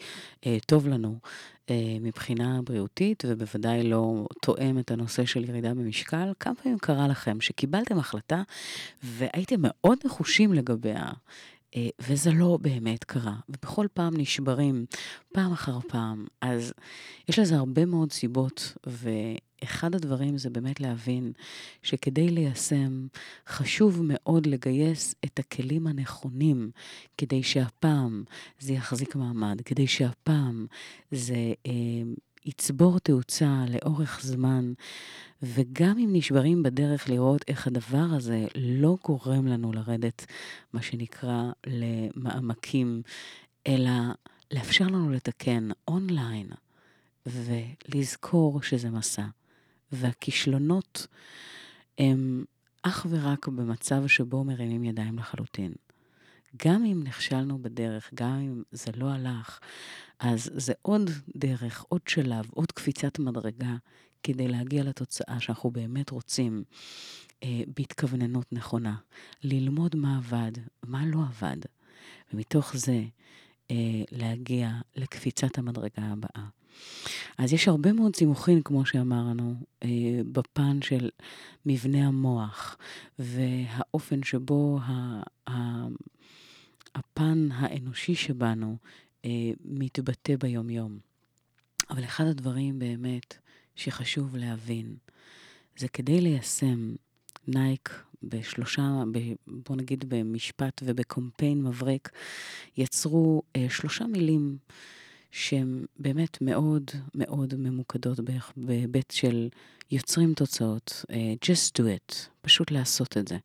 טוב 0.66 0.88
לנו 0.88 1.18
מבחינה 2.01 2.61
בריאותית 2.62 3.24
ובוודאי 3.26 3.82
לא 3.82 4.26
תואם 4.42 4.78
את 4.78 4.90
הנושא 4.90 5.24
של 5.24 5.44
ירידה 5.49 5.74
במשקל. 5.74 6.32
כמה 6.40 6.55
פעמים 6.55 6.78
קרה 6.78 7.09
לכם 7.09 7.40
שקיבלתם 7.40 7.99
החלטה 7.99 8.42
והייתם 9.03 9.57
מאוד 9.59 9.99
נחושים 10.05 10.53
לגביה 10.53 11.05
וזה 12.00 12.30
לא 12.30 12.58
באמת 12.60 13.04
קרה, 13.04 13.34
ובכל 13.48 13.86
פעם 13.94 14.16
נשברים, 14.16 14.86
פעם 15.32 15.52
אחר 15.52 15.80
פעם. 15.80 16.26
אז 16.40 16.72
יש 17.28 17.38
לזה 17.38 17.56
הרבה 17.56 17.84
מאוד 17.84 18.12
סיבות, 18.12 18.76
אחד 19.62 19.94
הדברים 19.94 20.38
זה 20.38 20.50
באמת 20.50 20.80
להבין 20.80 21.32
שכדי 21.82 22.28
ליישם, 22.28 23.06
חשוב 23.48 24.00
מאוד 24.04 24.46
לגייס 24.46 25.14
את 25.24 25.38
הכלים 25.38 25.86
הנכונים 25.86 26.70
כדי 27.18 27.42
שהפעם 27.42 28.24
זה 28.60 28.72
יחזיק 28.72 29.16
מעמד, 29.16 29.60
כדי 29.64 29.86
שהפעם 29.86 30.66
זה 31.10 31.52
אה, 31.66 31.72
יצבור 32.49 32.99
תאוצה 32.99 33.64
לאורך 33.68 34.20
זמן, 34.22 34.72
וגם 35.42 35.99
אם 35.99 36.09
נשברים 36.12 36.62
בדרך 36.62 37.09
לראות 37.09 37.44
איך 37.49 37.66
הדבר 37.66 38.07
הזה 38.16 38.46
לא 38.55 38.96
גורם 39.05 39.46
לנו 39.46 39.72
לרדת, 39.72 40.26
מה 40.72 40.82
שנקרא, 40.82 41.42
למעמקים, 41.66 43.03
אלא 43.66 43.90
לאפשר 44.51 44.86
לנו 44.86 45.11
לתקן 45.11 45.68
אונליין, 45.88 46.49
ולזכור 47.26 48.62
שזה 48.62 48.90
מסע. 48.90 49.26
והכישלונות 49.92 51.07
הם 51.99 52.44
אך 52.82 53.07
ורק 53.11 53.49
במצב 53.49 54.07
שבו 54.07 54.44
מרימים 54.44 54.84
ידיים 54.84 55.18
לחלוטין. 55.18 55.72
גם 56.57 56.84
אם 56.84 57.03
נכשלנו 57.05 57.62
בדרך, 57.62 58.11
גם 58.14 58.38
אם 58.38 58.62
זה 58.72 58.90
לא 58.96 59.11
הלך, 59.11 59.59
אז 60.20 60.51
זה 60.55 60.72
עוד 60.82 61.11
דרך, 61.36 61.84
עוד 61.88 62.01
שלב, 62.09 62.51
עוד 62.51 62.72
קפיצת 62.72 63.18
מדרגה 63.18 63.76
כדי 64.22 64.49
להגיע 64.49 64.84
לתוצאה 64.84 65.40
שאנחנו 65.40 65.70
באמת 65.70 66.11
רוצים 66.11 66.64
אה, 67.42 67.61
בהתכווננות 67.76 68.53
נכונה. 68.53 68.96
ללמוד 69.44 69.96
מה 69.96 70.16
עבד, 70.16 70.53
מה 70.86 71.07
לא 71.07 71.18
עבד, 71.18 71.57
ומתוך 72.32 72.76
זה 72.76 73.03
אה, 73.70 74.03
להגיע 74.11 74.70
לקפיצת 74.96 75.59
המדרגה 75.59 76.03
הבאה. 76.03 76.46
אז 77.38 77.53
יש 77.53 77.68
הרבה 77.68 77.92
מאוד 77.92 78.16
סימוכים, 78.16 78.62
כמו 78.62 78.86
שאמרנו, 78.86 79.55
אה, 79.82 79.88
בפן 80.32 80.82
של 80.82 81.11
מבנה 81.66 82.07
המוח 82.07 82.76
והאופן 83.18 84.22
שבו 84.22 84.78
ה, 84.82 85.22
ה, 85.51 85.86
הפן 86.99 87.49
האנושי 87.53 88.14
שבנו 88.14 88.76
אה, 89.24 89.30
מתבטא 89.64 90.36
ביומיום. 90.36 90.99
אבל 91.90 92.05
אחד 92.05 92.26
הדברים 92.26 92.78
באמת 92.78 93.34
שחשוב 93.76 94.36
להבין, 94.36 94.96
זה 95.76 95.88
כדי 95.88 96.20
ליישם 96.20 96.94
נייק 97.49 98.03
בשלושה, 98.22 99.03
ב, 99.12 99.18
בוא 99.46 99.76
נגיד 99.76 100.05
במשפט 100.09 100.82
ובקומפיין 100.84 101.62
מבריק, 101.62 102.09
יצרו 102.76 103.42
אה, 103.57 103.66
שלושה 103.70 104.07
מילים 104.07 104.59
שהן 105.30 105.84
באמת 105.99 106.38
מאוד 106.40 106.90
מאוד 107.14 107.55
ממוקדות 107.59 108.20
בהיבט 108.57 109.11
של 109.11 109.49
יוצרים 109.90 110.34
תוצאות. 110.34 111.05
Uh, 111.11 111.14
just 111.51 111.80
do 111.80 111.84
it, 111.84 112.14
פשוט 112.40 112.70
לעשות 112.70 113.16
את 113.16 113.28
זה. 113.28 113.36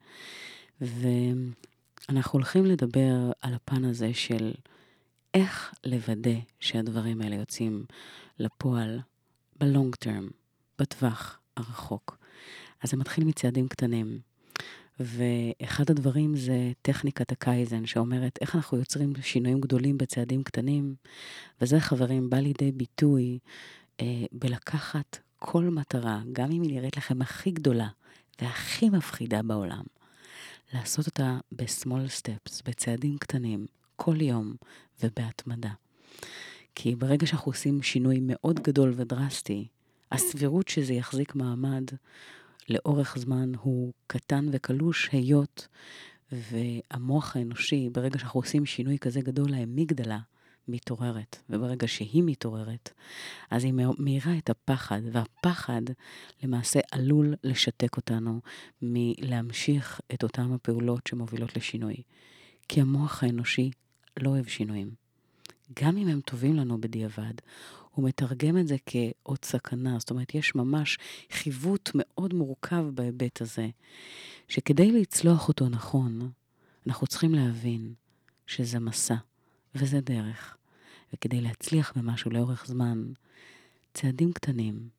ואנחנו 2.10 2.38
הולכים 2.38 2.66
לדבר 2.66 3.32
על 3.42 3.54
הפן 3.54 3.86
הזה 3.86 4.14
של 4.14 4.52
איך 5.34 5.74
לוודא 5.84 6.40
שהדברים 6.60 7.22
האלה 7.22 7.36
יוצאים 7.36 7.86
לפועל 8.40 9.00
בלונג 9.60 9.96
טרם, 9.96 10.28
בטווח 10.80 11.40
הרחוק. 11.58 12.18
אז 12.82 12.90
זה 12.90 12.98
מתחיל 12.98 13.24
מצעדים 13.24 13.68
קטנים. 13.68 14.20
ואחד 15.00 15.90
הדברים 15.90 16.36
זה 16.36 16.72
טכניקת 16.82 17.32
הקייזן, 17.32 17.86
שאומרת 17.86 18.38
איך 18.42 18.56
אנחנו 18.56 18.78
יוצרים 18.78 19.14
שינויים 19.22 19.62
גדולים 19.62 19.98
בצעדים 19.98 20.44
קטנים, 20.44 20.96
וזה, 21.62 21.80
חברים, 21.80 22.30
בא 22.30 22.38
לידי 22.38 22.72
ביטוי 22.72 23.40
אה, 24.02 24.06
בלקחת 24.32 25.20
כל 25.40 25.64
מטרה, 25.64 26.22
גם 26.34 26.52
אם 26.52 26.62
היא 26.62 26.72
נראית 26.72 26.98
לכם 26.98 27.22
הכי 27.22 27.52
גדולה 27.52 27.88
והכי 28.42 28.90
מפחידה 28.90 29.42
בעולם, 29.42 29.84
לעשות 30.74 31.06
אותה 31.08 31.38
ב-small 31.52 32.22
steps, 32.22 32.62
בצעדים 32.66 33.18
קטנים, 33.18 33.66
כל 33.96 34.22
יום 34.22 34.56
ובהתמדה. 35.04 35.72
כי 36.76 36.96
ברגע 36.96 37.26
שאנחנו 37.26 37.52
עושים 37.52 37.82
שינוי 37.82 38.20
מאוד 38.22 38.60
גדול 38.60 38.94
ודרסטי, 38.96 39.68
הסבירות 40.12 40.68
שזה 40.68 40.94
יחזיק 40.94 41.36
מעמד 41.36 41.84
לאורך 42.70 43.18
זמן 43.18 43.52
הוא 43.62 43.94
קטן 44.08 44.46
וקלוש, 44.52 45.10
היות 45.12 45.68
והמוח 46.32 47.36
האנושי, 47.36 47.90
ברגע 47.92 48.20
שאנחנו 48.20 48.40
עושים 48.40 48.66
שינוי 48.66 49.00
כזה 49.00 49.22
גדול, 49.22 49.54
האמיגדלה 49.54 50.20
מתעוררת, 50.68 51.38
וברגע 51.50 51.88
שהיא 51.88 52.24
מתעוררת, 52.26 52.90
אז 53.52 53.64
היא 53.64 53.74
מאירה 53.98 54.38
את 54.38 54.50
הפחד, 54.50 55.02
והפחד 55.12 55.82
למעשה 56.44 56.80
עלול 56.92 57.36
לשתק 57.44 57.98
אותנו 57.98 58.42
מלהמשיך 58.82 60.02
את 60.14 60.24
אותן 60.24 60.52
הפעולות 60.54 61.08
שמובילות 61.08 61.56
לשינוי. 61.56 61.96
כי 62.68 62.82
המוח 62.82 63.24
האנושי 63.24 63.72
לא 64.20 64.30
אוהב 64.30 64.48
שינויים. 64.48 64.92
גם 65.84 65.98
אם 65.98 66.08
הם 66.08 66.22
טובים 66.22 66.56
לנו 66.56 66.82
בדיעבד, 66.82 67.34
הוא 67.92 68.08
מתרגם 68.08 68.58
את 68.58 68.68
זה 68.68 68.76
כעוד 68.86 69.46
סכנה. 69.46 70.00
זאת 70.00 70.10
אומרת, 70.10 70.36
יש 70.36 70.56
ממש 70.56 70.98
חיווט 71.32 71.92
מאוד 71.94 72.34
מורכב 72.34 72.86
בהיבט 72.94 73.42
הזה, 73.42 73.70
שכדי 74.48 74.92
לצלוח 74.92 75.48
אותו 75.48 75.70
נכון, 75.70 76.32
אנחנו 76.88 77.08
צריכים 77.08 77.36
להבין 77.36 77.94
שזה 78.48 78.80
מסע 78.80 79.16
וזה 79.76 80.02
דרך. 80.02 80.58
וכדי 81.14 81.42
להצליח 81.42 81.94
במשהו 81.96 82.32
לאורך 82.32 82.66
זמן, 82.68 83.04
צעדים 83.94 84.34
קטנים, 84.34 84.90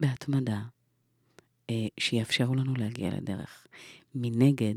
בהתמדה, 0.00 0.60
אה, 1.70 1.86
שיאפשרו 2.00 2.54
לנו 2.54 2.74
להגיע 2.74 3.10
לדרך. 3.10 3.66
מנגד, 4.14 4.74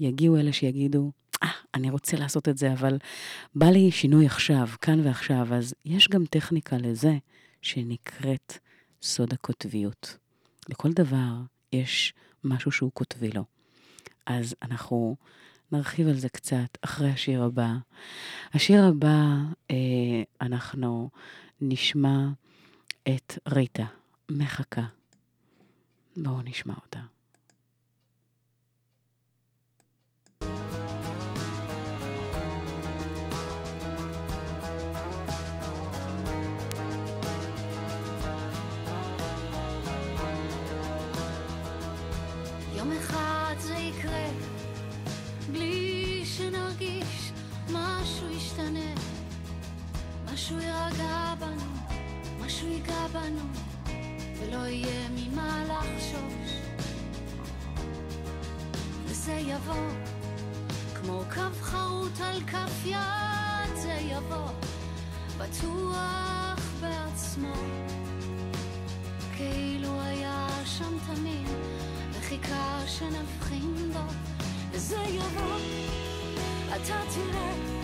יגיעו 0.00 0.36
אלה 0.36 0.52
שיגידו, 0.52 1.12
אה, 1.42 1.48
אני 1.74 1.90
רוצה 1.90 2.16
לעשות 2.16 2.48
את 2.48 2.58
זה, 2.58 2.72
אבל 2.72 2.98
בא 3.54 3.66
לי 3.66 3.90
שינוי 3.90 4.26
עכשיו, 4.26 4.68
כאן 4.80 5.06
ועכשיו, 5.06 5.54
אז 5.54 5.74
יש 5.84 6.08
גם 6.08 6.24
טכניקה 6.26 6.76
לזה 6.76 7.18
שנקראת 7.62 8.58
סוד 9.02 9.32
הקוטביות. 9.32 10.16
לכל 10.68 10.92
דבר 10.92 11.32
יש 11.72 12.14
משהו 12.44 12.72
שהוא 12.72 12.90
קוטבי 12.92 13.30
לו. 13.30 13.44
אז 14.26 14.54
אנחנו 14.62 15.16
נרחיב 15.72 16.08
על 16.08 16.14
זה 16.14 16.28
קצת 16.28 16.78
אחרי 16.80 17.10
השיר 17.10 17.42
הבא. 17.42 17.72
השיר 18.54 18.84
הבא, 18.84 19.36
אה, 19.70 20.22
אנחנו 20.40 21.10
נשמע 21.60 22.28
את 23.08 23.38
ריטה, 23.48 23.86
מחכה. 24.30 24.84
בואו 26.16 26.42
נשמע 26.42 26.74
אותה. 26.74 27.00
משהו 50.38 50.60
יירגע 50.60 51.34
בנו, 51.38 51.72
משהו 52.40 52.68
ייגע 52.68 53.06
בנו, 53.12 53.42
ולא 54.38 54.66
יהיה 54.66 55.08
ממה 55.08 55.64
לחשוש. 55.64 56.52
וזה 59.04 59.32
יבוא, 59.32 59.88
כמו 60.94 61.22
קו 61.34 61.40
חרוט 61.62 62.20
על 62.20 62.40
כף 62.46 62.86
יד, 62.86 63.74
זה 63.74 63.98
יבוא, 64.00 64.50
בטוח 65.38 66.60
בעצמו, 66.80 67.54
כאילו 69.36 70.00
היה 70.00 70.48
שם 70.64 70.98
תמיד, 71.06 71.48
וחיכה 72.12 72.80
שנבחין 72.86 73.92
בו, 73.92 74.14
וזה 74.70 75.00
יבוא, 75.08 75.58
אתה 76.76 77.00
תראה, 77.14 77.77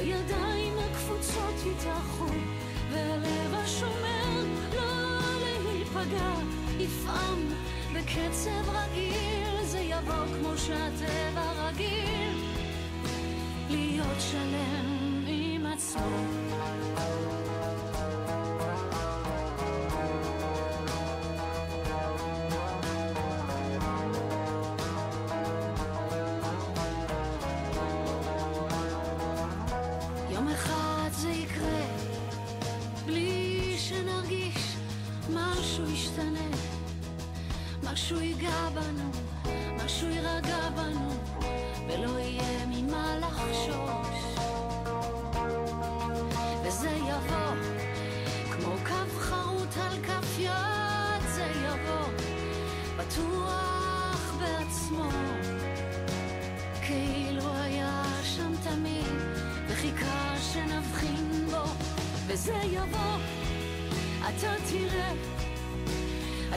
הידיים 0.00 0.78
הקפוצות 0.78 1.54
יתאחו, 1.66 2.26
והלב 2.92 3.54
השומר 3.54 4.44
לא 4.76 5.20
להיפגע, 5.42 6.32
יפעם 6.78 7.48
בקצב 7.94 8.70
רגיל, 8.70 9.64
זה 9.64 9.78
יבוא 9.78 10.26
כמו 10.40 10.58
שהטבע 10.58 11.52
רגיל, 11.68 12.50
להיות 13.70 14.20
שלם 14.20 15.24
עם 15.26 15.66
עצמו. 15.66 16.79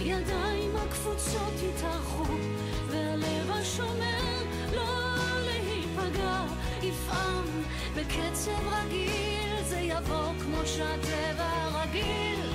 הידיים 0.03 0.75
הקפוצות 0.75 1.53
יתארחו, 1.69 2.33
והלב 2.89 3.51
השומר 3.51 4.43
לא 4.75 4.85
להיפגע, 5.45 6.43
יפעם 6.81 7.45
בקצב 7.95 8.67
רגיל, 8.67 9.63
זה 9.63 9.79
יבוא 9.79 10.33
כמו 10.41 10.57
שהטבע 10.65 11.67
רגיל. 11.73 12.49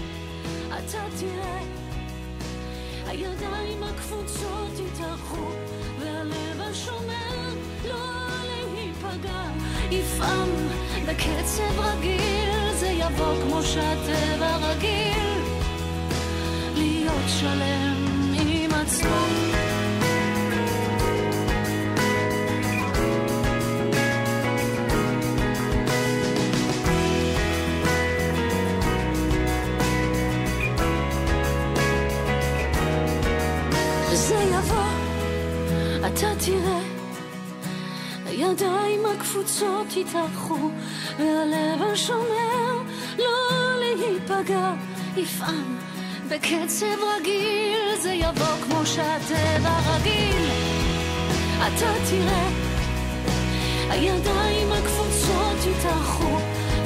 אתה 0.68 1.04
תראה, 1.20 1.60
הידיים 3.06 3.82
הקפוצות 3.82 4.72
יתארחו, 4.86 5.50
והלב 6.00 6.60
השומר 6.60 7.54
לא 7.88 8.06
להיפגע, 8.44 9.44
יפעם 9.90 10.48
בקצב 11.06 11.80
רגיל, 11.80 12.74
זה 12.74 12.86
יבוא 12.86 13.34
כמו 13.42 13.62
שהטבע 13.62 14.56
רגיל. 14.56 15.37
שלם 17.28 18.32
עם 18.40 18.70
עצמו. 18.74 19.08
וזה 34.10 34.34
יבוא, 34.34 34.78
אתה 36.06 36.26
תראה, 36.44 36.80
הידיים 38.26 39.06
הקפוצות 39.06 39.96
יתארחו, 39.96 40.70
והלב 41.18 41.82
השומר 41.92 42.82
לא 43.18 43.24
להיפגע, 43.80 44.74
יפעם 45.16 45.78
בקצב 46.30 46.86
רגיל, 47.16 47.96
זה 48.02 48.12
יבוא 48.12 48.56
כמו 48.66 48.86
שהטבע 48.86 49.78
רגיל. 49.86 50.50
אתה 51.58 51.92
תראה, 52.10 52.48
הידיים 53.90 54.72
הקפוצות 54.72 55.58
יתארחו, 55.70 56.36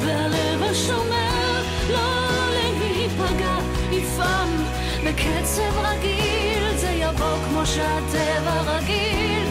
והלב 0.05 0.62
השומר 0.62 1.62
לא 1.90 2.28
להיפגע, 2.51 3.57
יפעם 3.93 4.49
בקצב 5.07 5.78
רגיל, 5.82 6.76
זה 6.76 6.90
יבוא 6.90 7.36
כמו 7.49 7.66
שהטבע 7.66 8.61
רגיל, 8.61 9.49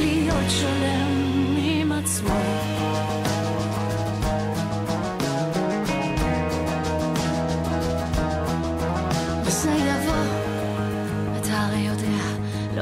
להיות 0.00 0.50
שלם 0.50 1.56
עם 1.58 1.92
עצמו. 1.92 2.40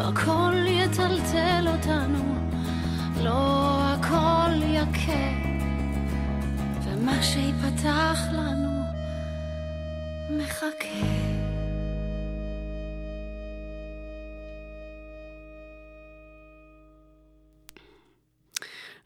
הכל 0.04 0.54
יטלטל 0.66 1.64
אותנו, 1.68 2.34
לא 3.22 3.80
הכל 3.84 4.62
יכה, 4.62 5.28
ומה 6.84 7.22
שיפתח 7.22 8.18
לנו 8.32 8.82
מחכה. 10.30 11.21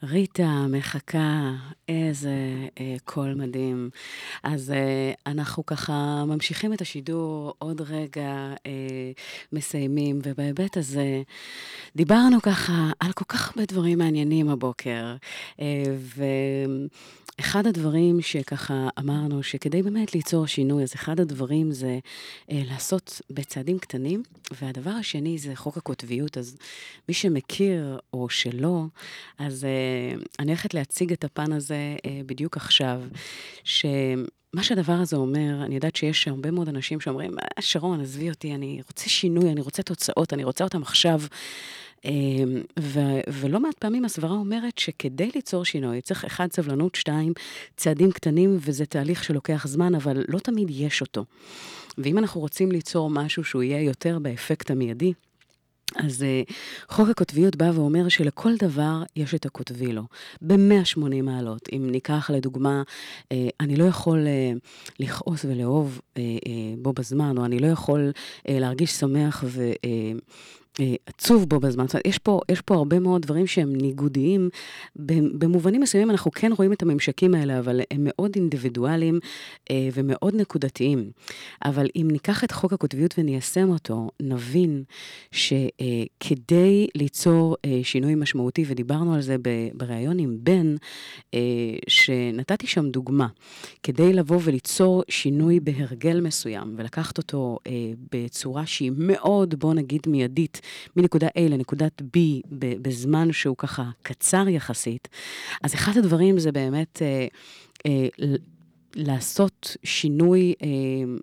ריטה 0.03 0.67
מחכה, 0.69 1.53
איזה 1.89 2.35
אה, 2.81 2.97
קול 3.05 3.35
מדהים. 3.35 3.91
אז 4.43 4.71
אה, 4.71 5.13
אנחנו 5.27 5.67
ככה 5.67 6.25
ממשיכים 6.27 6.73
את 6.73 6.81
השידור, 6.81 7.55
עוד 7.59 7.81
רגע 7.81 8.55
אה, 8.67 9.11
מסיימים, 9.53 10.19
ובהיבט 10.23 10.77
הזה 10.77 11.23
דיברנו 11.97 12.43
ככה 12.43 12.91
על 13.01 13.13
כל 13.13 13.25
כך 13.29 13.49
הרבה 13.51 13.65
דברים 13.67 13.99
מעניינים 13.99 14.49
הבוקר. 14.49 15.17
אה, 15.61 15.97
ואחד 17.39 17.67
הדברים 17.67 18.21
שככה 18.21 18.89
אמרנו, 18.99 19.43
שכדי 19.43 19.83
באמת 19.83 20.15
ליצור 20.15 20.47
שינוי, 20.47 20.83
אז 20.83 20.95
אחד 20.95 21.21
הדברים 21.21 21.73
זה 21.73 21.99
אה, 22.51 22.63
לעשות 22.71 23.21
בצעדים 23.31 23.79
קטנים, 23.79 24.23
והדבר 24.61 24.91
השני 24.91 25.39
זה 25.39 25.57
חוק 25.57 25.77
הקוטביות. 25.77 26.39
אז 26.39 26.57
מי 27.09 27.15
שמכיר 27.15 27.99
או 28.13 28.29
שלא, 28.29 28.85
אז 29.39 29.65
אה, 29.65 29.86
אני 30.39 30.51
הולכת 30.51 30.75
להציג 30.75 31.13
את 31.13 31.25
הפן 31.25 31.53
הזה 31.53 31.97
אה, 32.07 32.21
בדיוק 32.27 32.57
עכשיו, 32.57 33.03
שמה 33.65 34.63
שהדבר 34.63 34.93
הזה 34.93 35.17
אומר, 35.17 35.63
אני 35.65 35.75
יודעת 35.75 35.97
שיש 35.97 36.29
הרבה 36.29 36.51
מאוד 36.51 36.69
אנשים 36.69 37.01
שאומרים, 37.01 37.39
"אה, 37.39 37.63
שרון, 37.63 38.01
עזבי 38.01 38.31
אותי, 38.31 38.55
אני 38.55 38.81
רוצה 38.87 39.09
שינוי, 39.09 39.53
אני 39.53 39.61
רוצה 39.61 39.83
תוצאות, 39.83 40.33
אני 40.33 40.45
רוצה 40.45 40.65
אותם 40.65 40.83
עכשיו. 40.83 41.21
אה, 42.05 42.11
ו- 42.79 43.21
ולא 43.33 43.61
מעט 43.61 43.75
פעמים 43.79 44.05
הסברה 44.05 44.31
אומרת 44.31 44.79
שכדי 44.79 45.31
ליצור 45.35 45.65
שינוי 45.65 46.01
צריך 46.01 46.25
אחד, 46.25 46.53
סבלנות, 46.53 46.95
שתיים, 46.95 47.33
צעדים 47.77 48.13
קטנים, 48.13 48.57
וזה 48.61 48.87
תהליך 48.87 49.25
שלוקח 49.25 49.67
זמן, 49.67 49.95
אבל 49.95 50.25
לא 50.29 50.39
תמיד 50.39 50.69
יש 50.71 51.01
אותו. 51.01 51.25
ואם 51.99 52.19
אנחנו 52.19 52.41
רוצים 52.41 52.73
ליצור 52.73 53.11
משהו 53.11 53.45
שהוא 53.45 53.63
יהיה 53.63 53.83
יותר 53.83 54.19
באפקט 54.19 54.71
המיידי, 54.71 55.13
אז 55.95 56.23
uh, 56.23 56.53
חוק 56.89 57.09
הקוטביות 57.09 57.57
בא 57.57 57.71
ואומר 57.75 58.09
שלכל 58.09 58.57
דבר 58.57 59.03
יש 59.17 59.35
את 59.35 59.47
הקוטבי 59.47 59.93
לו, 59.93 60.03
ב-180 60.43 61.23
מעלות. 61.23 61.69
אם 61.73 61.89
ניקח 61.91 62.31
לדוגמה, 62.31 62.83
uh, 63.23 63.37
אני 63.61 63.77
לא 63.77 63.85
יכול 63.85 64.27
uh, 64.27 64.59
לכעוס 65.01 65.45
ולאהוב 65.45 66.01
בו 66.79 66.93
בזמן, 66.93 67.39
או 67.39 67.45
אני 67.45 67.59
לא 67.59 67.67
יכול 67.67 68.13
להרגיש 68.49 68.91
שמח 68.91 69.45
ו... 69.47 69.73
אה, 70.81 70.95
עצוב 71.07 71.45
בו 71.49 71.61
בזמן. 71.61 71.87
זאת 71.87 71.95
אומרת, 71.95 72.07
יש 72.07 72.19
פה, 72.19 72.41
יש 72.49 72.61
פה 72.61 72.75
הרבה 72.75 72.99
מאוד 72.99 73.23
דברים 73.23 73.47
שהם 73.47 73.77
ניגודיים. 73.77 74.49
במובנים 75.39 75.81
מסוימים 75.81 76.11
אנחנו 76.11 76.31
כן 76.31 76.53
רואים 76.57 76.73
את 76.73 76.83
הממשקים 76.83 77.35
האלה, 77.35 77.59
אבל 77.59 77.81
הם 77.91 78.01
מאוד 78.01 78.33
אינדיבידואליים 78.37 79.19
אה, 79.71 79.89
ומאוד 79.93 80.35
נקודתיים. 80.35 81.11
אבל 81.65 81.87
אם 81.97 82.09
ניקח 82.13 82.45
את 82.45 82.53
חוק 82.53 82.73
הקוטביות 82.73 83.15
וניישם 83.19 83.71
אותו, 83.71 84.11
נבין 84.21 84.83
שכדי 85.33 86.87
ליצור 86.95 87.57
אה, 87.65 87.81
שינוי 87.83 88.15
משמעותי, 88.15 88.65
ודיברנו 88.67 89.15
על 89.15 89.21
זה 89.21 89.37
בריאיון 89.75 90.19
עם 90.19 90.39
בן, 90.41 90.75
שנתתי 91.89 92.67
שם 92.67 92.91
דוגמה, 92.91 93.27
כדי 93.83 94.13
לבוא 94.13 94.39
וליצור 94.45 95.03
שינוי 95.09 95.61
בהרגל 95.61 96.21
מסוים, 96.21 96.75
ולקחת 96.77 97.19
אותו 97.19 97.59
בצורה 98.13 98.67
שהיא 98.67 98.93
מאוד, 98.97 99.55
בוא 99.55 99.75
נגיד, 99.75 100.01
מיידית, 100.07 100.61
מנקודה 100.97 101.27
A 101.27 101.41
לנקודת 101.41 102.03
B 102.03 102.19
בזמן 102.83 103.33
שהוא 103.33 103.57
ככה 103.57 103.91
קצר 104.03 104.49
יחסית, 104.49 105.09
אז 105.63 105.75
אחד 105.75 105.97
הדברים 105.97 106.39
זה 106.39 106.53
באמת 106.53 107.03
אה, 107.03 107.27
אה, 107.87 108.09
לעשות 108.97 109.77
שינוי, 109.85 110.55
אה, 110.63 110.69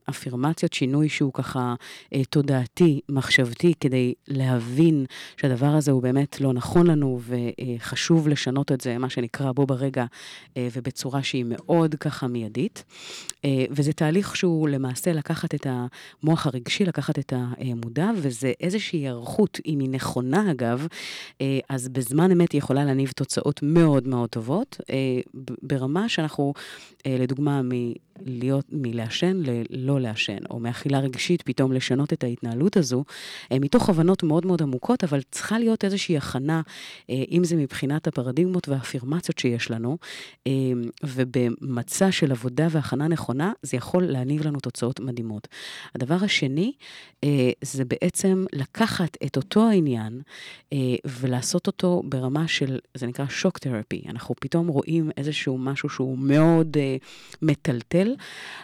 אפירמציות, 0.09 0.73
שינוי 0.73 1.09
שהוא 1.09 1.33
ככה 1.33 1.75
אה, 2.13 2.21
תודעתי, 2.29 3.01
מחשבתי, 3.09 3.73
כדי 3.79 4.13
להבין 4.27 5.05
שהדבר 5.37 5.65
הזה 5.65 5.91
הוא 5.91 6.03
באמת 6.03 6.41
לא 6.41 6.53
נכון 6.53 6.87
לנו 6.87 7.19
וחשוב 7.27 8.27
לשנות 8.27 8.71
את 8.71 8.81
זה, 8.81 8.97
מה 8.97 9.09
שנקרא 9.09 9.51
בו 9.51 9.65
ברגע, 9.65 10.05
אה, 10.57 10.67
ובצורה 10.73 11.23
שהיא 11.23 11.45
מאוד 11.47 11.95
ככה 11.95 12.27
מיידית. 12.27 12.83
אה, 13.45 13.65
וזה 13.71 13.93
תהליך 13.93 14.35
שהוא 14.35 14.69
למעשה 14.69 15.13
לקחת 15.13 15.55
את 15.55 15.67
המוח 15.69 16.47
הרגשי, 16.47 16.85
לקחת 16.85 17.19
את 17.19 17.33
המודע, 17.35 18.09
וזה 18.17 18.51
איזושהי 18.61 18.99
היערכות, 18.99 19.59
אם 19.65 19.79
היא 19.79 19.89
נכונה 19.89 20.51
אגב, 20.51 20.87
אה, 21.41 21.59
אז 21.69 21.89
בזמן 21.89 22.31
אמת 22.31 22.51
היא 22.51 22.59
יכולה 22.59 22.85
להניב 22.85 23.11
תוצאות 23.15 23.59
מאוד 23.63 24.07
מאוד 24.07 24.29
טובות, 24.29 24.81
אה, 24.89 24.95
ברמה 25.61 26.09
שאנחנו, 26.09 26.53
אה, 27.05 27.15
לדוגמה, 27.63 27.93
מלהיות, 28.21 28.65
מלעשן 28.71 29.41
ללא 29.45 29.99
לעשן, 29.99 30.37
או 30.49 30.59
מאכילה 30.59 30.99
רגשית 30.99 31.41
פתאום 31.41 31.71
לשנות 31.71 32.13
את 32.13 32.23
ההתנהלות 32.23 32.77
הזו, 32.77 33.03
אה, 33.51 33.59
מתוך 33.59 33.89
הבנות 33.89 34.23
מאוד 34.23 34.45
מאוד 34.45 34.61
עמוקות, 34.61 35.03
אבל 35.03 35.21
צריכה 35.31 35.59
להיות 35.59 35.83
איזושהי 35.83 36.17
הכנה, 36.17 36.61
אה, 37.09 37.23
אם 37.31 37.43
זה 37.43 37.55
מבחינת 37.55 38.07
הפרדיגמות 38.07 38.69
והאפירמציות 38.69 39.39
שיש 39.39 39.71
לנו, 39.71 39.97
אה, 40.47 40.51
ובמצע 41.03 42.11
של 42.11 42.31
עבודה 42.31 42.67
והכנה 42.71 43.07
נכונה, 43.07 43.51
זה 43.61 43.77
יכול 43.77 44.03
להניב 44.03 44.47
לנו 44.47 44.59
תוצאות 44.59 44.99
מדהימות. 44.99 45.47
הדבר 45.95 46.17
השני, 46.21 46.73
זה 47.61 47.85
בעצם 47.85 48.45
לקחת 48.53 49.17
את 49.25 49.37
אותו 49.37 49.69
העניין 49.69 50.21
ולעשות 51.05 51.67
אותו 51.67 52.03
ברמה 52.05 52.47
של, 52.47 52.79
זה 52.93 53.07
נקרא 53.07 53.25
שוק 53.29 53.57
תרפי. 53.57 54.01
אנחנו 54.09 54.35
פתאום 54.39 54.67
רואים 54.67 55.11
איזשהו 55.17 55.57
משהו 55.57 55.89
שהוא 55.89 56.17
מאוד 56.17 56.77
מטלטל. 57.41 58.02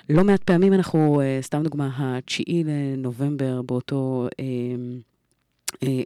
לא 0.09 0.23
מעט 0.23 0.43
פעמים 0.43 0.73
אנחנו, 0.73 1.21
סתם 1.41 1.63
דוגמה, 1.63 1.89
התשיעי 1.97 2.63
לנובמבר 2.63 3.61
באותו... 3.61 4.27
אה, 4.39 4.45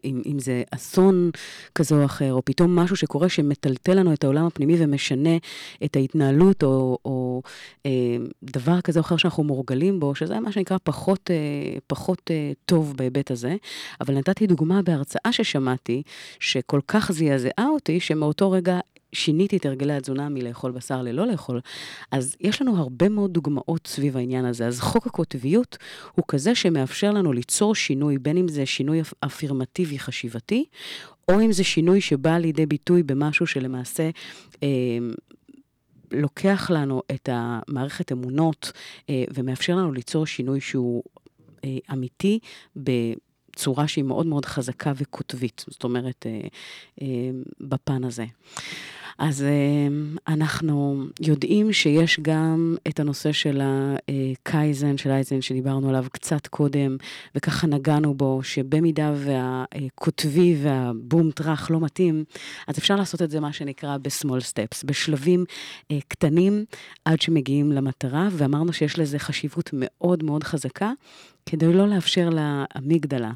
אם, 0.03 0.21
אם 0.25 0.39
זה 0.39 0.63
אסון 0.71 1.31
כזה 1.75 1.95
או 1.95 2.05
אחר, 2.05 2.34
או 2.34 2.45
פתאום 2.45 2.75
משהו 2.75 2.95
שקורה 2.95 3.29
שמטלטל 3.29 3.93
לנו 3.93 4.13
את 4.13 4.23
העולם 4.23 4.45
הפנימי 4.45 4.75
ומשנה 4.79 5.38
את 5.86 5.95
ההתנהלות, 5.95 6.63
או, 6.63 6.97
או 7.05 7.41
אה, 7.86 7.91
דבר 8.43 8.81
כזה 8.81 8.99
או 8.99 9.05
אחר 9.05 9.17
שאנחנו 9.17 9.43
מורגלים 9.43 9.99
בו, 9.99 10.15
שזה 10.15 10.39
מה 10.39 10.51
שנקרא 10.51 10.77
פחות, 10.84 11.31
אה, 11.31 11.77
פחות 11.88 12.31
אה, 12.31 12.51
טוב 12.65 12.93
בהיבט 12.97 13.31
הזה. 13.31 13.55
אבל 14.01 14.17
נתתי 14.17 14.47
דוגמה 14.47 14.81
בהרצאה 14.81 15.31
ששמעתי, 15.31 16.03
שכל 16.39 16.79
כך 16.88 17.11
זעזעה 17.11 17.67
אותי, 17.73 17.99
שמאותו 17.99 18.51
רגע 18.51 18.79
שיניתי 19.14 19.57
את 19.57 19.66
הרגלי 19.66 19.93
התזונה 19.93 20.30
מלאכול 20.30 20.72
בשר 20.72 21.01
ללא 21.01 21.28
לאכול, 21.28 21.61
אז 22.11 22.36
יש 22.39 22.61
לנו 22.61 22.78
הרבה 22.78 23.09
מאוד 23.09 23.34
דוגמאות 23.34 23.88
סביב 23.88 24.18
העניין 24.18 24.45
הזה. 24.45 24.68
אז 24.68 24.80
חוק 24.80 25.07
הקוטביות 25.07 25.78
הוא 26.16 26.26
כזה 26.28 26.55
שמאפשר 26.55 27.11
לנו 27.11 27.34
ליצור 27.34 27.76
שינוי, 27.76 28.18
בין 28.18 28.38
אם 28.38 28.47
זה 28.47 28.66
שינוי 28.66 29.01
אפירמטיבי 29.26 29.99
חשיבתי, 29.99 30.66
או 31.28 31.41
אם 31.41 31.51
זה 31.51 31.64
שינוי 31.64 32.01
שבא 32.01 32.38
לידי 32.38 32.66
ביטוי 32.66 33.03
במשהו 33.03 33.47
שלמעשה... 33.47 34.09
אה, 34.64 34.70
לוקח 36.14 36.72
לנו 36.74 37.01
את 37.11 37.30
המערכת 37.32 38.11
אמונות 38.11 38.72
אה, 39.09 39.24
ומאפשר 39.34 39.76
לנו 39.76 39.91
ליצור 39.91 40.26
שינוי 40.26 40.61
שהוא 40.61 41.03
אה, 41.66 41.78
אמיתי 41.93 42.39
בצורה 42.76 43.88
שהיא 43.88 44.03
מאוד 44.03 44.26
מאוד 44.26 44.45
חזקה 44.45 44.91
וקוטבית, 44.95 45.66
זאת 45.68 45.84
אומרת, 45.84 46.26
אה, 46.26 46.47
אה, 47.01 47.07
בפן 47.61 48.03
הזה. 48.03 48.26
אז 49.20 49.43
אמ, 49.43 50.16
אנחנו 50.28 51.03
יודעים 51.22 51.74
שיש 51.74 52.20
גם 52.22 52.76
את 52.88 52.99
הנושא 52.99 53.32
של 53.32 53.61
הקייזן, 53.61 54.97
של 54.97 55.09
אייזן, 55.09 55.41
שדיברנו 55.41 55.89
עליו 55.89 56.05
קצת 56.11 56.47
קודם, 56.47 56.97
וככה 57.36 57.68
נגענו 57.68 58.14
בו, 58.14 58.43
שבמידה 58.43 59.14
והקוטבי 59.16 60.55
והבום 60.61 61.32
טראח 61.32 61.72
לא 61.72 61.80
מתאים, 61.80 62.24
אז 62.68 62.78
אפשר 62.78 62.95
לעשות 62.95 63.22
את 63.22 63.32
זה, 63.32 63.39
מה 63.39 63.53
שנקרא, 63.53 63.97
ב-small 63.97 64.41
steps, 64.41 64.86
בשלבים 64.86 65.45
אה, 65.91 65.97
קטנים 66.07 66.66
עד 67.05 67.22
שמגיעים 67.22 67.72
למטרה, 67.72 68.28
ואמרנו 68.32 68.74
שיש 68.74 68.99
לזה 68.99 69.20
חשיבות 69.20 69.70
מאוד 69.74 70.24
מאוד 70.24 70.43
חזקה. 70.43 70.91
כדי 71.45 71.73
לא 71.73 71.87
לאפשר 71.87 72.29
לאמיגדלה, 72.29 73.31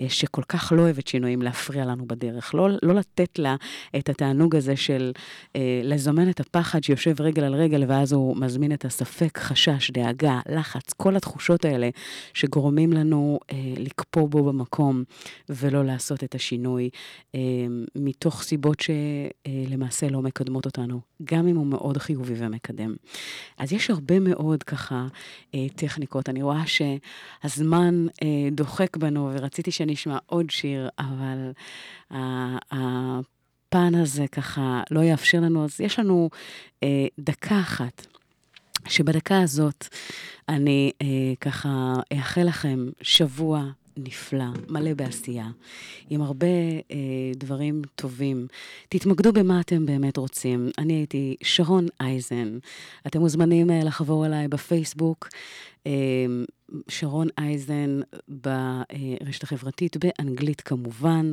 אה, 0.00 0.08
שכל 0.08 0.42
כך 0.48 0.72
לא 0.76 0.82
אוהבת 0.82 1.06
שינויים, 1.06 1.42
להפריע 1.42 1.84
לנו 1.84 2.06
בדרך. 2.06 2.54
לא, 2.54 2.68
לא 2.82 2.94
לתת 2.94 3.38
לה 3.38 3.56
את 3.96 4.08
התענוג 4.08 4.56
הזה 4.56 4.76
של 4.76 5.12
אה, 5.56 5.80
לזמן 5.84 6.30
את 6.30 6.40
הפחד 6.40 6.84
שיושב 6.84 7.20
רגל 7.20 7.44
על 7.44 7.54
רגל, 7.54 7.84
ואז 7.88 8.12
הוא 8.12 8.36
מזמין 8.36 8.72
את 8.72 8.84
הספק, 8.84 9.38
חשש, 9.38 9.90
דאגה, 9.90 10.40
לחץ, 10.48 10.92
כל 10.96 11.16
התחושות 11.16 11.64
האלה 11.64 11.90
שגורמים 12.34 12.92
לנו 12.92 13.38
אה, 13.52 13.74
לקפוא 13.76 14.28
בו 14.28 14.44
במקום 14.44 15.04
ולא 15.48 15.84
לעשות 15.84 16.24
את 16.24 16.34
השינוי, 16.34 16.90
אה, 17.34 17.40
מתוך 17.96 18.42
סיבות 18.42 18.78
שלמעשה 18.80 20.08
לא 20.08 20.22
מקדמות 20.22 20.66
אותנו, 20.66 21.00
גם 21.24 21.48
אם 21.48 21.56
הוא 21.56 21.66
מאוד 21.66 21.98
חיובי 21.98 22.34
ומקדם. 22.36 22.94
אז 23.58 23.72
יש 23.72 23.90
הרבה 23.90 24.20
מאוד 24.20 24.62
ככה 24.62 25.06
אה, 25.54 25.66
טכניקות. 25.76 26.28
אני 26.28 26.42
רואה 26.42 26.66
שה... 26.66 26.96
הזמן 27.44 28.06
אה, 28.22 28.48
דוחק 28.52 28.96
בנו, 28.96 29.30
ורציתי 29.34 29.70
שנשמע 29.70 30.18
עוד 30.26 30.50
שיר, 30.50 30.88
אבל 30.98 31.52
הפן 32.70 33.94
הזה 33.94 34.26
ככה 34.32 34.82
לא 34.90 35.00
יאפשר 35.00 35.40
לנו, 35.40 35.64
אז 35.64 35.80
יש 35.80 35.98
לנו 35.98 36.30
אה, 36.82 37.06
דקה 37.18 37.60
אחת. 37.60 38.06
שבדקה 38.88 39.40
הזאת 39.40 39.88
אני 40.48 40.92
אה, 41.02 41.06
ככה 41.40 41.94
אאחל 42.12 42.42
לכם 42.42 42.88
שבוע 43.02 43.64
נפלא, 43.98 44.44
מלא 44.68 44.94
בעשייה, 44.94 45.46
עם 46.10 46.22
הרבה 46.22 46.46
אה, 46.90 46.96
דברים 47.36 47.82
טובים. 47.94 48.46
תתמקדו 48.88 49.32
במה 49.32 49.60
אתם 49.60 49.86
באמת 49.86 50.16
רוצים. 50.16 50.70
אני 50.78 50.92
הייתי 50.92 51.36
שרון 51.42 51.86
אייזן. 52.00 52.58
אתם 53.06 53.20
מוזמנים 53.20 53.70
אה, 53.70 53.80
לחבור 53.84 54.26
אליי 54.26 54.48
בפייסבוק. 54.48 55.28
אה, 55.86 55.92
שרון 56.88 57.28
אייזן 57.38 58.00
ברשת 58.28 59.42
החברתית, 59.42 59.96
באנגלית 59.96 60.60
כמובן, 60.60 61.30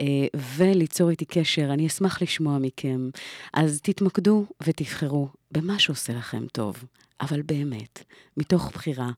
אה, 0.00 0.26
וליצור 0.56 1.10
איתי 1.10 1.24
קשר, 1.24 1.68
אני 1.70 1.86
אשמח 1.86 2.22
לשמוע 2.22 2.58
מכם. 2.58 3.08
אז 3.52 3.80
תתמקדו 3.82 4.46
ותבחרו 4.66 5.28
במה 5.50 5.78
שעושה 5.78 6.12
לכם 6.12 6.46
טוב. 6.52 6.84
אבל 7.20 7.42
באמת, 7.42 8.04
מתוך 8.36 8.70
בחירה, 8.74 9.10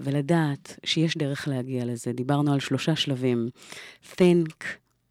ולדעת 0.00 0.78
שיש 0.84 1.16
דרך 1.16 1.48
להגיע 1.48 1.84
לזה. 1.84 2.12
דיברנו 2.12 2.52
על 2.52 2.60
שלושה 2.60 2.96
שלבים, 2.96 3.48
think, 4.14 4.64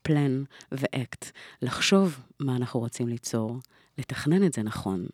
plan 0.08 0.46
ו-act. 0.72 1.32
לחשוב 1.62 2.20
מה 2.40 2.56
אנחנו 2.56 2.80
רוצים 2.80 3.08
ליצור, 3.08 3.58
לתכנן 3.98 4.46
את 4.46 4.54
זה 4.54 4.64
נכון, 4.64 5.06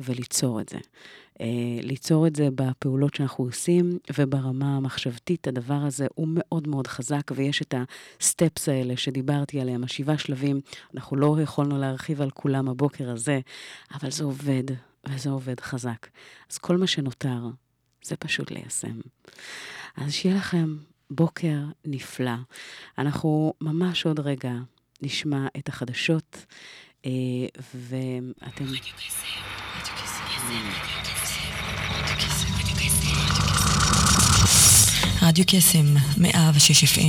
וליצור 0.00 0.60
את 0.60 0.68
זה. 0.68 0.78
Uh, 1.36 1.38
ליצור 1.82 2.26
את 2.26 2.36
זה 2.36 2.48
בפעולות 2.54 3.14
שאנחנו 3.14 3.44
עושים, 3.44 3.98
וברמה 4.18 4.76
המחשבתית 4.76 5.48
הדבר 5.48 5.74
הזה 5.74 6.06
הוא 6.14 6.28
מאוד 6.30 6.68
מאוד 6.68 6.86
חזק, 6.86 7.30
ויש 7.34 7.62
את 7.62 7.74
הסטפס 8.20 8.68
האלה 8.68 8.96
שדיברתי 8.96 9.60
עליהם, 9.60 9.84
השבעה 9.84 10.18
שלבים, 10.18 10.60
אנחנו 10.94 11.16
לא 11.16 11.36
יכולנו 11.42 11.78
להרחיב 11.78 12.22
על 12.22 12.30
כולם 12.30 12.68
הבוקר 12.68 13.10
הזה, 13.10 13.40
אבל 13.94 14.10
זה 14.10 14.24
עובד, 14.24 14.62
וזה 15.08 15.30
עובד 15.30 15.60
חזק. 15.60 16.06
אז 16.50 16.58
כל 16.58 16.76
מה 16.76 16.86
שנותר 16.86 17.40
זה 18.04 18.16
פשוט 18.16 18.50
ליישם. 18.50 19.00
אז 19.96 20.12
שיהיה 20.12 20.36
לכם 20.36 20.76
בוקר 21.10 21.58
נפלא. 21.84 22.36
אנחנו 22.98 23.54
ממש 23.60 24.06
עוד 24.06 24.20
רגע 24.20 24.52
נשמע 25.02 25.46
את 25.58 25.68
החדשות, 25.68 26.46
אה, 27.06 27.10
ואתם... 27.74 28.64
רדיו 35.36 35.44
קסם, 35.60 35.94
מאה 36.16 36.50
ושש 36.54 36.84
אפים. 36.84 37.04